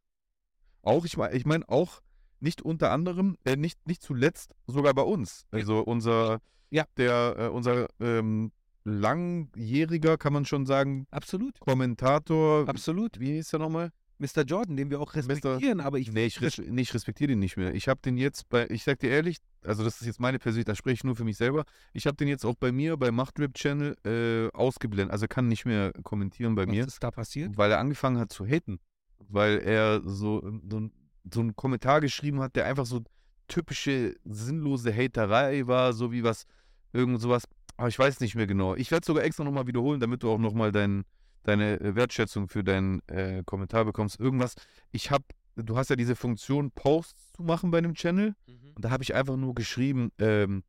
Auch, 0.82 1.04
ich 1.04 1.16
meine, 1.16 1.34
ich 1.36 1.44
mein, 1.44 1.64
auch 1.64 2.00
nicht 2.40 2.62
unter 2.62 2.90
anderem, 2.92 3.36
äh, 3.44 3.56
nicht, 3.56 3.86
nicht 3.86 4.02
zuletzt 4.02 4.54
sogar 4.66 4.94
bei 4.94 5.02
uns. 5.02 5.44
Also 5.50 5.80
unser, 5.80 6.40
Ja. 6.70 6.84
der, 6.96 7.34
äh, 7.38 7.48
unser 7.48 7.88
ähm, 8.00 8.52
langjähriger, 8.84 10.16
kann 10.16 10.32
man 10.32 10.44
schon 10.44 10.66
sagen, 10.66 11.06
Absolut. 11.10 11.58
Kommentator, 11.60 12.68
Absolut. 12.68 13.18
wie 13.20 13.32
hieß 13.32 13.50
der 13.50 13.60
nochmal? 13.60 13.90
Mr. 14.18 14.42
Jordan, 14.44 14.76
den 14.76 14.90
wir 14.90 15.00
auch 15.00 15.14
respektieren, 15.14 15.80
aber 15.80 15.98
ich 15.98 16.12
Nee, 16.12 16.26
ich, 16.26 16.40
res 16.40 16.58
nee, 16.58 16.82
ich 16.82 16.92
respektiere 16.92 17.28
den 17.28 17.38
nicht 17.38 17.56
mehr. 17.56 17.74
Ich 17.74 17.88
habe 17.88 18.00
den 18.04 18.16
jetzt 18.16 18.48
bei, 18.48 18.68
ich 18.68 18.82
sag 18.82 18.98
dir 18.98 19.10
ehrlich, 19.10 19.38
also 19.62 19.84
das 19.84 20.00
ist 20.00 20.06
jetzt 20.06 20.20
meine 20.20 20.38
persönliche, 20.38 20.66
da 20.66 20.74
spreche 20.74 20.94
ich 20.94 21.04
nur 21.04 21.14
für 21.14 21.24
mich 21.24 21.36
selber. 21.36 21.64
Ich 21.92 22.06
habe 22.06 22.16
den 22.16 22.28
jetzt 22.28 22.44
auch 22.44 22.56
bei 22.56 22.72
mir, 22.72 22.96
bei 22.96 23.10
Machtrip 23.10 23.54
Channel, 23.54 23.96
äh, 24.04 24.56
ausgeblendet. 24.56 25.12
Also 25.12 25.28
kann 25.28 25.46
nicht 25.46 25.64
mehr 25.64 25.92
kommentieren 26.02 26.54
bei 26.54 26.66
mir, 26.66 26.86
was 26.86 26.94
ist 26.94 27.02
da 27.02 27.10
passiert? 27.10 27.56
weil 27.56 27.70
er 27.70 27.78
angefangen 27.78 28.18
hat 28.18 28.32
zu 28.32 28.44
haten. 28.44 28.80
Weil 29.28 29.58
er 29.58 30.00
so, 30.04 30.42
so, 30.68 30.90
so 31.32 31.40
einen 31.40 31.54
Kommentar 31.54 32.00
geschrieben 32.00 32.40
hat, 32.40 32.56
der 32.56 32.66
einfach 32.66 32.86
so 32.86 33.02
typische 33.46 34.16
sinnlose 34.24 34.94
Haterei 34.94 35.66
war, 35.66 35.92
so 35.92 36.12
wie 36.12 36.22
was, 36.22 36.44
irgend 36.92 37.20
sowas. 37.20 37.44
Aber 37.76 37.88
ich 37.88 37.98
weiß 37.98 38.20
nicht 38.20 38.34
mehr 38.34 38.46
genau. 38.46 38.74
Ich 38.74 38.90
werde 38.90 39.02
es 39.02 39.06
sogar 39.06 39.24
extra 39.24 39.44
nochmal 39.44 39.66
wiederholen, 39.66 40.00
damit 40.00 40.22
du 40.22 40.30
auch 40.30 40.38
nochmal 40.38 40.72
dein, 40.72 41.04
deine 41.42 41.80
äh, 41.80 41.94
Wertschätzung 41.94 42.48
für 42.48 42.64
deinen 42.64 43.00
äh, 43.08 43.42
Kommentar 43.44 43.84
bekommst. 43.84 44.18
Irgendwas. 44.20 44.54
Ich 44.90 45.10
habe, 45.10 45.24
du 45.56 45.76
hast 45.76 45.90
ja 45.90 45.96
diese 45.96 46.16
Funktion, 46.16 46.70
Posts 46.70 47.32
zu 47.32 47.42
machen 47.42 47.70
bei 47.70 47.78
einem 47.78 47.94
Channel. 47.94 48.34
Und 48.74 48.84
da 48.84 48.90
habe 48.90 49.02
ich 49.02 49.14
einfach 49.14 49.36
nur 49.36 49.54
geschrieben, 49.54 50.10
ähm, 50.18 50.62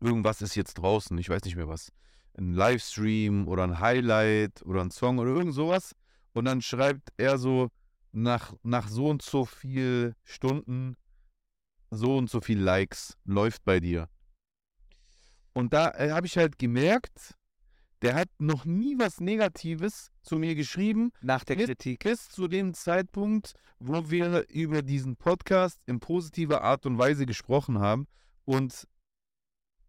irgendwas 0.00 0.42
ist 0.42 0.54
jetzt 0.54 0.74
draußen, 0.74 1.16
ich 1.18 1.28
weiß 1.28 1.44
nicht 1.44 1.56
mehr 1.56 1.68
was. 1.68 1.92
Ein 2.38 2.52
Livestream 2.52 3.48
oder 3.48 3.64
ein 3.64 3.80
Highlight 3.80 4.62
oder 4.62 4.80
ein 4.80 4.90
Song 4.90 5.18
oder 5.18 5.30
irgend 5.30 5.54
sowas. 5.54 5.94
Und 6.32 6.44
dann 6.44 6.62
schreibt 6.62 7.10
er 7.16 7.38
so, 7.38 7.70
nach, 8.12 8.54
nach 8.62 8.88
so 8.88 9.08
und 9.08 9.22
so 9.22 9.44
viel 9.44 10.14
Stunden, 10.24 10.96
so 11.90 12.16
und 12.16 12.30
so 12.30 12.40
viel 12.40 12.60
Likes 12.60 13.16
läuft 13.24 13.64
bei 13.64 13.80
dir. 13.80 14.08
Und 15.52 15.72
da 15.72 15.90
äh, 15.92 16.10
habe 16.10 16.26
ich 16.26 16.36
halt 16.36 16.58
gemerkt, 16.58 17.36
der 18.02 18.14
hat 18.14 18.28
noch 18.38 18.64
nie 18.64 18.98
was 18.98 19.20
Negatives 19.20 20.10
zu 20.22 20.38
mir 20.38 20.54
geschrieben, 20.54 21.12
Nach 21.20 21.44
der 21.44 21.56
Kritik. 21.56 22.04
bis 22.04 22.28
zu 22.28 22.48
dem 22.48 22.74
Zeitpunkt, 22.74 23.52
wo 23.78 24.10
wir 24.10 24.48
über 24.48 24.82
diesen 24.82 25.16
Podcast 25.16 25.80
in 25.86 26.00
positiver 26.00 26.62
Art 26.62 26.86
und 26.86 26.98
Weise 26.98 27.26
gesprochen 27.26 27.78
haben. 27.78 28.06
Und 28.44 28.86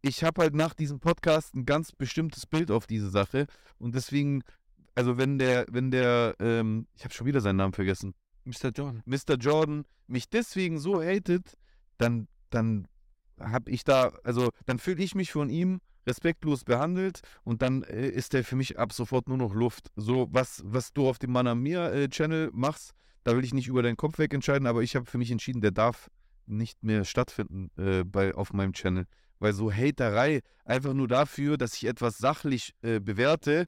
ich 0.01 0.23
habe 0.23 0.41
halt 0.41 0.55
nach 0.55 0.73
diesem 0.73 0.99
Podcast 0.99 1.55
ein 1.55 1.65
ganz 1.65 1.91
bestimmtes 1.91 2.45
Bild 2.45 2.71
auf 2.71 2.87
diese 2.87 3.09
Sache. 3.09 3.47
Und 3.77 3.95
deswegen, 3.95 4.43
also 4.95 5.17
wenn 5.17 5.37
der, 5.37 5.65
wenn 5.69 5.91
der, 5.91 6.35
ähm, 6.39 6.87
ich 6.93 7.03
habe 7.03 7.13
schon 7.13 7.27
wieder 7.27 7.41
seinen 7.41 7.57
Namen 7.57 7.73
vergessen, 7.73 8.13
Mr. 8.43 8.71
Jordan. 8.73 9.03
Mr. 9.05 9.35
Jordan 9.39 9.85
mich 10.07 10.29
deswegen 10.29 10.79
so 10.79 11.01
hatet, 11.01 11.57
dann, 11.97 12.27
dann 12.49 12.87
habe 13.39 13.71
ich 13.71 13.83
da, 13.83 14.11
also 14.23 14.49
dann 14.65 14.79
fühle 14.79 15.03
ich 15.03 15.15
mich 15.15 15.31
von 15.31 15.49
ihm 15.49 15.79
respektlos 16.07 16.63
behandelt 16.63 17.21
und 17.43 17.61
dann 17.61 17.83
äh, 17.83 18.07
ist 18.07 18.33
der 18.33 18.43
für 18.43 18.55
mich 18.55 18.79
ab 18.79 18.93
sofort 18.93 19.27
nur 19.27 19.37
noch 19.37 19.53
Luft. 19.53 19.91
So, 19.95 20.27
was, 20.31 20.61
was 20.65 20.93
du 20.93 21.07
auf 21.07 21.19
dem 21.19 21.31
mir 21.31 21.91
äh, 21.91 22.49
machst, 22.51 22.93
da 23.23 23.35
will 23.35 23.43
ich 23.43 23.53
nicht 23.53 23.67
über 23.67 23.83
deinen 23.83 23.97
Kopf 23.97 24.17
weg 24.17 24.33
entscheiden, 24.33 24.67
aber 24.67 24.81
ich 24.81 24.95
habe 24.95 25.05
für 25.05 25.17
mich 25.17 25.31
entschieden, 25.31 25.61
der 25.61 25.71
darf 25.71 26.09
nicht 26.47 26.83
mehr 26.83 27.05
stattfinden 27.05 27.69
äh, 27.77 28.03
bei, 28.03 28.33
auf 28.33 28.53
meinem 28.53 28.73
Channel. 28.73 29.05
Weil 29.39 29.53
so 29.53 29.71
Haterei, 29.71 30.41
einfach 30.65 30.93
nur 30.93 31.07
dafür, 31.07 31.57
dass 31.57 31.75
ich 31.75 31.85
etwas 31.85 32.17
sachlich 32.17 32.73
äh, 32.81 32.99
bewerte, 32.99 33.65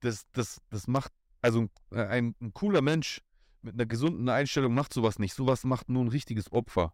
das, 0.00 0.26
das, 0.32 0.60
das 0.70 0.86
macht, 0.86 1.12
also 1.40 1.68
äh, 1.90 2.04
ein, 2.04 2.34
ein 2.40 2.52
cooler 2.52 2.82
Mensch 2.82 3.22
mit 3.62 3.74
einer 3.74 3.86
gesunden 3.86 4.28
Einstellung 4.28 4.74
macht 4.74 4.92
sowas 4.92 5.18
nicht. 5.18 5.34
Sowas 5.34 5.64
macht 5.64 5.88
nur 5.88 6.04
ein 6.04 6.08
richtiges 6.08 6.52
Opfer. 6.52 6.92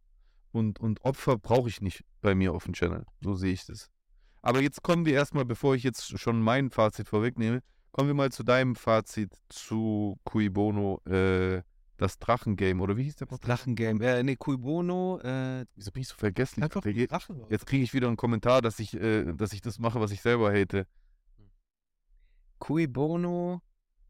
Und, 0.52 0.80
und 0.80 1.04
Opfer 1.04 1.36
brauche 1.36 1.68
ich 1.68 1.80
nicht 1.80 2.04
bei 2.20 2.34
mir 2.34 2.52
auf 2.52 2.64
dem 2.64 2.74
Channel. 2.74 3.04
So 3.20 3.34
sehe 3.34 3.52
ich 3.52 3.66
das. 3.66 3.90
Aber 4.44 4.60
jetzt 4.60 4.82
kommen 4.82 5.06
wir 5.06 5.14
erstmal, 5.14 5.44
bevor 5.46 5.74
ich 5.74 5.82
jetzt 5.84 6.18
schon 6.18 6.40
mein 6.40 6.70
Fazit 6.70 7.08
vorwegnehme, 7.08 7.62
kommen 7.92 8.08
wir 8.08 8.14
mal 8.14 8.30
zu 8.30 8.42
deinem 8.42 8.76
Fazit 8.76 9.32
zu 9.48 10.18
Cui 10.24 10.50
Bono, 10.50 11.00
äh, 11.06 11.62
das 11.96 12.18
Drachengame. 12.18 12.82
Oder 12.82 12.96
wie 12.96 13.04
hieß 13.04 13.16
der 13.16 13.26
Das 13.26 13.38
Podcast? 13.38 13.62
Drachengame. 13.62 14.04
Äh, 14.04 14.22
ne, 14.22 14.36
Cui 14.36 14.56
Bono. 14.58 15.18
Äh, 15.22 15.64
Wieso 15.76 15.92
bin 15.92 16.02
ich 16.02 16.08
so 16.08 16.16
vergessen? 16.16 16.62
einfach 16.62 16.82
geht- 16.82 17.10
Drachen. 17.10 17.44
Jetzt 17.48 17.66
kriege 17.66 17.82
ich 17.84 17.94
wieder 17.94 18.08
einen 18.08 18.16
Kommentar, 18.18 18.60
dass 18.60 18.80
ich, 18.80 18.94
äh, 18.94 19.32
dass 19.32 19.52
ich 19.54 19.62
das 19.62 19.78
mache, 19.78 19.98
was 20.00 20.10
ich 20.10 20.20
selber 20.20 20.52
hate. 20.52 20.86
Cui 22.58 22.86
Bono. 22.86 23.62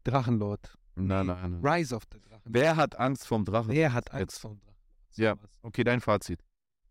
Drachenlord. 0.03 0.77
Nein, 0.95 1.27
nein, 1.27 1.59
nein. 1.61 1.65
Rise 1.65 1.95
of 1.95 2.03
the 2.11 2.19
Drachen. 2.19 2.41
Wer 2.45 2.75
hat 2.75 2.95
Angst 2.99 3.25
vorm 3.27 3.43
Drachen? 3.45 3.71
Wer 3.71 3.93
hat 3.93 4.11
Angst 4.11 4.21
Jetzt. 4.21 4.39
vor 4.39 4.51
dem 4.51 4.59
Drachen? 4.61 4.75
Ja. 5.15 5.35
Okay, 5.61 5.83
dein 5.83 6.01
Fazit. 6.01 6.43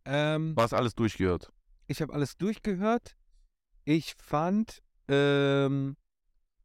Ähm, 0.05 0.55
Du 0.57 0.63
hast 0.63 0.75
alles 0.75 0.95
durchgehört. 0.95 1.53
ich 1.87 2.03
habe 2.03 2.13
alles 2.13 2.37
durchgehört. 2.37 3.17
Ich 3.85 4.15
fand, 4.19 4.83
ähm, 5.09 5.97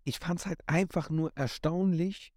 ich 0.03 0.19
fand 0.19 0.39
es 0.39 0.45
halt 0.45 0.61
einfach 0.67 1.09
nur 1.09 1.31
erstaunlich 1.35 2.31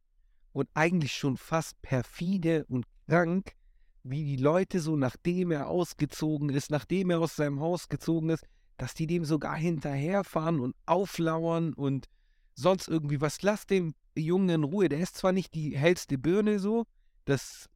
und 0.52 0.68
eigentlich 0.74 1.12
schon 1.14 1.36
fast 1.36 1.80
perfide 1.82 2.64
und 2.68 2.86
krank, 3.08 3.54
wie 4.02 4.24
die 4.24 4.42
Leute 4.42 4.80
so, 4.80 4.96
nachdem 4.96 5.52
er 5.52 5.68
ausgezogen 5.68 6.48
ist, 6.50 6.70
nachdem 6.70 7.10
er 7.10 7.20
aus 7.20 7.36
seinem 7.36 7.60
Haus 7.60 7.88
gezogen 7.88 8.30
ist, 8.30 8.44
dass 8.76 8.94
die 8.94 9.06
dem 9.06 9.24
sogar 9.24 9.56
hinterherfahren 9.56 10.58
und 10.58 10.74
auflauern 10.86 11.72
und 11.72 12.08
sonst 12.54 12.88
irgendwie 12.88 13.20
was. 13.20 13.42
Lass 13.42 13.66
dem 13.66 13.94
Jungen 14.16 14.48
in 14.48 14.64
Ruhe. 14.64 14.88
Der 14.88 14.98
ist 14.98 15.16
zwar 15.16 15.32
nicht 15.32 15.54
die 15.54 15.76
hellste 15.76 16.18
Birne 16.18 16.58
so, 16.58 16.86
das, 17.24 17.68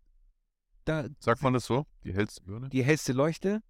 da, 0.84 1.06
Sagt 1.20 1.42
man 1.42 1.52
das 1.52 1.66
so? 1.66 1.86
Die 2.02 2.12
hellste 2.12 2.42
Birne? 2.42 2.68
die 2.68 2.82
hellste 2.82 3.12
Leuchte, 3.12 3.62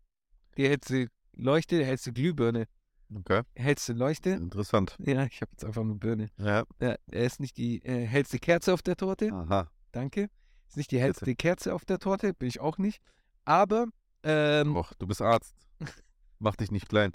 die 0.57 0.68
hellste 0.68 1.09
Leuchte, 1.35 1.79
die 1.79 1.85
hellste 1.85 2.12
Glühbirne, 2.12 2.66
Okay, 3.14 3.42
hellste 3.55 3.92
Leuchte. 3.92 4.31
interessant. 4.31 4.97
Ja, 4.99 5.25
ich 5.25 5.40
habe 5.40 5.53
jetzt 5.53 5.64
einfach 5.64 5.85
nur 5.85 5.99
Birne. 5.99 6.29
Ja. 6.38 6.64
Ja, 6.81 6.97
er 7.07 7.25
ist 7.25 7.38
nicht 7.40 7.57
die 7.57 7.83
äh, 7.85 8.05
hellste 8.07 8.38
Kerze 8.38 8.75
auf 8.75 8.83
der 8.83 8.97
Torte, 8.97 9.33
Aha. 9.33 9.71
danke. 9.92 10.29
Ist 10.69 10.77
nicht 10.77 10.90
die 10.90 10.99
hellste 11.01 11.35
Kerze 11.37 11.73
auf 11.75 11.85
der 11.85 11.99
Torte, 12.01 12.35
bin 12.35 12.49
ich 12.49 12.59
auch 12.61 12.79
nicht. 12.79 13.01
Aber, 13.45 13.87
ähm, 14.25 14.75
Och, 14.77 14.92
du 14.99 15.07
bist 15.07 15.23
Arzt. 15.23 15.55
Mach 16.40 16.57
dich 16.57 16.71
nicht 16.73 16.88
klein. 16.88 17.12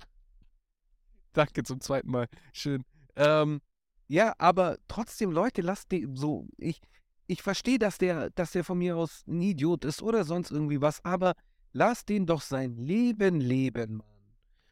danke 1.34 1.64
zum 1.64 1.82
zweiten 1.82 2.10
Mal, 2.10 2.28
schön. 2.54 2.84
Ähm, 3.16 3.60
ja, 4.08 4.34
aber 4.38 4.78
trotzdem, 4.88 5.32
Leute, 5.32 5.62
lasst 5.62 5.92
den 5.92 6.16
so, 6.16 6.48
ich, 6.58 6.80
ich 7.28 7.42
verstehe, 7.42 7.80
dass 7.80 7.98
der, 7.98 8.30
dass 8.32 8.52
der 8.52 8.64
von 8.64 8.78
mir 8.78 8.96
aus 8.98 9.24
ein 9.28 9.42
Idiot 9.42 9.86
ist 9.86 10.02
oder 10.02 10.24
sonst 10.24 10.52
irgendwie 10.52 10.82
was, 10.82 11.04
aber 11.04 11.34
lasst 11.74 12.10
den 12.10 12.26
doch 12.26 12.42
sein 12.42 12.76
Leben 12.78 13.40
leben, 13.42 13.98
Mann. 13.98 14.08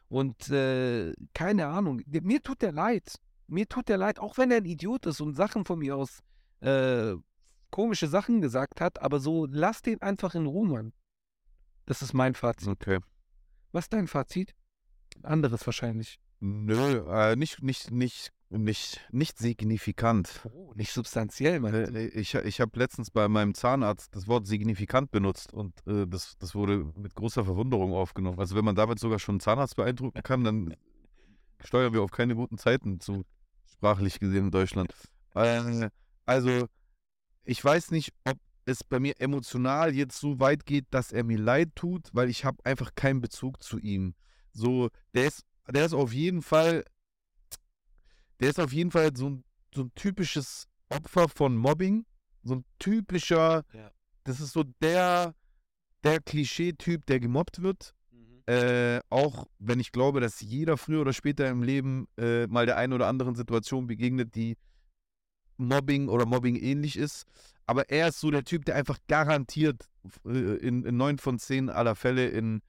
Und 0.09 0.49
äh, 0.49 1.13
keine 1.33 1.67
Ahnung, 1.67 2.01
mir 2.07 2.41
tut 2.41 2.61
der 2.61 2.71
leid. 2.71 3.15
Mir 3.47 3.67
tut 3.67 3.89
der 3.89 3.97
leid, 3.97 4.19
auch 4.19 4.37
wenn 4.37 4.51
er 4.51 4.57
ein 4.57 4.65
Idiot 4.65 5.05
ist 5.05 5.21
und 5.21 5.35
Sachen 5.35 5.65
von 5.65 5.79
mir 5.79 5.95
aus 5.95 6.19
äh, 6.61 7.15
komische 7.71 8.07
Sachen 8.07 8.41
gesagt 8.41 8.81
hat, 8.81 9.01
aber 9.01 9.19
so 9.19 9.45
lasst 9.45 9.85
den 9.85 10.01
einfach 10.01 10.35
in 10.35 10.45
Ruhe, 10.45 10.67
Mann. 10.67 10.93
Das 11.85 12.01
ist 12.01 12.13
mein 12.13 12.35
Fazit. 12.35 12.67
Okay. 12.67 12.99
Was 13.71 13.85
ist 13.85 13.93
dein 13.93 14.07
Fazit? 14.07 14.55
Anderes 15.23 15.65
wahrscheinlich. 15.65 16.19
Nö, 16.39 17.05
äh, 17.09 17.35
nicht, 17.35 17.61
nicht, 17.61 17.91
nicht, 17.91 18.31
nicht, 18.49 19.07
nicht 19.11 19.37
signifikant. 19.37 20.47
Oh, 20.51 20.73
nicht 20.75 20.91
substanziell, 20.91 21.59
Mann. 21.59 21.73
Äh, 21.73 22.07
Ich, 22.07 22.33
ich 22.35 22.61
habe 22.61 22.79
letztens 22.79 23.11
bei 23.11 23.27
meinem 23.27 23.53
Zahnarzt 23.53 24.15
das 24.15 24.27
Wort 24.27 24.47
signifikant 24.47 25.11
benutzt 25.11 25.53
und 25.53 25.75
äh, 25.87 26.07
das, 26.07 26.37
das 26.39 26.55
wurde 26.55 26.91
mit 26.95 27.15
großer 27.15 27.45
Verwunderung 27.45 27.93
aufgenommen. 27.93 28.39
Also 28.39 28.55
wenn 28.55 28.65
man 28.65 28.75
damit 28.75 28.99
sogar 28.99 29.19
schon 29.19 29.33
einen 29.33 29.39
Zahnarzt 29.39 29.75
beeindrucken 29.75 30.21
kann, 30.23 30.43
dann 30.43 30.75
steuern 31.63 31.93
wir 31.93 32.01
auf 32.01 32.11
keine 32.11 32.35
guten 32.35 32.57
Zeiten 32.57 32.99
zu, 32.99 33.23
sprachlich 33.71 34.19
gesehen 34.19 34.45
in 34.45 34.51
Deutschland. 34.51 34.93
Äh, 35.35 35.89
also 36.25 36.67
ich 37.43 37.63
weiß 37.63 37.91
nicht, 37.91 38.13
ob 38.25 38.37
es 38.65 38.83
bei 38.83 38.99
mir 38.99 39.19
emotional 39.19 39.93
jetzt 39.95 40.19
so 40.19 40.39
weit 40.39 40.65
geht, 40.65 40.85
dass 40.91 41.11
er 41.11 41.23
mir 41.23 41.37
leid 41.39 41.69
tut, 41.75 42.09
weil 42.13 42.29
ich 42.29 42.45
habe 42.45 42.63
einfach 42.63 42.93
keinen 42.95 43.21
Bezug 43.21 43.63
zu 43.63 43.79
ihm. 43.79 44.13
So, 44.53 44.89
der 45.13 45.25
ist, 45.25 45.43
der 45.67 45.85
ist 45.85 45.93
auf 45.93 46.13
jeden 46.13 46.41
Fall, 46.41 46.83
der 48.39 48.49
ist 48.49 48.59
auf 48.59 48.71
jeden 48.73 48.91
Fall 48.91 49.15
so 49.15 49.29
ein, 49.29 49.43
so 49.73 49.83
ein 49.83 49.91
typisches 49.95 50.67
Opfer 50.89 51.27
von 51.29 51.55
Mobbing. 51.55 52.05
So 52.43 52.55
ein 52.55 52.65
typischer, 52.79 53.63
Ja. 53.73 53.91
das 54.23 54.39
ist 54.39 54.53
so 54.53 54.63
der, 54.81 55.35
der 56.03 56.21
Klischee-Typ, 56.21 57.05
der 57.05 57.19
gemobbt 57.19 57.61
wird. 57.61 57.93
Äh, 58.47 59.01
auch 59.09 59.45
wenn 59.59 59.79
ich 59.79 59.91
glaube, 59.91 60.21
dass 60.21 60.41
jeder 60.41 60.75
früher 60.77 61.01
oder 61.01 61.13
später 61.13 61.47
im 61.49 61.61
Leben 61.61 62.07
äh, 62.17 62.47
mal 62.47 62.65
der 62.65 62.77
einen 62.77 62.93
oder 62.93 63.05
anderen 63.07 63.35
Situation 63.35 63.85
begegnet, 63.85 64.33
die 64.33 64.57
Mobbing 65.57 66.07
oder 66.09 66.25
Mobbing 66.25 66.55
ähnlich 66.55 66.97
ist. 66.97 67.25
Aber 67.67 67.89
er 67.89 68.07
ist 68.07 68.19
so 68.19 68.31
der 68.31 68.43
Typ, 68.45 68.65
der 68.65 68.75
einfach 68.75 68.97
garantiert 69.07 69.85
äh, 70.25 70.55
in, 70.55 70.83
in 70.83 70.97
neun 70.97 71.19
von 71.19 71.37
zehn 71.37 71.69
aller 71.69 71.93
Fälle 71.95 72.27
in, 72.29 72.61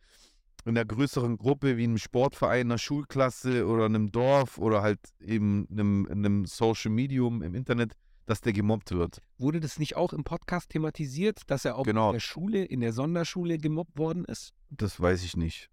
in 0.65 0.77
einer 0.77 0.85
größeren 0.85 1.37
Gruppe 1.39 1.77
wie 1.77 1.85
einem 1.85 1.99
Sportverein, 1.99 2.67
einer 2.67 2.79
Schulklasse 2.79 3.67
oder 3.67 3.87
einem 3.87 4.11
Dorf 4.13 4.59
oder 4.59 4.83
halt 4.83 5.01
eben 5.21 5.67
einem, 5.71 6.07
einem 6.11 6.47
Social 6.47 6.91
Medium 6.91 7.43
im 7.43 7.55
Internet, 7.55 7.95
dass 8.27 8.41
der 8.41 8.53
gemobbt 8.53 8.93
wird. 8.93 9.21
Wurde 9.39 9.61
das 9.61 9.79
nicht 9.79 9.97
auch 9.97 10.13
im 10.13 10.23
Podcast 10.25 10.71
thematisiert, 10.71 11.43
dass 11.49 11.65
er 11.65 11.77
auch 11.77 11.85
Genau. 11.85 12.09
in 12.11 12.15
der 12.15 12.21
Schule, 12.21 12.65
in 12.65 12.81
der 12.81 12.93
Sonderschule 12.93 13.59
gemobbt 13.59 13.99
worden 13.99 14.25
ist? 14.25 14.53
Das 14.71 15.01
weiß 15.01 15.25
ich 15.25 15.37
nicht. 15.37 15.69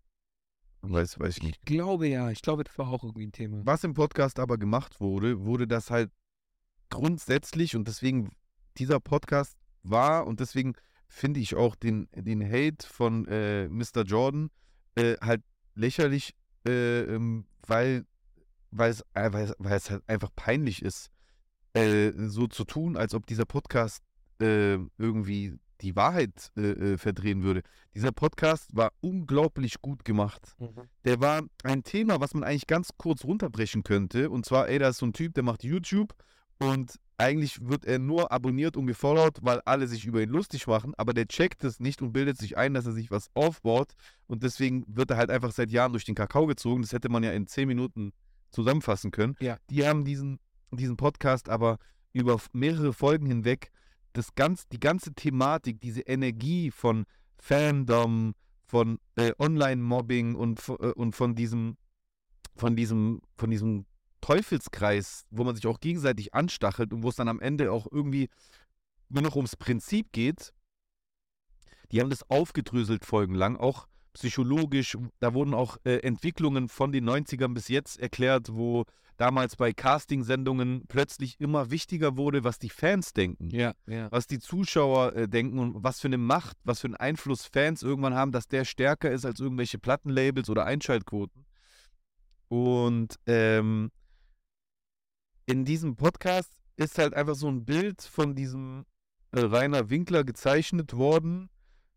Weiß, 0.81 1.19
weiß 1.19 1.37
ich 1.37 1.43
nicht. 1.43 1.57
Ich 1.59 1.65
glaube 1.65 2.07
ja, 2.07 2.29
ich 2.31 2.41
glaube, 2.41 2.63
das 2.63 2.77
war 2.77 2.87
auch 2.89 3.03
irgendwie 3.03 3.27
ein 3.27 3.31
Thema. 3.31 3.61
Was 3.65 3.83
im 3.83 3.93
Podcast 3.93 4.39
aber 4.39 4.57
gemacht 4.57 4.99
wurde, 5.01 5.43
wurde 5.43 5.67
das 5.67 5.91
halt 5.91 6.11
grundsätzlich 6.89 7.75
und 7.75 7.87
deswegen 7.87 8.31
dieser 8.77 8.99
Podcast 8.99 9.57
war 9.83 10.25
und 10.27 10.39
deswegen 10.39 10.73
finde 11.07 11.39
ich 11.39 11.55
auch 11.55 11.75
den, 11.75 12.07
den 12.15 12.43
Hate 12.43 12.85
von 12.87 13.25
äh, 13.27 13.67
Mr. 13.69 14.03
Jordan 14.05 14.49
äh, 14.97 15.15
halt 15.21 15.41
lächerlich, 15.75 16.33
äh, 16.67 17.01
ähm, 17.01 17.45
weil, 17.65 18.05
weil, 18.71 18.91
es, 18.91 19.01
äh, 19.13 19.31
weil, 19.31 19.45
es, 19.45 19.53
weil 19.59 19.77
es 19.77 19.89
halt 19.89 20.03
einfach 20.07 20.29
peinlich 20.35 20.81
ist, 20.81 21.09
äh, 21.73 22.11
so 22.15 22.47
zu 22.47 22.63
tun, 22.65 22.97
als 22.97 23.13
ob 23.13 23.25
dieser 23.25 23.45
Podcast 23.45 24.03
äh, 24.41 24.77
irgendwie 24.97 25.59
die 25.81 25.95
Wahrheit 25.95 26.51
verdrehen 26.95 27.43
würde. 27.43 27.61
Dieser 27.93 28.11
Podcast 28.11 28.75
war 28.75 28.91
unglaublich 28.99 29.79
gut 29.79 30.03
gemacht 30.03 30.55
der 31.05 31.21
war 31.21 31.43
ein 31.63 31.83
Thema, 31.83 32.19
was 32.19 32.33
man 32.33 32.43
eigentlich 32.43 32.67
ganz 32.67 32.89
kurz 32.97 33.23
runterbrechen 33.23 33.83
könnte. 33.83 34.29
Und 34.29 34.45
zwar, 34.45 34.67
ey, 34.67 34.79
da 34.79 34.89
ist 34.89 34.97
so 34.97 35.05
ein 35.05 35.13
Typ, 35.13 35.35
der 35.35 35.43
macht 35.43 35.63
YouTube 35.63 36.13
und 36.59 36.99
eigentlich 37.17 37.67
wird 37.67 37.85
er 37.85 37.99
nur 37.99 38.31
abonniert 38.31 38.77
und 38.77 38.85
gefollowt, 38.85 39.39
weil 39.41 39.61
alle 39.65 39.87
sich 39.87 40.05
über 40.05 40.21
ihn 40.21 40.29
lustig 40.29 40.67
machen, 40.67 40.93
aber 40.97 41.13
der 41.13 41.27
checkt 41.27 41.63
es 41.63 41.79
nicht 41.79 42.01
und 42.01 42.13
bildet 42.13 42.37
sich 42.37 42.57
ein, 42.57 42.73
dass 42.73 42.85
er 42.85 42.91
sich 42.91 43.09
was 43.09 43.29
aufbaut 43.33 43.93
und 44.27 44.43
deswegen 44.43 44.83
wird 44.87 45.11
er 45.11 45.17
halt 45.17 45.31
einfach 45.31 45.51
seit 45.51 45.71
Jahren 45.71 45.91
durch 45.93 46.05
den 46.05 46.15
Kakao 46.15 46.45
gezogen. 46.45 46.83
Das 46.83 46.93
hätte 46.93 47.09
man 47.09 47.23
ja 47.23 47.31
in 47.31 47.47
zehn 47.47 47.67
Minuten 47.67 48.13
zusammenfassen 48.51 49.11
können. 49.11 49.35
Ja. 49.39 49.57
Die 49.69 49.85
haben 49.85 50.05
diesen, 50.05 50.39
diesen 50.71 50.95
Podcast 50.95 51.49
aber 51.49 51.79
über 52.13 52.39
mehrere 52.53 52.93
Folgen 52.93 53.25
hinweg 53.25 53.71
das 54.13 54.35
ganz, 54.35 54.67
die 54.67 54.79
ganze 54.79 55.13
Thematik, 55.13 55.79
diese 55.79 56.01
Energie 56.01 56.71
von 56.71 57.05
Fandom, 57.37 58.33
von 58.65 58.99
äh, 59.15 59.31
Online-Mobbing 59.37 60.35
und, 60.35 60.67
äh, 60.69 60.91
und 60.91 61.15
von 61.15 61.35
diesem, 61.35 61.77
von 62.55 62.75
diesem, 62.75 63.21
von 63.37 63.49
diesem 63.49 63.85
Teufelskreis, 64.21 65.25
wo 65.29 65.43
man 65.43 65.55
sich 65.55 65.67
auch 65.67 65.79
gegenseitig 65.79 66.33
anstachelt 66.33 66.93
und 66.93 67.03
wo 67.03 67.09
es 67.09 67.15
dann 67.15 67.27
am 67.27 67.39
Ende 67.39 67.71
auch 67.71 67.87
irgendwie 67.91 68.29
nur 69.09 69.23
noch 69.23 69.35
ums 69.35 69.55
Prinzip 69.55 70.11
geht. 70.11 70.53
Die 71.91 72.01
haben 72.01 72.09
das 72.09 72.29
aufgedröselt 72.29 73.05
folgenlang, 73.05 73.55
auch 73.55 73.87
psychologisch. 74.13 74.97
Da 75.19 75.33
wurden 75.33 75.53
auch 75.53 75.77
äh, 75.85 75.97
Entwicklungen 75.99 76.67
von 76.67 76.91
den 76.91 77.09
90ern 77.09 77.53
bis 77.53 77.67
jetzt 77.67 77.99
erklärt, 77.99 78.49
wo 78.51 78.85
damals 79.17 79.55
bei 79.55 79.73
Casting-Sendungen 79.73 80.85
plötzlich 80.87 81.39
immer 81.39 81.71
wichtiger 81.71 82.17
wurde, 82.17 82.43
was 82.43 82.59
die 82.59 82.69
Fans 82.69 83.13
denken 83.13 83.49
Ja, 83.49 83.73
ja. 83.87 84.11
was 84.11 84.27
die 84.27 84.39
Zuschauer 84.39 85.15
äh, 85.15 85.27
denken 85.27 85.59
und 85.59 85.83
was 85.83 85.99
für 85.99 86.07
eine 86.07 86.17
Macht, 86.17 86.57
was 86.63 86.81
für 86.81 86.87
einen 86.87 86.95
Einfluss 86.95 87.45
Fans 87.45 87.83
irgendwann 87.83 88.13
haben, 88.13 88.31
dass 88.31 88.47
der 88.47 88.63
stärker 88.63 89.11
ist 89.11 89.25
als 89.25 89.39
irgendwelche 89.39 89.79
Plattenlabels 89.79 90.49
oder 90.49 90.65
Einschaltquoten. 90.65 91.45
Und 92.47 93.15
ähm, 93.25 93.91
in 95.47 95.65
diesem 95.65 95.95
Podcast 95.95 96.51
ist 96.75 96.99
halt 96.99 97.15
einfach 97.15 97.35
so 97.35 97.47
ein 97.47 97.65
Bild 97.65 98.01
von 98.01 98.35
diesem 98.35 98.85
äh, 99.31 99.39
Rainer 99.39 99.89
Winkler 99.89 100.23
gezeichnet 100.23 100.93
worden, 100.93 101.49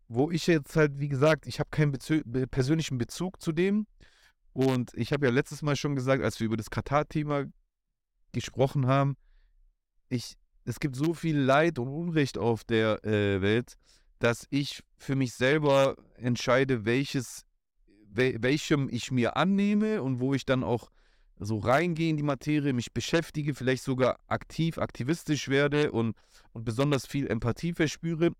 wo 0.07 0.31
ich 0.31 0.47
jetzt 0.47 0.75
halt, 0.75 0.99
wie 0.99 1.09
gesagt, 1.09 1.45
ich 1.45 1.59
habe 1.59 1.69
keinen 1.69 1.91
Bezü 1.91 2.23
be- 2.25 2.47
persönlichen 2.47 2.97
Bezug 2.97 3.41
zu 3.41 3.51
dem. 3.51 3.85
Und 4.53 4.91
ich 4.95 5.13
habe 5.13 5.27
ja 5.27 5.31
letztes 5.31 5.61
Mal 5.61 5.75
schon 5.75 5.95
gesagt, 5.95 6.23
als 6.23 6.39
wir 6.39 6.45
über 6.45 6.57
das 6.57 6.69
Katar-Thema 6.69 7.45
gesprochen 8.31 8.87
haben, 8.87 9.15
ich, 10.09 10.35
es 10.65 10.79
gibt 10.79 10.95
so 10.95 11.13
viel 11.13 11.37
Leid 11.37 11.77
und 11.77 11.87
Unrecht 11.89 12.37
auf 12.37 12.63
der 12.63 13.03
äh, 13.05 13.41
Welt, 13.41 13.77
dass 14.19 14.47
ich 14.49 14.83
für 14.97 15.15
mich 15.15 15.33
selber 15.33 15.95
entscheide, 16.15 16.85
welches, 16.85 17.45
wel, 18.07 18.41
welchem 18.41 18.87
ich 18.89 19.11
mir 19.11 19.35
annehme 19.35 20.01
und 20.01 20.19
wo 20.19 20.33
ich 20.33 20.45
dann 20.45 20.63
auch 20.63 20.89
so 21.39 21.57
reingehe 21.59 22.09
in 22.09 22.17
die 22.17 22.23
Materie, 22.23 22.73
mich 22.73 22.93
beschäftige, 22.93 23.53
vielleicht 23.53 23.83
sogar 23.83 24.19
aktiv, 24.27 24.77
aktivistisch 24.77 25.49
werde 25.49 25.91
und, 25.91 26.15
und 26.53 26.63
besonders 26.65 27.05
viel 27.05 27.27
Empathie 27.27 27.73
verspüre. 27.73 28.31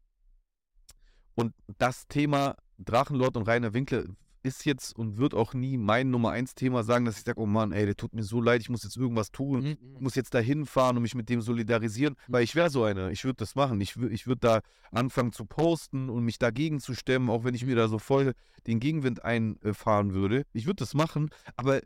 Und 1.35 1.53
das 1.77 2.07
Thema 2.07 2.55
Drachenlord 2.77 3.37
und 3.37 3.47
Rainer 3.47 3.73
Winkler 3.73 4.03
ist 4.43 4.65
jetzt 4.65 4.95
und 4.95 5.17
wird 5.17 5.33
auch 5.33 5.53
nie 5.53 5.77
mein 5.77 6.09
Nummer 6.09 6.31
eins 6.31 6.55
Thema 6.55 6.83
sagen, 6.83 7.05
dass 7.05 7.17
ich 7.17 7.23
sage, 7.23 7.39
oh 7.39 7.45
Mann, 7.45 7.71
ey, 7.71 7.85
der 7.85 7.95
tut 7.95 8.13
mir 8.13 8.23
so 8.23 8.41
leid, 8.41 8.61
ich 8.61 8.69
muss 8.69 8.83
jetzt 8.83 8.97
irgendwas 8.97 9.31
tun 9.31 9.61
Mhm. 9.61 9.77
ich 9.95 10.01
muss 10.01 10.15
jetzt 10.15 10.33
da 10.33 10.39
hinfahren 10.39 10.97
und 10.97 11.03
mich 11.03 11.15
mit 11.15 11.29
dem 11.29 11.41
solidarisieren, 11.41 12.15
weil 12.27 12.43
ich 12.43 12.55
wäre 12.55 12.69
so 12.69 12.83
einer. 12.83 13.11
Ich 13.11 13.23
würde 13.23 13.37
das 13.37 13.55
machen. 13.55 13.79
Ich, 13.81 13.97
ich 13.97 14.25
würde 14.27 14.39
da 14.39 14.61
anfangen 14.91 15.31
zu 15.31 15.45
posten 15.45 16.09
und 16.09 16.23
mich 16.23 16.39
dagegen 16.39 16.79
zu 16.79 16.95
stemmen, 16.95 17.29
auch 17.29 17.43
wenn 17.43 17.53
ich 17.53 17.65
mir 17.65 17.75
da 17.75 17.87
so 17.87 17.99
voll 17.99 18.33
den 18.67 18.79
Gegenwind 18.79 19.23
einfahren 19.23 20.13
würde. 20.13 20.43
Ich 20.53 20.65
würde 20.65 20.77
das 20.77 20.93
machen, 20.93 21.29
aber 21.55 21.81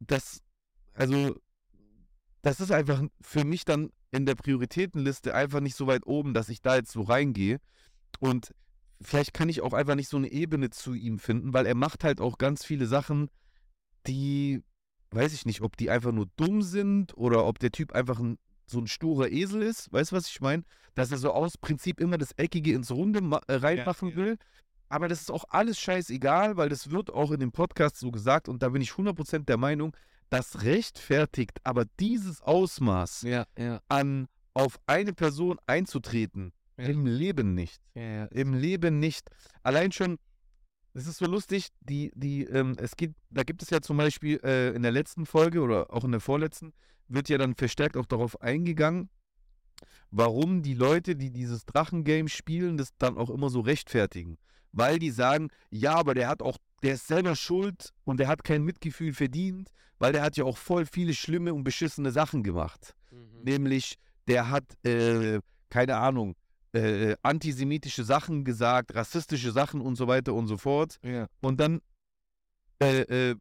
das, 0.00 0.42
also, 0.94 1.36
das 2.42 2.60
ist 2.60 2.72
einfach 2.72 3.02
für 3.20 3.44
mich 3.44 3.64
dann 3.64 3.90
in 4.10 4.26
der 4.26 4.34
Prioritätenliste 4.34 5.34
einfach 5.34 5.60
nicht 5.60 5.76
so 5.76 5.86
weit 5.86 6.06
oben, 6.06 6.34
dass 6.34 6.48
ich 6.48 6.62
da 6.62 6.76
jetzt 6.76 6.90
so 6.92 7.02
reingehe. 7.02 7.60
Und 8.18 8.52
vielleicht 9.00 9.34
kann 9.34 9.48
ich 9.48 9.60
auch 9.60 9.72
einfach 9.72 9.94
nicht 9.94 10.08
so 10.08 10.16
eine 10.16 10.30
Ebene 10.30 10.70
zu 10.70 10.94
ihm 10.94 11.18
finden, 11.18 11.54
weil 11.54 11.66
er 11.66 11.74
macht 11.74 12.02
halt 12.02 12.20
auch 12.20 12.38
ganz 12.38 12.64
viele 12.64 12.86
Sachen, 12.86 13.30
die 14.06 14.62
weiß 15.12 15.32
ich 15.32 15.46
nicht, 15.46 15.60
ob 15.60 15.76
die 15.76 15.90
einfach 15.90 16.12
nur 16.12 16.26
dumm 16.36 16.62
sind 16.62 17.16
oder 17.16 17.44
ob 17.44 17.58
der 17.58 17.72
Typ 17.72 17.92
einfach 17.92 18.20
ein, 18.20 18.38
so 18.66 18.78
ein 18.78 18.86
sturer 18.86 19.30
Esel 19.30 19.62
ist. 19.62 19.92
Weißt 19.92 20.12
du, 20.12 20.16
was 20.16 20.28
ich 20.28 20.40
meine? 20.40 20.62
Dass 20.94 21.10
er 21.10 21.18
so 21.18 21.32
aus 21.32 21.58
Prinzip 21.58 22.00
immer 22.00 22.18
das 22.18 22.32
Eckige 22.32 22.74
ins 22.74 22.90
Runde 22.90 23.20
äh, 23.48 23.54
reinmachen 23.54 24.10
ja. 24.10 24.16
will. 24.16 24.38
Aber 24.90 25.08
das 25.08 25.20
ist 25.20 25.30
auch 25.30 25.44
alles 25.48 25.78
scheißegal, 25.80 26.56
weil 26.56 26.68
das 26.68 26.90
wird 26.90 27.10
auch 27.12 27.30
in 27.30 27.40
dem 27.40 27.52
Podcast 27.52 27.96
so 27.96 28.10
gesagt 28.10 28.48
und 28.48 28.62
da 28.62 28.68
bin 28.70 28.82
ich 28.82 28.90
100% 28.90 29.44
der 29.46 29.56
Meinung, 29.56 29.96
das 30.30 30.62
rechtfertigt 30.62 31.58
aber 31.64 31.84
dieses 31.98 32.42
Ausmaß 32.42 33.22
Ja, 33.22 33.46
ja. 33.56 33.80
an 33.88 34.26
auf 34.52 34.78
eine 34.86 35.12
Person 35.12 35.58
einzutreten 35.66 36.52
Ja. 36.76 36.86
im 36.86 37.06
Leben 37.06 37.54
nicht. 37.54 37.80
Im 37.94 38.54
Leben 38.54 38.98
nicht. 38.98 39.30
Allein 39.62 39.92
schon, 39.92 40.18
es 40.92 41.06
ist 41.06 41.18
so 41.18 41.26
lustig, 41.26 41.68
die, 41.80 42.10
die, 42.16 42.44
ähm, 42.44 42.74
es 42.78 42.96
gibt, 42.96 43.14
da 43.30 43.44
gibt 43.44 43.62
es 43.62 43.70
ja 43.70 43.80
zum 43.80 43.96
Beispiel 43.96 44.40
äh, 44.42 44.74
in 44.74 44.82
der 44.82 44.92
letzten 44.92 45.24
Folge 45.24 45.60
oder 45.60 45.92
auch 45.92 46.02
in 46.04 46.10
der 46.10 46.20
vorletzten, 46.20 46.72
wird 47.06 47.28
ja 47.28 47.38
dann 47.38 47.54
verstärkt 47.54 47.96
auch 47.96 48.06
darauf 48.06 48.40
eingegangen, 48.40 49.08
warum 50.10 50.62
die 50.62 50.74
Leute, 50.74 51.14
die 51.14 51.30
dieses 51.30 51.64
Drachengame 51.64 52.28
spielen, 52.28 52.76
das 52.76 52.90
dann 52.98 53.16
auch 53.16 53.30
immer 53.30 53.50
so 53.50 53.60
rechtfertigen. 53.60 54.36
Weil 54.72 54.98
die 54.98 55.10
sagen, 55.10 55.48
ja, 55.70 55.94
aber 55.94 56.14
der 56.14 56.28
hat 56.28 56.42
auch, 56.42 56.58
der 56.82 56.94
ist 56.94 57.06
selber 57.06 57.34
schuld 57.36 57.92
und 58.04 58.20
der 58.20 58.28
hat 58.28 58.44
kein 58.44 58.62
Mitgefühl 58.62 59.12
verdient, 59.12 59.70
weil 59.98 60.12
der 60.12 60.22
hat 60.22 60.36
ja 60.36 60.44
auch 60.44 60.56
voll 60.56 60.86
viele 60.86 61.14
schlimme 61.14 61.52
und 61.52 61.64
beschissene 61.64 62.10
Sachen 62.10 62.42
gemacht. 62.42 62.94
Mhm. 63.10 63.42
Nämlich, 63.42 63.96
der 64.28 64.50
hat, 64.50 64.64
äh, 64.84 65.40
keine 65.68 65.96
Ahnung, 65.96 66.36
äh, 66.72 67.16
antisemitische 67.22 68.04
Sachen 68.04 68.44
gesagt, 68.44 68.94
rassistische 68.94 69.50
Sachen 69.50 69.80
und 69.80 69.96
so 69.96 70.06
weiter 70.06 70.34
und 70.34 70.46
so 70.46 70.56
fort. 70.56 70.98
Ja. 71.02 71.26
Und 71.40 71.58
dann 71.58 71.80
äh, 72.80 73.30
äh, 73.30 73.36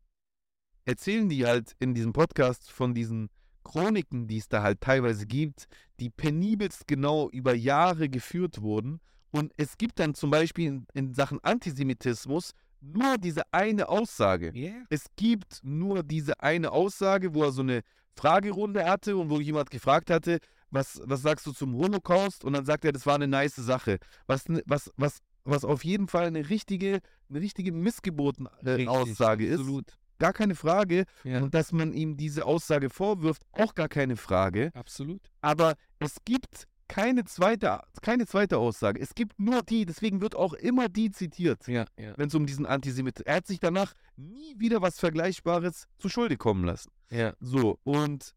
erzählen 0.85 1.29
die 1.29 1.45
halt 1.45 1.75
in 1.79 1.93
diesem 1.93 2.13
Podcast 2.13 2.71
von 2.71 2.93
diesen 2.93 3.29
Chroniken, 3.63 4.27
die 4.27 4.37
es 4.37 4.47
da 4.47 4.63
halt 4.63 4.81
teilweise 4.81 5.27
gibt, 5.27 5.67
die 5.99 6.09
penibelst 6.09 6.87
genau 6.87 7.29
über 7.29 7.53
Jahre 7.53 8.09
geführt 8.09 8.61
wurden. 8.61 8.99
Und 9.31 9.53
es 9.57 9.77
gibt 9.77 9.99
dann 9.99 10.13
zum 10.15 10.31
Beispiel 10.31 10.67
in, 10.67 10.87
in 10.93 11.13
Sachen 11.13 11.39
Antisemitismus 11.43 12.51
nur 12.81 13.17
diese 13.17 13.43
eine 13.51 13.89
Aussage. 13.89 14.51
Ja. 14.53 14.71
Es 14.89 15.05
gibt 15.15 15.59
nur 15.63 16.03
diese 16.03 16.39
eine 16.39 16.71
Aussage, 16.71 17.33
wo 17.33 17.43
er 17.43 17.51
so 17.51 17.61
eine 17.61 17.81
Fragerunde 18.15 18.85
hatte 18.85 19.17
und 19.17 19.29
wo 19.29 19.39
jemand 19.39 19.69
gefragt 19.69 20.09
hatte, 20.09 20.39
was, 20.71 21.01
was 21.03 21.21
sagst 21.21 21.45
du 21.47 21.51
zum 21.51 21.75
Holocaust? 21.75 22.43
Und 22.45 22.53
dann 22.53 22.65
sagt 22.65 22.85
er, 22.85 22.91
das 22.91 23.05
war 23.05 23.15
eine 23.15 23.27
nice 23.27 23.55
Sache. 23.55 23.97
Was, 24.27 24.45
was, 24.65 24.91
was, 24.97 25.19
was 25.43 25.65
auf 25.65 25.83
jeden 25.83 26.07
Fall 26.07 26.25
eine 26.27 26.49
richtige, 26.49 26.99
eine 27.29 27.41
richtige 27.41 27.71
Missgeboten-Aussage 27.71 29.45
ist. 29.45 29.59
Absolut. 29.59 29.97
Gar 30.19 30.33
keine 30.33 30.55
Frage. 30.55 31.05
Ja, 31.23 31.41
Und 31.41 31.53
dass 31.53 31.71
man 31.71 31.93
ihm 31.93 32.17
diese 32.17 32.45
Aussage 32.45 32.89
vorwirft, 32.89 33.41
auch 33.53 33.73
gar 33.73 33.87
keine 33.87 34.15
Frage. 34.17 34.71
absolut. 34.73 35.21
Aber 35.41 35.75
es 35.99 36.17
gibt 36.25 36.65
keine 36.89 37.23
zweite, 37.23 37.79
keine 38.01 38.25
zweite 38.25 38.57
Aussage. 38.57 38.99
Es 38.99 39.15
gibt 39.15 39.39
nur 39.39 39.61
die, 39.61 39.85
deswegen 39.85 40.19
wird 40.19 40.35
auch 40.35 40.53
immer 40.53 40.89
die 40.89 41.11
zitiert, 41.11 41.65
Ja, 41.67 41.85
ja. 41.97 42.17
wenn 42.17 42.27
es 42.27 42.35
um 42.35 42.45
diesen 42.45 42.65
Antisemitismus 42.65 43.25
Er 43.27 43.35
hat 43.37 43.47
sich 43.47 43.59
danach 43.61 43.93
nie 44.17 44.55
wieder 44.59 44.81
was 44.81 44.99
Vergleichbares 44.99 45.87
zu 45.99 46.09
Schulde 46.09 46.35
kommen 46.35 46.65
lassen. 46.65 46.91
Ja, 47.11 47.33
So, 47.39 47.79
und 47.83 48.35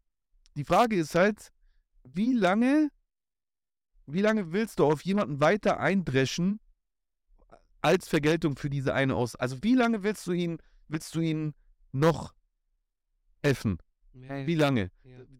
die 0.55 0.63
Frage 0.63 0.95
ist 0.95 1.15
halt, 1.15 1.51
wie 2.03 2.33
lange, 2.33 2.89
wie 4.05 4.21
lange 4.21 4.53
willst 4.53 4.79
du 4.79 4.85
auf 4.85 5.01
jemanden 5.01 5.41
weiter 5.41 5.79
eindreschen 5.79 6.59
als 7.81 8.07
Vergeltung 8.07 8.55
für 8.55 8.69
diese 8.69 8.93
eine 8.93 9.15
Aussage? 9.15 9.41
Also 9.41 9.63
wie 9.63 9.73
lange 9.75 10.03
willst 10.03 10.27
du 10.27 10.31
ihn, 10.31 10.59
willst 10.87 11.15
du 11.15 11.21
ihn 11.21 11.53
noch 11.91 12.33
effen? 13.41 13.79
Wie 14.13 14.55
lange? 14.55 14.91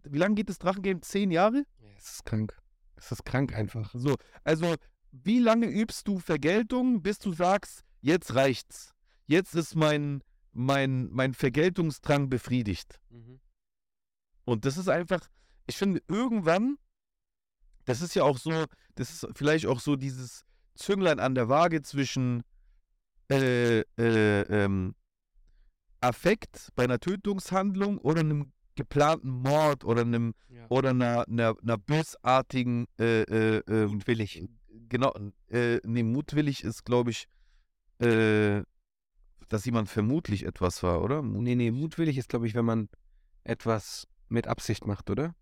Wie 0.04 0.18
lange 0.18 0.34
geht 0.36 0.50
das 0.50 0.58
Drachengame? 0.58 1.02
Zehn 1.02 1.30
Jahre? 1.30 1.64
Ja, 1.80 1.90
Es 1.96 2.14
ist 2.16 2.26
krank. 2.26 2.58
Es 2.96 3.12
ist 3.12 3.26
krank 3.26 3.54
einfach. 3.54 3.92
So, 3.94 4.16
also 4.44 4.76
wie 5.12 5.40
lange 5.40 5.68
übst 5.68 6.08
du 6.08 6.20
Vergeltung, 6.20 7.02
bis 7.02 7.20
du 7.20 7.34
sagst, 7.34 7.84
jetzt 8.02 8.36
reicht's. 8.36 8.94
Jetzt 9.26 9.56
ist 9.56 9.76
mein, 9.76 10.24
mein, 10.52 11.10
mein 11.12 11.34
Vergeltungsdrang 11.34 12.30
befriedigt. 12.30 13.00
Und 14.46 14.66
das 14.66 14.78
ist 14.78 14.90
einfach, 14.90 15.30
ich 15.68 15.78
finde, 15.78 16.02
irgendwann, 16.08 16.78
das 17.86 18.02
ist 18.02 18.16
ja 18.16 18.24
auch 18.24 18.38
so, 18.38 18.66
das 18.96 19.12
ist 19.12 19.28
vielleicht 19.36 19.66
auch 19.66 19.80
so 19.80 19.96
dieses 19.96 20.46
Zünglein 20.76 21.20
an 21.20 21.36
der 21.36 21.50
Waage 21.50 21.82
zwischen 21.82 22.44
äh, 23.30 23.80
äh, 23.80 24.42
ähm, 24.42 24.96
Affekt 26.02 26.70
bei 26.76 26.84
einer 26.84 27.00
Tötungshandlung 27.00 27.98
oder 27.98 28.20
einem 28.22 28.52
geplanten 28.76 29.30
Mord 29.30 29.84
oder 29.84 30.02
einem 30.02 30.34
Ja. 30.50 30.66
oder 30.70 30.90
einer, 30.92 31.28
einer, 31.28 31.56
einer 31.62 31.78
bösartigen 31.78 32.88
äh, 33.00 33.22
äh, 33.24 33.64
ähm, 33.68 33.92
Mutwillig. 33.94 34.48
Genau, 34.90 35.14
äh, 35.50 35.80
nee, 35.84 36.04
mutwillig 36.04 36.64
ist, 36.64 36.84
glaube 36.86 37.12
ich, 37.12 37.28
äh, 38.00 38.64
dass 39.50 39.66
jemand 39.66 39.90
vermutlich 39.90 40.46
etwas 40.46 40.82
war, 40.84 41.02
oder? 41.04 41.22
Mut- 41.22 41.44
Nee, 41.44 41.56
nee, 41.56 41.72
mutwillig 41.72 42.18
ist, 42.18 42.30
glaube 42.30 42.48
ich, 42.48 42.56
wenn 42.56 42.66
man 42.66 42.90
etwas 43.44 44.08
mit 44.30 44.48
Absicht 44.48 44.86
macht, 44.86 45.10
oder? 45.10 45.36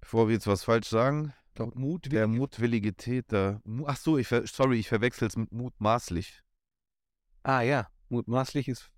Bevor 0.00 0.28
wir 0.28 0.34
jetzt 0.34 0.46
was 0.46 0.64
falsch 0.64 0.88
sagen, 0.88 1.32
Doch, 1.54 1.74
mutwillig. 1.74 2.12
der 2.18 2.26
mutwillige 2.26 2.94
Täter. 2.94 3.60
Ach 3.86 3.96
so, 3.96 4.18
ich 4.18 4.26
ver 4.26 4.46
sorry, 4.46 4.78
ich 4.78 4.88
verwechsel 4.88 5.28
es 5.28 5.36
mit 5.36 5.52
mutmaßlich. 5.52 6.42
ah, 7.42 7.60
ja. 7.62 7.88
Mutmaßlich 8.08 8.66
ist 8.68 8.90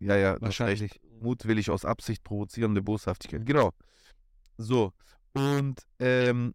Ja, 0.00 0.16
ja, 0.16 0.40
wahrscheinlich. 0.40 1.00
Mutwillig 1.20 1.70
aus 1.70 1.84
Absicht 1.84 2.24
provozierende 2.24 2.82
Boshaftigkeit. 2.82 3.44
Genau. 3.44 3.72
So. 4.56 4.92
Und 5.34 5.82
ähm, 5.98 6.54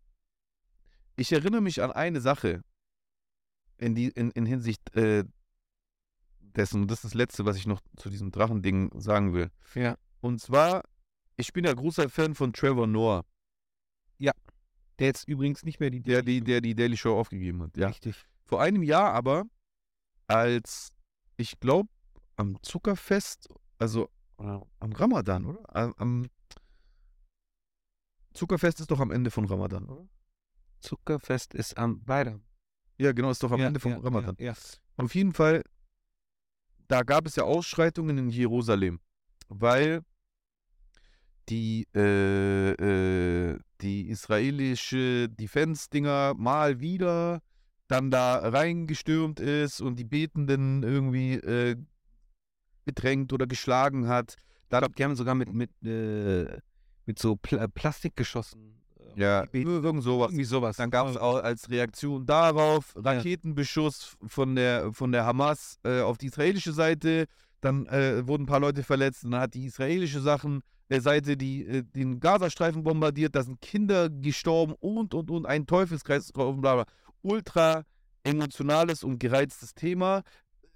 ich 1.16 1.32
erinnere 1.32 1.62
mich 1.62 1.82
an 1.82 1.92
eine 1.92 2.20
Sache 2.20 2.62
in, 3.78 3.96
die, 3.96 4.08
in, 4.10 4.32
in 4.32 4.46
Hinsicht 4.46 4.96
äh, 4.96 5.24
dessen. 6.40 6.82
Und 6.82 6.92
das 6.92 7.00
ist 7.00 7.06
das 7.06 7.14
Letzte, 7.14 7.46
was 7.46 7.58
ich 7.58 7.68
noch 7.68 7.82
zu 7.96 8.10
diesem 8.10 8.32
Drachending 8.32 8.92
sagen 9.00 9.34
will. 9.34 9.52
Ja. 9.76 9.96
Und 10.22 10.42
zwar, 10.42 10.84
ich 11.38 11.54
bin 11.54 11.66
ja 11.66 11.74
großer 11.74 12.10
Fan 12.10 12.34
von 12.34 12.52
Trevor 12.52 12.88
Noah, 12.88 13.24
Der 14.98 15.08
jetzt 15.08 15.28
übrigens 15.28 15.64
nicht 15.64 15.80
mehr 15.80 15.90
die 15.90 16.02
der 16.02 16.22
die, 16.22 16.42
der 16.42 16.62
die 16.62 16.74
Daily 16.74 16.98
Show 16.98 17.20
aufgegeben 17.20 17.62
hat. 17.64 17.78
Ja. 17.78 17.88
Richtig. 17.90 18.26
Vor 18.46 18.62
einem 18.62 18.82
Jahr 18.82 19.14
aber, 19.14 19.44
als 20.28 20.92
ich 21.38 21.60
glaube, 21.60 21.90
am 22.36 22.62
Zuckerfest, 22.62 23.50
also 23.78 24.10
am 24.38 24.92
Ramadan, 24.92 25.46
oder? 25.46 25.96
Am, 26.00 26.30
Zuckerfest 28.34 28.82
ist 28.82 28.92
doch 28.92 29.00
am 29.00 29.12
Ende 29.12 29.32
von 29.32 29.46
Ramadan, 29.46 29.88
oder? 29.88 30.08
Zuckerfest 30.82 31.54
ist 31.54 31.78
am 31.78 32.02
weiter. 32.06 32.40
Ja, 32.98 33.12
genau, 33.12 33.32
ist 33.32 33.42
doch 33.44 33.52
am 33.52 33.60
ja, 33.60 33.68
Ende 33.68 33.80
von 33.80 33.92
ja, 33.94 33.98
Ramadan. 34.00 34.36
Ja. 34.40 34.54
Auf 34.98 35.16
jeden 35.16 35.34
Fall, 35.34 35.64
da 36.88 37.04
gab 37.04 37.26
es 37.26 37.36
ja 37.36 37.44
Ausschreitungen 37.44 38.18
in 38.18 38.30
Jerusalem, 38.30 39.00
weil 39.48 40.02
die, 41.50 41.88
äh, 41.96 42.72
äh, 42.72 43.60
die 43.82 44.10
israelische 44.10 45.30
Defense-Dinger 45.30 46.34
mal 46.36 46.80
wieder 46.80 47.42
dann 47.88 48.10
da 48.10 48.38
reingestürmt 48.38 49.40
ist 49.40 49.80
und 49.80 49.98
die 49.98 50.06
Betenden 50.06 50.84
irgendwie 50.84 51.34
äh, 51.36 51.76
bedrängt 52.86 53.34
oder 53.34 53.48
geschlagen 53.48 54.08
hat. 54.08 54.36
Ich 54.64 54.70
glaube, 54.70 54.96
die 54.98 55.04
haben 55.04 55.16
sogar 55.16 55.36
mit, 55.36 55.54
mit, 55.54 55.70
äh, 55.84 56.60
mit 57.06 57.20
so 57.20 57.36
Pl 57.36 57.68
Plastik 57.70 58.16
geschossen. 58.16 58.82
äh, 59.00 59.20
Ja, 59.22 59.46
irgend 59.52 60.04
sowas. 60.04 60.30
irgendwie 60.32 60.44
sowas. 60.46 60.78
Dann 60.78 60.90
gab 60.90 61.08
es 61.08 61.18
auch 61.18 61.44
als 61.44 61.70
Reaktion 61.70 62.26
darauf 62.26 62.94
Raketenbeschuss 62.96 64.16
von 64.26 64.56
der, 64.56 64.92
von 64.94 65.12
der 65.12 65.26
Hamas 65.26 65.80
äh, 65.84 66.02
auf 66.02 66.18
die 66.18 66.28
israelische 66.28 66.74
Seite. 66.74 67.26
Dann 67.62 67.86
äh, 67.88 68.28
wurden 68.28 68.44
ein 68.44 68.48
paar 68.48 68.60
Leute 68.60 68.84
verletzt. 68.84 69.24
Dann 69.24 69.36
hat 69.36 69.54
die 69.54 69.66
israelische 69.66 70.20
Sachen, 70.22 70.62
äh, 70.90 71.00
Seite 71.00 71.38
die, 71.38 71.66
äh, 71.66 71.84
den 71.84 72.20
Gazastreifen 72.20 72.84
bombardiert. 72.84 73.36
Da 73.36 73.44
sind 73.44 73.62
Kinder 73.62 74.10
gestorben 74.10 74.74
und, 74.80 75.14
und, 75.14 75.32
und. 75.32 75.46
Ein 75.46 75.66
Teufelskreis 75.66 76.28
drauf. 76.28 76.56
Bla, 76.60 76.76
bla. 76.76 76.86
Ultra 77.22 77.84
emotionales 78.24 79.04
und 79.04 79.20
gereiztes 79.20 79.74
Thema. 79.76 80.24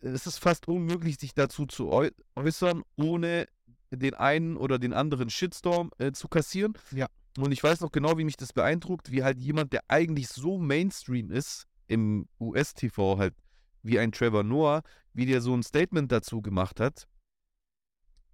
Es 0.01 0.27
ist 0.27 0.39
fast 0.39 0.67
unmöglich, 0.67 1.17
sich 1.17 1.33
dazu 1.33 1.65
zu 1.65 1.91
äu 1.91 2.09
äußern, 2.35 2.83
ohne 2.95 3.47
den 3.91 4.13
einen 4.13 4.55
oder 4.55 4.79
den 4.79 4.93
anderen 4.93 5.29
Shitstorm 5.29 5.91
äh, 5.97 6.11
zu 6.11 6.27
kassieren. 6.27 6.73
Ja. 6.91 7.07
Und 7.37 7.51
ich 7.51 7.63
weiß 7.63 7.81
noch 7.81 7.91
genau, 7.91 8.17
wie 8.17 8.23
mich 8.23 8.37
das 8.37 8.53
beeindruckt, 8.53 9.11
wie 9.11 9.23
halt 9.23 9.39
jemand, 9.39 9.73
der 9.73 9.83
eigentlich 9.87 10.27
so 10.29 10.57
Mainstream 10.57 11.31
ist, 11.31 11.65
im 11.87 12.27
US-TV 12.39 13.17
halt, 13.17 13.33
wie 13.81 13.99
ein 13.99 14.11
Trevor 14.11 14.43
Noah, 14.43 14.83
wie 15.13 15.25
der 15.25 15.41
so 15.41 15.53
ein 15.53 15.63
Statement 15.63 16.11
dazu 16.11 16.41
gemacht 16.41 16.79
hat. 16.79 17.07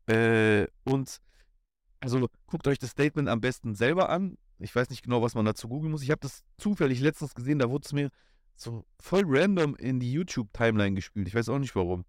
Äh, 0.08 0.68
und 0.84 1.20
also 2.00 2.28
guckt 2.48 2.68
euch 2.68 2.80
das 2.80 2.92
Statement 2.92 3.30
am 3.30 3.42
besten 3.42 3.76
selber 3.76 4.10
an. 4.10 4.38
Ich 4.60 4.76
weiß 4.76 4.90
nicht 4.90 5.04
genau, 5.04 5.22
was 5.22 5.36
man 5.36 5.46
dazu 5.46 5.68
googeln 5.68 5.92
muss. 5.92 6.04
Ich 6.04 6.12
habe 6.12 6.22
das 6.22 6.44
zufällig 6.58 7.00
letztens 7.00 7.34
gesehen, 7.34 7.60
da 7.60 7.70
wurde 7.70 7.86
es 7.86 7.94
mir 7.94 8.10
so 8.56 8.86
voll 9.00 9.24
random 9.26 9.76
in 9.76 10.00
die 10.00 10.12
YouTube-Timeline 10.12 10.96
gespielt. 10.96 11.28
Ich 11.28 11.36
weiß 11.36 11.50
auch 11.50 11.60
nicht 11.60 11.76
warum. 11.76 12.06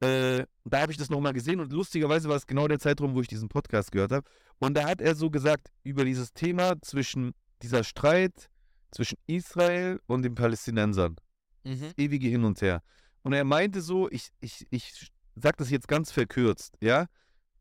Äh, 0.00 0.44
da 0.64 0.80
habe 0.80 0.92
ich 0.92 0.98
das 0.98 1.08
nochmal 1.08 1.32
gesehen 1.32 1.60
und 1.60 1.72
lustigerweise 1.72 2.28
war 2.28 2.36
es 2.36 2.46
genau 2.46 2.68
der 2.68 2.78
Zeitraum, 2.78 3.14
wo 3.14 3.20
ich 3.20 3.28
diesen 3.28 3.48
Podcast 3.48 3.92
gehört 3.92 4.12
habe. 4.12 4.28
Und 4.58 4.74
da 4.74 4.88
hat 4.88 5.00
er 5.00 5.14
so 5.14 5.30
gesagt 5.30 5.68
über 5.82 6.04
dieses 6.04 6.32
Thema 6.32 6.74
zwischen 6.82 7.32
dieser 7.62 7.84
Streit 7.84 8.50
zwischen 8.94 9.18
Israel 9.26 10.00
und 10.06 10.22
den 10.22 10.34
Palästinensern. 10.34 11.16
Mhm. 11.64 11.92
Ewige 11.96 12.28
Hin 12.28 12.44
und 12.44 12.60
Her. 12.62 12.82
Und 13.22 13.32
er 13.32 13.44
meinte 13.44 13.80
so, 13.80 14.10
ich, 14.10 14.28
ich, 14.40 14.66
ich 14.70 15.10
sag 15.34 15.56
das 15.56 15.70
jetzt 15.70 15.88
ganz 15.88 16.12
verkürzt, 16.12 16.76
ja? 16.80 17.06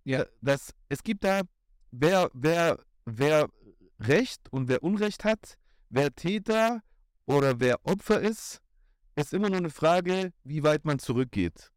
Ja. 0.04 0.26
Dass 0.42 0.74
es 0.90 1.04
gibt 1.04 1.24
da, 1.24 1.42
wer, 1.92 2.30
wer, 2.34 2.80
wer 3.06 3.50
Recht 4.00 4.42
und 4.52 4.68
wer 4.68 4.84
Unrecht 4.84 5.24
hat, 5.24 5.58
wer 5.90 6.14
Täter 6.14 6.82
oder 7.26 7.60
wer 7.60 7.78
Opfer 7.86 8.20
ist, 8.22 8.60
ist 9.16 9.34
immer 9.34 9.50
nur 9.50 9.58
eine 9.60 9.70
Frage, 9.70 10.32
wie 10.44 10.64
weit 10.64 10.86
man 10.86 11.00
zurückgeht 11.00 11.72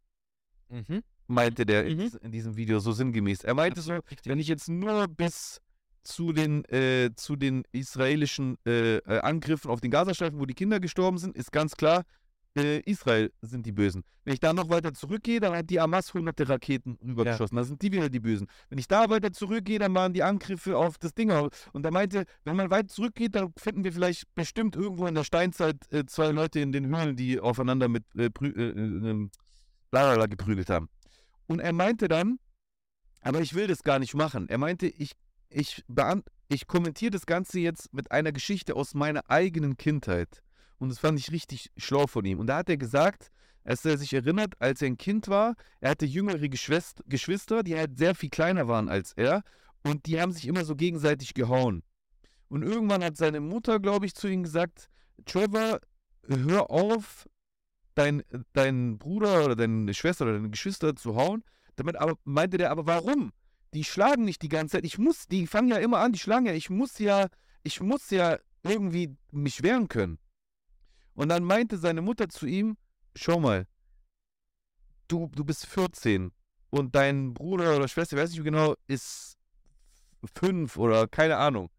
Mhm. 0.69 1.03
meinte 1.29 1.65
der 1.67 1.85
in, 1.87 1.97
Mhm. 1.99 2.01
dies- 2.03 2.15
in 2.15 2.33
diesem 2.33 2.57
Video 2.57 2.79
so 2.81 2.93
sinngemäß. 2.93 3.45
Er 3.45 3.55
meinte 3.55 3.81
so, 3.81 3.99
wenn 4.25 4.39
ich 4.39 4.49
jetzt 4.49 4.69
nur 4.69 5.07
bis 5.09 5.61
zu 6.03 6.33
den, 6.33 6.65
äh, 6.67 7.11
zu 7.17 7.37
den 7.37 7.65
israelischen 7.73 8.59
äh, 8.65 8.97
äh, 8.99 9.21
Angriffen 9.21 9.71
auf 9.71 9.81
den 9.81 9.91
Gazastreifen, 9.91 10.39
wo 10.41 10.47
die 10.47 10.55
Kinder 10.55 10.81
gestorben 10.81 11.19
sind, 11.19 11.37
ist 11.37 11.51
ganz 11.53 11.77
klar, 11.77 12.05
äh, 12.57 12.81
Israel 12.81 13.33
sind 13.43 13.67
die 13.67 13.73
Bösen. 13.73 14.05
Wenn 14.25 14.35
ich 14.35 14.41
da 14.41 14.53
noch 14.53 14.69
weiter 14.69 14.93
zurückgehe, 14.93 15.39
dann 15.39 15.55
hat 15.55 15.71
die 15.71 15.81
Hamas 15.81 16.13
hunderte 16.13 16.49
Raketen 16.49 16.99
rübergeschossen. 17.03 17.57
Dann 17.57 17.65
sind 17.65 17.83
die 17.83 17.93
wieder 17.93 18.09
die 18.09 18.21
Bösen. 18.21 18.49
Wenn 18.69 18.79
ich 18.79 18.89
da 18.89 19.09
weiter 19.09 19.33
zurückgehe, 19.33 19.79
dann 19.79 19.95
waren 19.95 20.13
die 20.13 20.23
Angriffe 20.23 20.77
auf 20.77 20.99
das 20.99 21.15
Ding. 21.15 21.31
Und 21.31 21.85
er 21.85 21.93
meinte, 21.93 22.25
wenn 22.45 22.57
man 22.57 22.71
weit 22.71 22.91
zurückgeht, 22.91 23.35
dann 23.35 23.53
finden 23.57 23.85
wir 23.85 23.93
vielleicht 23.93 24.35
bestimmt 24.35 24.75
irgendwo 24.75 25.07
in 25.07 25.15
der 25.15 25.25
Steinzeit 25.25 25.77
äh, 25.93 26.07
zwei 26.07 26.31
Leute 26.31 26.61
in 26.61 26.73
den 26.73 26.87
Höhlen, 26.95 27.15
die 27.15 27.39
aufeinander 27.39 27.89
mit 27.89 28.05
äh, 28.17 28.27
äh, 28.27 28.47
äh, 28.47 28.71
ähm, 28.71 29.31
Blalala 29.91 30.27
geprügelt 30.27 30.71
haben. 30.71 30.89
Und 31.47 31.61
er 31.61 31.73
meinte 31.73 32.09
dann, 32.09 32.39
aber 33.21 33.41
ich 33.41 33.55
will 33.55 33.67
das 33.67 33.83
gar 33.83 33.99
nicht 33.99 34.15
machen. 34.15 34.49
Er 34.49 34.59
meinte, 34.59 34.87
ich, 34.87 35.13
ich, 35.49 35.85
ich 36.49 36.67
kommentiere 36.67 37.11
das 37.11 37.27
Ganze 37.27 37.61
jetzt 37.61 37.93
mit 37.93 38.11
einer 38.11 38.33
Geschichte 38.33 38.75
aus 38.75 38.95
meiner 38.95 39.29
eigenen 39.31 39.77
Kindheit. 39.77 40.43
Und 40.79 40.91
das 40.91 40.99
fand 40.99 41.19
ich 41.19 41.33
richtig 41.33 41.71
schlau 41.77 42.07
von 42.07 42.25
ihm. 42.25 42.39
Und 42.39 42.49
da 42.49 42.59
hat 42.59 42.69
er 42.69 42.77
gesagt, 42.77 43.31
als 43.65 43.85
er 43.85 43.99
sich 43.99 44.13
erinnert, 44.13 44.55
als 44.61 44.83
er 44.83 44.89
ein 44.89 44.97
Kind 44.97 45.29
war, 45.29 45.57
er 45.81 45.91
hatte 45.91 46.07
jüngere 46.07 46.49
Geschwist 46.49 47.03
Geschwister, 47.07 47.63
die 47.63 47.77
halt 47.77 47.99
sehr 47.99 48.15
viel 48.15 48.31
kleiner 48.31 48.69
waren 48.69 48.89
als 48.89 49.13
er. 49.15 49.43
Und 49.83 50.07
die 50.07 50.21
haben 50.21 50.33
sich 50.33 50.47
immer 50.47 50.65
so 50.65 50.77
gegenseitig 50.77 51.35
gehauen. 51.35 51.83
Und 52.49 52.63
irgendwann 52.63 53.03
hat 53.03 53.17
seine 53.17 53.41
Mutter, 53.41 53.81
glaube 53.81 54.07
ich, 54.07 54.15
zu 54.15 54.29
ihm 54.29 54.43
gesagt, 54.43 54.89
Trevor, 55.25 55.81
hör 56.29 56.71
auf, 56.71 57.27
dein, 57.97 58.23
deinen 58.53 58.99
Bruder 58.99 59.45
oder 59.45 59.57
deine 59.57 59.95
Schwester 59.95 60.25
oder 60.25 60.35
deine 60.35 60.51
Geschwister 60.51 60.95
zu 60.95 61.17
hauen. 61.17 61.43
Damit 61.75 61.97
aber 61.97 62.15
meinte 62.25 62.59
der, 62.59 62.71
aber 62.71 62.87
warum? 62.87 63.33
Die 63.75 63.85
schlagen 63.85 64.25
nicht 64.25 64.43
die 64.43 64.49
ganze 64.49 64.77
Zeit. 64.77 64.85
Ich 64.85 64.99
muss, 64.99 65.27
die 65.27 65.47
fangen 65.47 65.69
ja 65.69 65.79
immer 65.79 65.99
an, 65.99 66.13
die 66.13 66.19
schlagen 66.19 66.47
ja. 66.47 66.53
Ich 66.53 66.71
muss 66.71 66.99
ja, 66.99 67.27
ich 67.65 67.81
muss 67.81 68.11
ja 68.11 68.39
irgendwie 68.63 69.17
mich 69.33 69.63
wehren 69.63 69.89
können. 69.89 70.19
Und 71.17 71.31
dann 71.31 71.43
meinte 71.43 71.79
seine 71.79 72.03
Mutter 72.03 72.29
zu 72.29 72.47
ihm, 72.47 72.77
schau 73.17 73.41
mal, 73.41 73.67
du, 75.09 75.31
du 75.35 75.45
bist 75.45 75.67
14 75.67 76.31
und 76.71 76.95
dein 76.95 77.33
Bruder 77.35 77.77
oder 77.77 77.89
Schwester, 77.89 78.17
weiß 78.17 78.31
nicht 78.31 78.45
genau, 78.45 78.75
ist 78.87 79.37
fünf 80.35 80.77
oder 80.77 81.09
keine 81.09 81.39
Ahnung. 81.39 81.71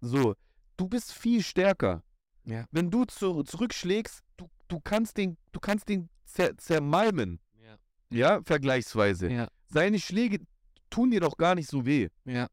So, 0.00 0.34
du 0.76 0.88
bist 0.88 1.12
viel 1.12 1.42
stärker. 1.42 2.02
Ja. 2.44 2.66
Wenn 2.72 2.90
du 2.90 3.04
zu, 3.04 3.44
zurückschlägst, 3.44 4.24
du, 4.36 4.50
du 4.68 4.80
kannst 4.80 5.16
den, 5.18 5.36
du 5.52 5.60
kannst 5.60 5.88
den 5.88 6.08
zer, 6.24 6.56
zermalmen. 6.58 7.38
Ja. 7.62 7.76
Ja, 8.10 8.40
vergleichsweise. 8.42 9.30
Ja. 9.30 9.48
Seine 9.68 10.00
Schläge 10.00 10.40
tun 10.88 11.12
dir 11.12 11.20
doch 11.20 11.36
gar 11.36 11.54
nicht 11.54 11.70
so 11.70 11.86
weh. 11.86 12.08
Ja. 12.24 12.48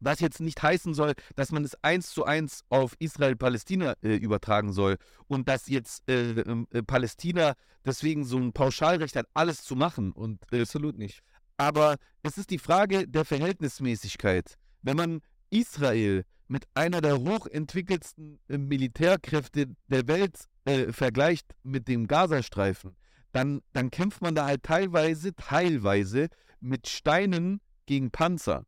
Was 0.00 0.20
jetzt 0.20 0.40
nicht 0.40 0.62
heißen 0.62 0.94
soll, 0.94 1.12
dass 1.36 1.52
man 1.52 1.62
es 1.64 1.76
eins 1.82 2.10
zu 2.10 2.24
eins 2.24 2.64
auf 2.70 2.94
Israel-Palästina 2.98 3.94
äh, 4.02 4.16
übertragen 4.16 4.72
soll 4.72 4.96
und 5.28 5.48
dass 5.48 5.68
jetzt 5.68 6.08
äh, 6.08 6.40
ähm, 6.40 6.66
äh, 6.72 6.82
Palästina 6.82 7.54
deswegen 7.84 8.24
so 8.24 8.38
ein 8.38 8.52
Pauschalrecht 8.52 9.16
hat, 9.16 9.26
alles 9.34 9.62
zu 9.62 9.76
machen. 9.76 10.12
Und, 10.12 10.40
äh, 10.52 10.62
Absolut 10.62 10.98
nicht. 10.98 11.20
aber 11.58 11.96
es 12.22 12.38
ist 12.38 12.50
die 12.50 12.58
Frage 12.58 13.06
der 13.06 13.24
Verhältnismäßigkeit. 13.24 14.56
Wenn 14.82 14.96
man 14.96 15.20
Israel 15.50 16.24
mit 16.48 16.66
einer 16.74 17.00
der 17.00 17.18
hochentwickelsten 17.18 18.40
äh, 18.48 18.58
Militärkräfte 18.58 19.66
der 19.88 20.08
Welt 20.08 20.48
äh, 20.64 20.92
vergleicht 20.92 21.54
mit 21.62 21.88
dem 21.88 22.06
Gazastreifen, 22.06 22.96
dann, 23.32 23.60
dann 23.72 23.90
kämpft 23.90 24.22
man 24.22 24.34
da 24.34 24.46
halt 24.46 24.62
teilweise, 24.62 25.34
teilweise 25.34 26.28
mit 26.60 26.88
Steinen 26.88 27.60
gegen 27.86 28.10
Panzer. 28.10 28.64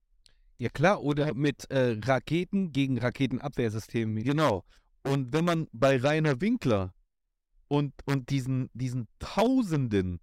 Ja 0.59 0.69
klar, 0.69 1.03
oder 1.03 1.35
mit 1.35 1.71
äh, 1.71 1.99
Raketen 2.05 2.73
gegen 2.73 2.99
Raketenabwehrsystemen. 2.99 4.23
Genau. 4.23 4.65
Und 5.03 5.33
wenn 5.33 5.45
man 5.45 5.67
bei 5.73 5.97
Rainer 5.97 6.41
Winkler 6.41 6.95
und, 7.69 7.93
und 8.05 8.31
diesen, 8.31 8.71
diesen 8.75 9.09
Tausenden 9.19 10.21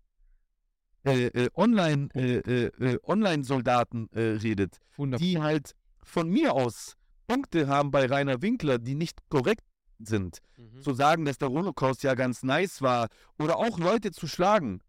äh, 1.04 1.28
äh, 1.28 1.50
Online, 1.56 2.10
äh, 2.14 2.38
äh, 2.38 2.66
äh, 2.80 3.00
Online-Soldaten 3.04 4.10
äh, 4.14 4.22
redet, 4.22 4.78
Wunderbar. 4.98 5.26
die 5.26 5.40
halt 5.40 5.76
von 6.04 6.30
mir 6.30 6.54
aus 6.54 6.96
Punkte 7.28 7.68
haben 7.68 7.92
bei 7.92 8.06
Rainer 8.06 8.42
Winkler, 8.42 8.80
die 8.80 8.96
nicht 8.96 9.18
korrekt 9.30 9.64
sind. 10.00 10.40
Mhm. 10.58 10.82
Zu 10.82 10.94
sagen, 10.94 11.26
dass 11.26 11.38
der 11.38 11.50
Holocaust 11.50 12.04
ja 12.04 12.16
ganz 12.16 12.44
nice 12.44 12.82
war 12.82 13.10
oder 13.38 13.58
auch 13.58 13.80
Leute 13.80 14.12
zu 14.12 14.28
schlagen, 14.28 14.82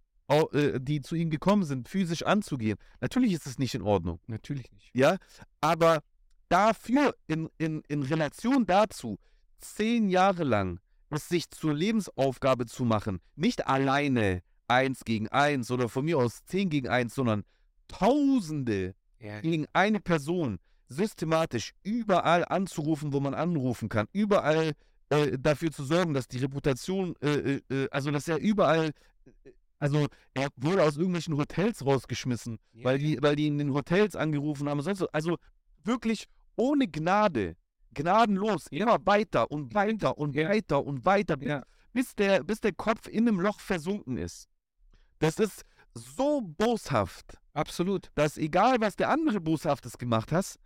die 0.78 1.00
zu 1.00 1.16
ihm 1.16 1.30
gekommen 1.30 1.64
sind, 1.64 1.88
physisch 1.88 2.22
anzugehen. 2.22 2.78
Natürlich 3.00 3.32
ist 3.32 3.46
es 3.46 3.58
nicht 3.58 3.74
in 3.74 3.82
Ordnung. 3.82 4.20
Natürlich 4.26 4.70
nicht. 4.72 4.90
Ja, 4.94 5.16
aber 5.60 6.02
dafür, 6.48 7.16
in, 7.26 7.48
in, 7.58 7.82
in 7.88 8.02
Relation 8.02 8.64
dazu, 8.64 9.18
zehn 9.58 10.08
Jahre 10.08 10.44
lang 10.44 10.80
es 11.10 11.28
sich 11.28 11.50
zur 11.50 11.74
Lebensaufgabe 11.74 12.66
zu 12.66 12.84
machen, 12.84 13.20
nicht 13.34 13.66
alleine 13.66 14.42
eins 14.68 15.04
gegen 15.04 15.28
eins 15.28 15.70
oder 15.70 15.88
von 15.88 16.04
mir 16.04 16.18
aus 16.18 16.44
zehn 16.44 16.70
gegen 16.70 16.88
eins, 16.88 17.14
sondern 17.14 17.44
Tausende 17.88 18.94
Ja, 19.18 19.40
gegen 19.40 19.66
eine 19.72 19.98
Person 19.98 20.60
systematisch 20.88 21.72
überall 21.82 22.44
anzurufen, 22.44 23.12
wo 23.12 23.18
man 23.18 23.34
anrufen 23.34 23.88
kann, 23.88 24.06
überall 24.12 24.72
äh, 25.08 25.36
dafür 25.38 25.72
zu 25.72 25.82
sorgen, 25.84 26.14
dass 26.14 26.28
die 26.28 26.38
Reputation, 26.38 27.16
äh, 27.20 27.28
äh, 27.28 27.60
äh, 27.68 27.88
also 27.90 28.12
dass 28.12 28.28
er 28.28 28.38
überall, 28.38 28.92
äh, 29.44 29.50
also 29.80 30.06
er 30.34 30.48
wurde 30.56 30.82
aus 30.84 30.96
irgendwelchen 30.96 31.36
Hotels 31.36 31.84
rausgeschmissen, 31.84 32.58
ja, 32.72 32.84
weil 32.84 32.98
die, 32.98 33.18
weil 33.20 33.34
die 33.34 33.48
in 33.48 33.58
den 33.58 33.74
Hotels 33.74 34.14
angerufen 34.14 34.68
haben. 34.68 34.80
Sonst, 34.82 35.02
also 35.12 35.36
wirklich 35.84 36.26
ohne 36.56 36.86
Gnade, 36.86 37.56
gnadenlos, 37.94 38.66
immer 38.70 38.98
weiter 39.06 39.50
und 39.50 39.74
weiter 39.74 40.16
und 40.16 40.36
Ja. 40.36 40.48
weiter 40.50 40.84
und 40.84 41.04
weiter, 41.04 41.36
bis, 41.36 41.48
Ja. 41.48 41.62
bis, 41.92 42.14
der, 42.14 42.44
bis 42.44 42.60
der 42.60 42.72
Kopf 42.72 43.08
in 43.08 43.26
einem 43.26 43.40
Loch 43.40 43.58
versunken 43.58 44.16
ist. 44.16 44.48
Das 45.18 45.38
ist 45.38 45.64
so 45.94 46.40
boshaft, 46.40 47.38
Absolut. 47.52 48.10
dass 48.14 48.38
egal, 48.38 48.76
was 48.80 48.94
der 48.96 49.08
andere 49.10 49.40
Boshaftes 49.40 49.98
gemacht 49.98 50.30
hat, 50.30 50.56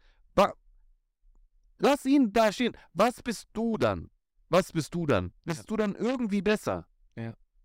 lass 1.79 2.05
ihn 2.05 2.33
da 2.33 2.53
stehen. 2.53 2.77
Was 2.93 3.23
bist 3.23 3.47
du 3.53 3.77
dann? 3.77 4.11
Was 4.49 4.73
bist 4.73 4.95
du 4.95 5.07
dann? 5.07 5.33
Bist 5.45 5.61
Ja. 5.61 5.65
du 5.69 5.77
dann 5.77 5.95
irgendwie 5.95 6.43
besser? 6.43 6.87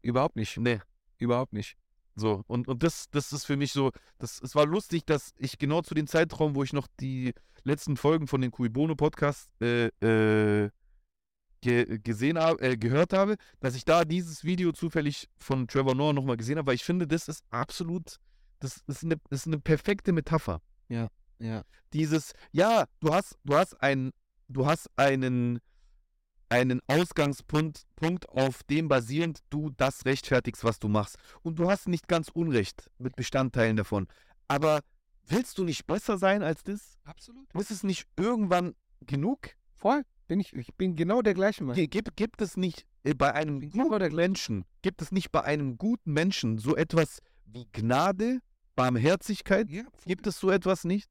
Überhaupt 0.02 0.36
nicht. 0.38 0.58
Nee. 0.58 0.80
Überhaupt 1.20 1.54
nicht. 1.54 1.78
So, 2.16 2.44
und, 2.48 2.68
und 2.68 2.84
das, 2.84 3.10
das 3.12 3.32
ist 3.32 3.46
für 3.46 3.56
mich 3.56 3.72
so, 3.72 3.92
das, 4.18 4.42
es 4.42 4.56
war 4.56 4.66
lustig, 4.66 5.06
dass 5.06 5.34
ich 5.38 5.58
genau 5.58 5.82
zu 5.82 5.94
dem 5.94 6.08
Zeitraum, 6.08 6.56
wo 6.56 6.64
ich 6.64 6.74
noch 6.74 6.88
die 7.00 7.34
letzten 7.64 7.96
Folgen 7.96 8.28
von 8.28 8.42
den 8.42 8.52
Kuibono 8.52 8.96
Podcast 8.96 9.50
äh, 9.62 9.88
äh, 10.02 10.70
ge, 11.62 12.00
gesehen 12.00 12.38
habe, 12.40 12.62
äh, 12.62 12.78
gehört 12.78 13.14
habe, 13.14 13.36
dass 13.60 13.76
ich 13.76 13.86
da 13.86 14.04
dieses 14.04 14.44
Video 14.44 14.72
zufällig 14.72 15.30
von 15.38 15.68
Trevor 15.68 15.96
Noah 15.96 16.14
nochmal 16.14 16.38
gesehen 16.38 16.58
habe, 16.58 16.68
weil 16.68 16.76
ich 16.76 16.84
finde, 16.84 17.08
das 17.08 17.28
ist 17.28 17.44
absolut, 17.52 18.18
das 18.60 18.84
ist 18.88 19.04
eine, 19.04 19.18
das 19.30 19.42
ist 19.42 19.48
eine 19.48 19.60
perfekte 19.60 20.12
Metapher. 20.12 20.62
Ja. 21.40 21.64
Dieses, 21.94 22.34
ja, 22.52 22.86
du 23.00 23.14
hast, 23.14 23.38
du 23.46 23.56
hast 23.56 23.82
einen, 23.82 24.12
du 24.50 24.66
hast 24.66 24.90
einen, 24.98 25.60
einen 26.50 26.82
Ausgangspunkt, 26.88 27.84
Punkt, 27.96 28.28
auf 28.30 28.64
dem 28.64 28.88
basierend 28.88 29.40
du 29.50 29.70
das 29.78 30.06
rechtfertigst, 30.06 30.64
was 30.64 30.80
du 30.80 30.88
machst. 30.88 31.18
Und 31.42 31.60
du 31.60 31.70
hast 31.70 31.88
nicht 31.88 32.08
ganz 32.08 32.30
Unrecht 32.30 32.90
mit 32.98 33.16
Bestandteilen 33.16 33.78
davon. 33.78 34.08
Aber 34.48 34.82
willst 35.28 35.58
du 35.58 35.64
nicht 35.64 35.86
besser 35.86 36.18
sein 36.18 36.42
als 36.44 36.64
das? 36.64 36.98
Absolut. 37.04 37.54
Ist 37.54 37.72
es 37.72 37.84
nicht 37.84 38.08
irgendwann 38.18 38.76
genug? 39.02 39.50
Voll. 39.76 40.04
Bin 40.28 40.40
ich, 40.40 40.54
ich 40.54 40.74
bin 40.76 40.96
genau 40.96 41.22
der 41.22 41.34
gleiche 41.34 41.64
Mann. 41.64 41.76
Gibt, 41.76 42.16
gibt 42.16 42.42
es 42.42 42.58
nicht 42.58 42.86
äh, 43.04 43.14
bei 43.16 43.34
einem 43.34 43.62
genau 43.62 43.90
guten 43.90 44.16
Menschen, 44.16 44.66
gibt 44.84 45.02
es 45.02 45.12
nicht 45.12 45.32
bei 45.32 45.44
einem 45.44 45.78
guten 45.78 46.14
Menschen 46.14 46.60
so 46.60 46.76
etwas 46.76 47.20
wie 47.46 47.68
Gnade, 47.72 48.40
Barmherzigkeit? 48.76 49.70
Ja, 49.72 49.84
Gibt 50.06 50.28
es 50.28 50.40
so 50.40 50.52
etwas 50.52 50.84
nicht? 50.84 51.10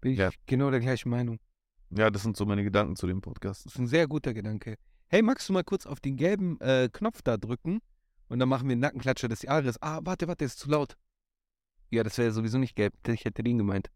bin 0.00 0.12
ich 0.12 0.18
Ja. 0.18 0.30
genau 0.46 0.70
der 0.70 0.80
gleichen 0.80 1.08
Meinung. 1.10 1.38
Ja, 1.90 2.10
das 2.10 2.22
sind 2.22 2.36
so 2.36 2.44
meine 2.46 2.64
Gedanken 2.64 2.96
zu 2.96 3.06
dem 3.06 3.20
Podcast. 3.20 3.64
Das 3.64 3.74
ist 3.74 3.78
ein 3.78 3.86
sehr 3.86 4.06
guter 4.08 4.34
Gedanke. 4.34 4.76
Hey, 5.08 5.22
magst 5.22 5.48
du 5.48 5.52
mal 5.52 5.62
kurz 5.64 5.86
auf 5.86 6.00
den 6.00 6.16
gelben 6.16 6.60
äh, 6.60 6.88
Knopf 6.92 7.22
da 7.22 7.36
drücken? 7.36 7.80
Und 8.28 8.40
dann 8.40 8.48
machen 8.48 8.66
wir 8.66 8.72
einen 8.72 8.80
Nackenklatscher 8.80 9.28
des 9.28 9.42
Jahres. 9.42 9.80
Ah, 9.80 10.00
warte, 10.02 10.26
warte, 10.26 10.44
ist 10.44 10.58
zu 10.58 10.68
laut. 10.68 10.96
Ja, 11.90 12.02
das 12.02 12.18
wäre 12.18 12.32
sowieso 12.32 12.58
nicht 12.58 12.74
gelb. 12.74 12.92
Ich 13.06 13.24
hätte 13.24 13.44
den 13.44 13.58
gemeint. 13.58 13.88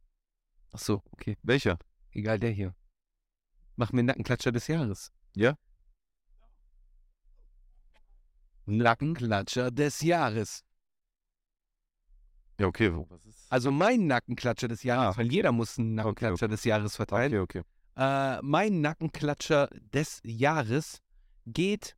Ach 0.71 0.79
so, 0.79 1.03
okay. 1.11 1.37
Welcher? 1.43 1.79
Egal, 2.13 2.39
der 2.39 2.51
hier. 2.51 2.75
Machen 3.75 3.97
wir 3.97 4.05
Nackenklatscher 4.05 4.53
des 4.53 4.69
Jahres. 4.69 5.11
Ja. 5.35 5.57
Nackenklatscher 8.67 9.73
des 9.73 10.01
Jahres. 10.01 10.65
Ja, 12.61 12.67
okay. 12.67 12.93
Also 13.49 13.73
mein 13.73 14.07
Nackenklatscher 14.07 14.69
des 14.69 14.83
Jahres, 14.85 15.17
Ah. 15.17 15.19
weil 15.19 15.33
jeder 15.33 15.51
muss 15.51 15.79
einen 15.79 15.95
Nackenklatscher 15.95 16.47
des 16.47 16.63
Jahres 16.63 16.95
verteilen. 16.95 17.33
Okay, 17.41 17.61
okay. 17.61 17.69
Äh, 18.01 18.41
mein 18.41 18.81
Nackenklatscher 18.81 19.69
des 19.93 20.23
Jahres 20.25 21.03
geht 21.45 21.97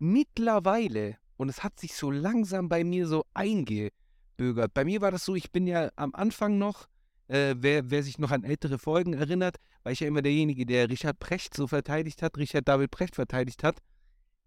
mittlerweile, 0.00 1.16
und 1.36 1.48
es 1.48 1.62
hat 1.62 1.78
sich 1.78 1.94
so 1.94 2.10
langsam 2.10 2.68
bei 2.68 2.82
mir 2.82 3.06
so 3.06 3.24
eingebürgert. 3.32 4.74
Bei 4.74 4.84
mir 4.84 5.00
war 5.00 5.12
das 5.12 5.24
so, 5.24 5.36
ich 5.36 5.52
bin 5.52 5.68
ja 5.68 5.90
am 5.94 6.12
Anfang 6.12 6.58
noch, 6.58 6.88
äh, 7.28 7.54
wer, 7.56 7.88
wer 7.88 8.02
sich 8.02 8.18
noch 8.18 8.32
an 8.32 8.42
ältere 8.42 8.80
Folgen 8.80 9.12
erinnert, 9.12 9.58
war 9.84 9.92
ich 9.92 10.00
ja 10.00 10.08
immer 10.08 10.22
derjenige, 10.22 10.66
der 10.66 10.90
Richard 10.90 11.20
Precht 11.20 11.54
so 11.54 11.68
verteidigt 11.68 12.20
hat, 12.20 12.36
Richard 12.36 12.66
David 12.66 12.90
Precht 12.90 13.14
verteidigt 13.14 13.62
hat. 13.62 13.78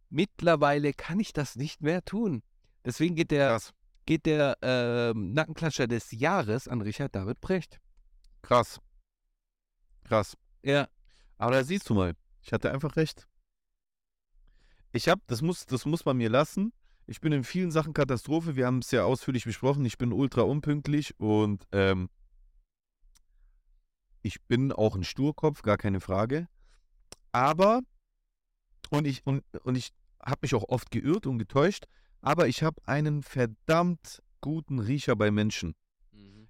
Mittlerweile 0.10 0.92
kann 0.92 1.22
ich 1.22 1.32
das 1.32 1.56
nicht 1.56 1.84
mehr 1.84 2.04
tun. 2.04 2.44
Deswegen 2.84 3.16
geht 3.16 3.32
der, 3.32 3.48
Krass. 3.48 3.74
geht 4.06 4.26
der 4.26 4.58
ähm, 4.62 5.32
Nackenklatscher 5.32 5.88
des 5.88 6.12
Jahres 6.12 6.68
an 6.68 6.82
Richard 6.82 7.16
David 7.16 7.40
Precht. 7.40 7.80
Krass. 8.42 8.82
Krass. 10.04 10.36
Ja, 10.66 10.88
Aber 11.38 11.52
da 11.52 11.64
siehst 11.64 11.88
du 11.90 11.94
mal, 11.94 12.16
ich 12.42 12.52
hatte 12.52 12.72
einfach 12.72 12.96
recht. 12.96 13.28
Ich 14.94 15.08
habe, 15.08 15.22
das 15.28 15.44
muss, 15.44 15.68
das 15.68 15.86
muss 15.86 16.06
man 16.06 16.18
mir 16.18 16.30
lassen. 16.30 16.74
Ich 17.06 17.22
bin 17.22 17.32
in 17.34 17.44
vielen 17.44 17.70
Sachen 17.70 17.94
Katastrophe. 17.94 18.56
Wir 18.56 18.66
haben 18.66 18.80
es 18.80 18.90
ja 18.90 19.04
ausführlich 19.04 19.46
besprochen. 19.46 19.86
Ich 19.86 20.00
bin 20.00 20.12
ultra 20.12 20.42
unpünktlich 20.42 21.20
und 21.20 21.68
ähm, 21.72 22.10
ich 24.24 24.42
bin 24.42 24.72
auch 24.72 24.96
ein 24.96 25.04
Sturkopf, 25.04 25.62
gar 25.62 25.78
keine 25.78 26.00
Frage. 26.00 26.48
Aber, 27.32 27.82
und 28.90 29.06
ich, 29.06 29.24
und, 29.24 29.44
und 29.62 29.76
ich 29.76 29.92
habe 30.20 30.40
mich 30.42 30.56
auch 30.56 30.68
oft 30.68 30.90
geirrt 30.90 31.28
und 31.28 31.38
getäuscht, 31.38 31.86
aber 32.22 32.48
ich 32.48 32.64
habe 32.64 32.82
einen 32.88 33.22
verdammt 33.22 34.24
guten 34.42 34.80
Riecher 34.80 35.16
bei 35.16 35.30
Menschen. 35.30 35.76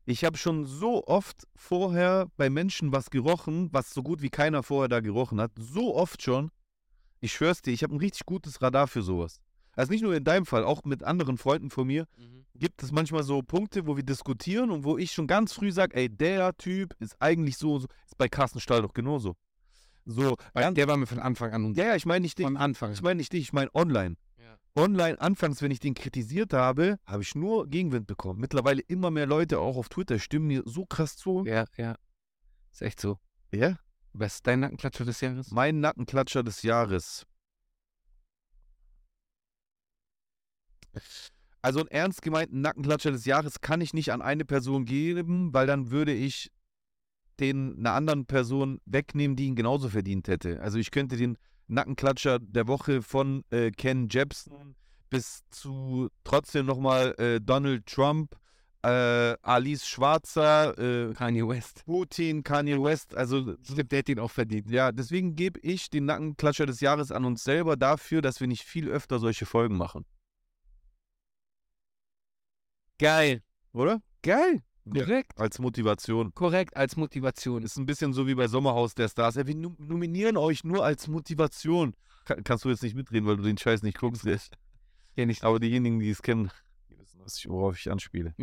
Ich 0.05 0.23
habe 0.23 0.37
schon 0.37 0.65
so 0.65 1.05
oft 1.07 1.47
vorher 1.55 2.27
bei 2.37 2.49
Menschen 2.49 2.91
was 2.91 3.09
gerochen, 3.09 3.69
was 3.71 3.91
so 3.91 4.03
gut 4.03 4.21
wie 4.21 4.29
keiner 4.29 4.61
vorher 4.61 4.87
da 4.87 4.99
gerochen 4.99 5.41
hat. 5.41 5.51
So 5.57 5.95
oft 5.95 6.21
schon. 6.21 6.51
Ich 7.21 7.33
schwör's 7.33 7.63
dir, 7.63 7.71
ich 7.71 7.81
habe 7.81 7.95
ein 7.95 7.99
richtig 7.99 8.25
gutes 8.25 8.61
Radar 8.61 8.87
für 8.87 9.01
sowas. 9.01 9.39
Also 9.75 9.91
nicht 9.91 10.03
nur 10.03 10.15
in 10.15 10.23
deinem 10.23 10.45
Fall, 10.45 10.63
auch 10.63 10.83
mit 10.83 11.03
anderen 11.03 11.37
Freunden 11.37 11.69
von 11.69 11.87
mir 11.87 12.07
gibt 12.53 12.81
es 12.83 12.91
manchmal 12.91 13.23
so 13.23 13.41
Punkte, 13.41 13.87
wo 13.87 13.97
wir 13.97 14.03
diskutieren 14.03 14.71
und 14.71 14.83
wo 14.83 14.97
ich 14.97 15.11
schon 15.11 15.27
ganz 15.27 15.53
früh 15.53 15.71
sage, 15.71 15.95
ey, 15.95 16.09
der 16.09 16.55
Typ 16.57 16.95
ist 16.99 17.15
eigentlich 17.19 17.57
so, 17.57 17.79
so. 17.79 17.87
Ist 18.05 18.17
bei 18.17 18.29
Carsten 18.29 18.59
Stahl 18.59 18.81
doch 18.81 18.93
genauso. 18.93 19.35
So, 20.05 20.37
der 20.53 20.87
war 20.87 20.97
mir 20.97 21.07
von 21.07 21.19
Anfang 21.19 21.51
an 21.51 21.65
und 21.65 21.77
ja, 21.77 21.85
ja, 21.85 21.95
ich 21.95 22.05
meine 22.05 22.21
nicht 22.21 22.37
dich. 22.37 22.45
von 22.45 22.57
Anfang 22.57 22.91
Ich 22.91 23.01
meine 23.01 23.17
nicht 23.17 23.33
dich, 23.33 23.41
ich 23.41 23.53
meine 23.53 23.73
online. 23.73 24.15
Ja. 24.45 24.59
Online, 24.75 25.19
anfangs, 25.19 25.63
wenn 25.63 25.71
ich 25.71 25.79
den 25.79 25.95
kritisiert 25.95 26.53
habe, 26.53 26.99
habe 27.07 27.23
ich 27.23 27.33
nur 27.33 27.67
Gegenwind 27.67 28.05
bekommen. 28.05 28.39
Mittlerweile 28.39 28.81
immer 28.81 29.09
mehr 29.09 29.25
Leute, 29.25 29.57
auch 29.59 29.75
auf 29.75 29.89
Twitter, 29.89 30.19
stimmen 30.19 30.45
mir 30.45 30.61
so 30.65 30.85
krass 30.85 31.17
zu. 31.17 31.43
Ja, 31.45 31.65
ja. 31.77 31.95
Ist 32.71 32.83
echt 32.83 32.99
so. 32.99 33.17
Ja? 33.51 33.79
Was 34.13 34.35
ist 34.35 34.47
dein 34.47 34.59
Nackenklatscher 34.59 35.03
des 35.03 35.19
Jahres? 35.21 35.49
Mein 35.49 35.79
Nackenklatscher 35.79 36.43
des 36.43 36.61
Jahres. 36.61 37.25
Also 41.63 41.79
einen 41.79 41.89
ernst 41.89 42.21
gemeinten 42.21 42.61
Nackenklatscher 42.61 43.11
des 43.11 43.25
Jahres 43.25 43.61
kann 43.61 43.81
ich 43.81 43.95
nicht 43.95 44.11
an 44.11 44.21
eine 44.21 44.45
Person 44.45 44.85
geben, 44.85 45.53
weil 45.55 45.65
dann 45.65 45.89
würde 45.89 46.13
ich 46.13 46.51
den 47.39 47.79
einer 47.79 47.93
anderen 47.93 48.27
Person 48.27 48.79
wegnehmen, 48.85 49.35
die 49.35 49.47
ihn 49.47 49.55
genauso 49.55 49.89
verdient 49.89 50.27
hätte. 50.27 50.61
Also 50.61 50.77
ich 50.77 50.91
könnte 50.91 51.17
den 51.17 51.37
Nackenklatscher 51.67 52.39
der 52.39 52.67
Woche 52.67 53.01
von 53.01 53.43
äh, 53.49 53.71
Ken 53.71 54.07
Jebsen 54.09 54.75
bis 55.09 55.43
zu 55.49 56.09
trotzdem 56.23 56.65
nochmal 56.65 57.15
äh, 57.17 57.39
Donald 57.39 57.85
Trump, 57.85 58.35
äh, 58.83 59.35
Alice 59.41 59.87
Schwarzer, 59.87 60.77
äh, 60.77 61.13
Kanye 61.13 61.47
West. 61.47 61.83
Putin, 61.85 62.43
Kanye 62.43 62.81
West, 62.81 63.15
also 63.15 63.55
der 63.69 63.99
hat 63.99 64.09
ihn 64.09 64.19
auch 64.19 64.31
verdient. 64.31 64.69
ja, 64.69 64.91
deswegen 64.91 65.35
gebe 65.35 65.59
ich 65.61 65.89
den 65.89 66.05
Nackenklatscher 66.05 66.65
des 66.65 66.81
Jahres 66.81 67.11
an 67.11 67.25
uns 67.25 67.43
selber 67.43 67.77
dafür, 67.77 68.21
dass 68.21 68.39
wir 68.39 68.47
nicht 68.47 68.63
viel 68.63 68.89
öfter 68.89 69.19
solche 69.19 69.45
Folgen 69.45 69.77
machen. 69.77 70.05
Geil. 72.97 73.41
Oder? 73.73 74.01
Geil. 74.21 74.61
Ja. 74.93 75.03
Korrekt. 75.03 75.39
Als 75.39 75.59
Motivation. 75.59 76.33
Korrekt 76.35 76.77
als 76.77 76.95
Motivation. 76.95 77.63
Ist 77.63 77.77
ein 77.77 77.85
bisschen 77.85 78.13
so 78.13 78.27
wie 78.27 78.35
bei 78.35 78.47
Sommerhaus 78.47 78.93
der 78.93 79.09
Stars. 79.09 79.35
Ja, 79.35 79.47
wir 79.47 79.55
nom- 79.55 79.75
nominieren 79.79 80.37
euch 80.37 80.63
nur 80.63 80.85
als 80.85 81.07
Motivation. 81.07 81.95
Ka- 82.25 82.37
kannst 82.43 82.65
du 82.65 82.69
jetzt 82.69 82.83
nicht 82.83 82.95
mitreden, 82.95 83.27
weil 83.27 83.37
du 83.37 83.43
den 83.43 83.57
Scheiß 83.57 83.81
nicht 83.83 83.97
guckst. 83.99 84.25
Ja, 85.15 85.25
nicht. 85.25 85.43
Aber 85.43 85.59
diejenigen, 85.59 85.99
die 85.99 86.09
es 86.09 86.21
kennen, 86.21 86.51
die 86.89 86.99
wissen, 86.99 87.19
was 87.23 87.37
ich, 87.37 87.49
worauf 87.49 87.77
ich 87.79 87.89
anspiele. 87.91 88.33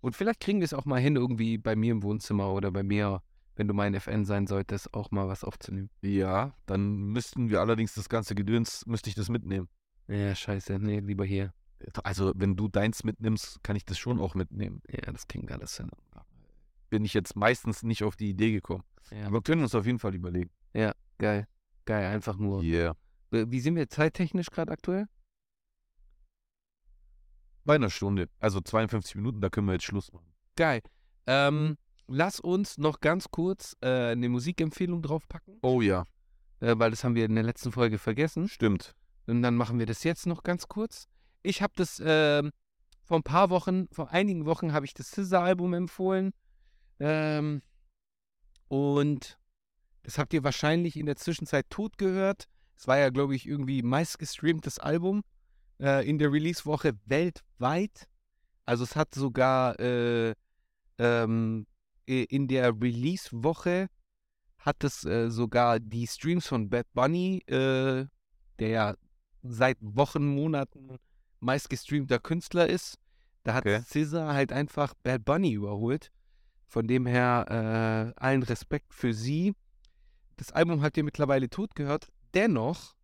Und 0.00 0.16
vielleicht 0.16 0.40
kriegen 0.40 0.60
wir 0.60 0.64
es 0.64 0.72
auch 0.74 0.84
mal 0.84 1.00
hin, 1.00 1.16
irgendwie 1.16 1.58
bei 1.58 1.76
mir 1.76 1.92
im 1.92 2.02
Wohnzimmer 2.02 2.52
oder 2.54 2.70
bei 2.70 2.82
mir, 2.82 3.20
wenn 3.56 3.68
du 3.68 3.74
mein 3.74 3.92
FN 3.94 4.24
sein 4.24 4.46
solltest, 4.46 4.94
auch 4.94 5.10
mal 5.10 5.28
was 5.28 5.44
aufzunehmen. 5.44 5.90
Ja, 6.02 6.54
dann 6.66 6.94
müssten 7.12 7.50
wir 7.50 7.60
allerdings 7.60 7.94
das 7.94 8.08
ganze 8.08 8.34
Gedöns, 8.34 8.86
müsste 8.86 9.10
ich 9.10 9.14
das 9.16 9.28
mitnehmen. 9.28 9.68
Ja, 10.08 10.34
scheiße. 10.34 10.78
Nee, 10.78 11.00
lieber 11.00 11.24
hier. 11.24 11.52
Also, 12.04 12.32
wenn 12.36 12.56
du 12.56 12.68
deins 12.68 13.04
mitnimmst, 13.04 13.62
kann 13.62 13.76
ich 13.76 13.84
das 13.84 13.98
schon 13.98 14.20
auch 14.20 14.34
mitnehmen. 14.34 14.82
Ja, 14.88 15.12
das 15.12 15.26
wir 15.48 15.54
alles 15.54 15.76
hin. 15.76 15.90
Bin 16.90 17.04
ich 17.04 17.14
jetzt 17.14 17.36
meistens 17.36 17.82
nicht 17.82 18.02
auf 18.02 18.16
die 18.16 18.30
Idee 18.30 18.52
gekommen. 18.52 18.84
Ja. 19.10 19.26
Aber 19.26 19.42
können 19.42 19.62
uns 19.62 19.74
auf 19.74 19.86
jeden 19.86 19.98
Fall 19.98 20.14
überlegen. 20.14 20.50
geil. 21.18 21.46
Geil, 21.84 22.06
einfach 22.06 22.36
nur. 22.36 22.62
Yeah. 22.62 22.96
Wie 23.30 23.60
sind 23.60 23.76
wir 23.76 23.88
zeittechnisch 23.88 24.50
gerade 24.50 24.72
aktuell? 24.72 25.06
Bei 27.64 27.76
einer 27.76 27.90
Stunde. 27.90 28.28
Also 28.38 28.60
52 28.60 29.14
Minuten, 29.16 29.40
da 29.40 29.48
können 29.48 29.66
wir 29.66 29.74
jetzt 29.74 29.84
Schluss 29.84 30.12
machen. 30.12 30.32
Geil. 30.56 30.82
Ähm, 31.26 31.76
lass 32.06 32.40
uns 32.40 32.78
noch 32.78 33.00
ganz 33.00 33.30
kurz 33.30 33.76
äh, 33.80 34.10
eine 34.12 34.28
Musikempfehlung 34.28 35.02
draufpacken, 35.02 35.58
Oh 35.62 35.80
ja, 35.80 36.06
äh, 36.60 36.74
weil 36.76 36.90
das 36.90 37.04
haben 37.04 37.14
wir 37.14 37.24
in 37.24 37.34
der 37.34 37.44
letzten 37.44 37.72
Folge 37.72 37.98
vergessen. 37.98 38.48
stimmt. 38.48 38.94
Und 39.26 39.42
dann 39.42 39.54
machen 39.54 39.78
wir 39.78 39.86
das 39.86 40.02
jetzt 40.02 40.26
noch 40.26 40.42
ganz 40.42 40.66
kurz. 40.66 41.08
Ich 41.42 41.62
habe 41.62 41.72
das 41.76 42.02
ähm, 42.04 42.50
vor 43.02 43.18
ein 43.18 43.22
paar 43.22 43.50
Wochen, 43.50 43.88
vor 43.92 44.10
einigen 44.10 44.46
Wochen 44.46 44.72
habe 44.72 44.86
ich 44.86 44.94
das 44.94 45.10
Scissor-Album 45.10 45.74
empfohlen. 45.74 46.32
Ähm, 46.98 47.62
und 48.68 49.38
das 50.02 50.18
habt 50.18 50.32
ihr 50.32 50.44
wahrscheinlich 50.44 50.96
in 50.96 51.06
der 51.06 51.16
Zwischenzeit 51.16 51.68
tot 51.70 51.98
gehört. 51.98 52.44
Es 52.76 52.86
war 52.86 52.98
ja, 52.98 53.10
glaube 53.10 53.34
ich, 53.34 53.46
irgendwie 53.46 53.82
meistgestreamtes 53.82 54.78
Album 54.78 55.22
äh, 55.80 56.08
in 56.08 56.18
der 56.18 56.32
Release-Woche 56.32 56.92
weltweit. 57.06 58.08
Also 58.64 58.84
es 58.84 58.96
hat 58.96 59.14
sogar 59.14 59.78
äh, 59.80 60.34
ähm, 60.98 61.66
in 62.06 62.48
der 62.48 62.80
Release-Woche 62.80 63.88
hat 64.58 64.84
es 64.84 65.04
äh, 65.04 65.30
sogar 65.30 65.80
die 65.80 66.06
Streams 66.06 66.46
von 66.46 66.68
Bad 66.68 66.86
Bunny, 66.92 67.42
äh, 67.46 68.06
der 68.58 68.68
ja 68.68 68.94
seit 69.42 69.78
Wochen, 69.80 70.26
Monaten 70.26 70.98
meistgestreamter 71.40 72.18
Künstler 72.18 72.68
ist. 72.68 72.98
Da 73.42 73.54
hat 73.54 73.66
Okay. 73.66 73.82
Scissor 73.82 74.32
halt 74.32 74.52
einfach 74.52 74.94
Bad 75.02 75.24
Bunny 75.24 75.52
überholt. 75.52 76.10
Von 76.66 76.86
dem 76.86 77.06
her 77.06 78.14
äh, 78.16 78.20
allen 78.20 78.42
Respekt 78.42 78.94
für 78.94 79.12
sie. 79.12 79.54
Das 80.36 80.52
Album 80.52 80.82
habt 80.82 80.96
ihr 80.96 81.04
mittlerweile 81.04 81.50
tot 81.50 81.74
gehört. 81.74 82.08
Dennoch, 82.34 82.94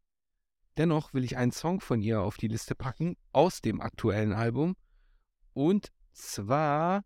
dennoch 0.77 1.13
will 1.15 1.25
ich 1.25 1.37
einen 1.37 1.53
Song 1.53 1.81
von 1.81 2.01
ihr 2.01 2.21
auf 2.21 2.37
die 2.37 2.49
Liste 2.49 2.75
packen 2.75 3.17
aus 3.33 3.61
dem 3.61 3.81
aktuellen 3.81 4.33
Album. 4.33 4.77
Und 5.53 5.91
zwar 6.13 7.03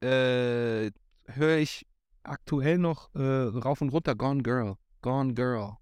äh, 0.00 0.90
höre 1.26 1.58
ich 1.58 1.86
aktuell 2.22 2.78
noch 2.78 3.14
äh, 3.14 3.20
rauf 3.20 3.80
und 3.80 3.90
runter 3.90 4.14
Gone 4.14 4.42
Girl. 4.42 4.76
Gone 5.02 5.34
Girl. 5.34 5.76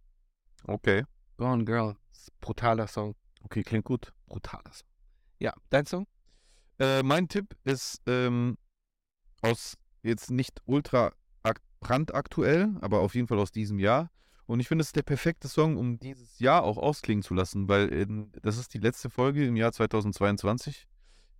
Okay. 0.64 1.04
Gone 1.36 1.64
Girl. 1.64 1.96
Brutaler 2.40 2.88
Song. 2.88 3.14
Okay, 3.42 3.62
klingt 3.62 3.84
gut. 3.84 4.12
Brutaler 4.26 4.72
Song. 4.72 4.88
Ja, 5.38 5.54
dein 5.70 5.86
Song? 5.86 6.06
Äh, 6.78 7.02
mein 7.02 7.28
Tipp 7.28 7.56
ist 7.64 8.02
ähm, 8.06 8.56
aus 9.42 9.76
jetzt 10.02 10.30
nicht 10.30 10.60
ultra 10.64 11.12
ak 11.42 11.60
brandaktuell, 11.80 12.76
aber 12.80 13.00
auf 13.00 13.14
jeden 13.14 13.28
Fall 13.28 13.38
aus 13.38 13.52
diesem 13.52 13.78
Jahr. 13.78 14.10
Und 14.46 14.60
ich 14.60 14.68
finde, 14.68 14.82
es 14.82 14.88
ist 14.88 14.96
der 14.96 15.02
perfekte 15.02 15.46
Song, 15.46 15.76
um 15.76 15.98
dieses 15.98 16.38
Jahr 16.38 16.62
auch 16.62 16.78
ausklingen 16.78 17.22
zu 17.22 17.34
lassen, 17.34 17.68
weil 17.68 17.88
in, 17.88 18.32
das 18.42 18.56
ist 18.56 18.72
die 18.72 18.78
letzte 18.78 19.10
Folge 19.10 19.46
im 19.46 19.56
Jahr 19.56 19.72
2022. 19.72 20.86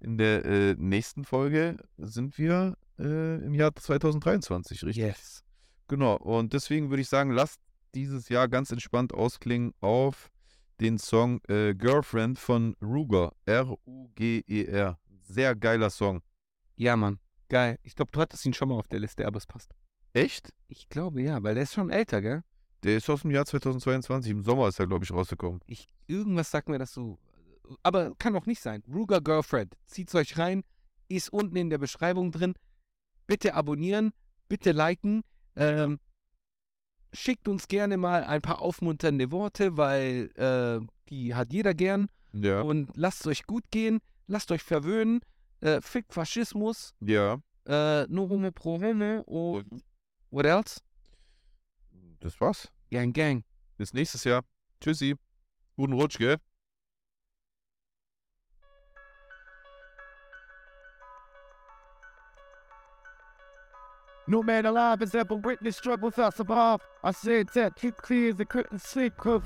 In 0.01 0.19
der 0.19 0.45
äh, 0.45 0.75
nächsten 0.79 1.25
Folge 1.25 1.79
sind 1.97 2.37
wir 2.39 2.77
äh, 2.99 3.37
im 3.45 3.55
Jahr 3.55 3.75
2023, 3.75 4.85
richtig? 4.85 5.03
Yes. 5.03 5.43
Genau, 5.89 6.17
und 6.17 6.53
deswegen 6.53 6.91
würde 6.91 7.01
ich 7.01 7.09
sagen, 7.09 7.31
lasst 7.31 7.61
dieses 7.95 8.29
Jahr 8.29 8.47
ganz 8.47 8.71
entspannt 8.71 9.15
ausklingen 9.15 9.73
auf 9.81 10.31
den 10.81 10.99
Song 10.99 11.41
äh, 11.49 11.75
Girlfriend 11.75 12.39
von 12.39 12.77
Ruger. 12.83 13.33
R-U-G-E-R. 13.47 14.99
E 15.01 15.15
Sehr 15.23 15.55
geiler 15.57 15.91
Song. 15.91 16.23
Ja, 16.77 16.97
Mann. 16.97 17.19
Geil. 17.49 17.79
Ich 17.83 17.95
glaube, 17.95 18.11
du 18.13 18.21
hattest 18.21 18.45
ihn 18.47 18.55
schon 18.55 18.69
mal 18.69 18.77
auf 18.77 18.89
der 18.89 19.01
Liste, 19.01 19.27
aber 19.27 19.39
es 19.39 19.47
passt. 19.47 19.75
Echt? 20.13 20.53
Ich 20.69 20.89
glaube 20.89 21.23
ja, 21.23 21.43
weil 21.43 21.55
der 21.55 21.65
ist 21.65 21.75
schon 21.75 21.91
älter, 21.91 22.21
gell? 22.21 22.43
Der 22.83 22.97
ist 22.97 23.11
aus 23.11 23.23
dem 23.23 23.31
Jahr 23.31 23.45
2022. 23.45 24.31
Im 24.31 24.43
Sommer 24.43 24.69
ist 24.69 24.79
er, 24.79 24.87
glaube 24.87 25.05
ich, 25.05 25.13
rausgekommen. 25.13 25.61
Ich, 25.67 25.89
irgendwas 26.07 26.51
sagt 26.51 26.69
mir 26.69 26.79
das 26.79 26.93
so. 26.93 27.19
Aber 27.83 28.15
kann 28.17 28.37
auch 28.37 28.47
nicht 28.47 28.63
sein. 28.63 28.83
Ruger 28.89 29.21
Girlfriend. 29.21 29.77
Zieht's 29.87 30.15
euch 30.15 30.39
rein. 30.39 30.63
Ist 31.09 31.33
unten 31.33 31.57
in 31.57 31.71
der 31.71 31.79
Beschreibung 31.79 32.31
drin. 32.31 32.55
Bitte 33.27 33.55
abonnieren. 33.55 34.13
Bitte 34.49 34.73
liken. 34.73 35.23
Ähm, 35.57 35.99
schickt 37.13 37.49
uns 37.49 37.69
gerne 37.69 37.97
mal 37.97 38.25
ein 38.25 38.43
paar 38.43 38.61
aufmunternde 38.61 39.31
Worte, 39.31 39.77
weil 39.77 40.31
äh, 40.37 40.85
die 41.09 41.35
hat 41.35 41.53
jeder 41.53 41.75
gern. 41.75 42.09
Ja. 42.33 42.61
Und 42.61 42.91
lasst 42.95 43.21
es 43.21 43.27
euch 43.27 43.47
gut 43.47 43.65
gehen. 43.71 44.01
Lasst 44.27 44.51
euch 44.53 44.63
verwöhnen. 44.63 45.21
Äh, 45.61 45.81
fickt 45.81 46.13
Faschismus. 46.13 46.95
Ja. 47.01 47.41
Äh, 47.67 48.07
no 48.09 48.29
homo 48.29 48.51
pro 48.53 48.81
homo. 48.81 49.23
Und 49.23 49.83
what 50.31 50.47
else? 50.47 50.81
Das 52.21 52.41
war's. 52.41 52.71
Gang, 52.91 53.13
gang. 53.13 53.45
Bis 53.77 53.93
nächstes 53.93 54.25
Jahr. 54.25 54.45
Tschüssi. 54.81 55.17
Guten 55.77 55.93
Rutsch, 55.93 56.19
gell? 56.19 56.37
No 64.29 64.43
man 64.43 64.67
alive 64.67 65.01
has 65.01 65.15
ever 65.15 65.37
witnessed 65.37 65.79
struggles 65.79 66.19
out 66.19 66.39
above. 66.39 66.83
I 67.03 67.13
said 67.13 67.49
that 67.55 67.77
keep 67.77 67.97
clear 67.97 68.29
as 68.29 68.37
they 68.37 68.45
couldn't 68.45 68.83
sleep, 68.83 69.17
cause 69.17 69.41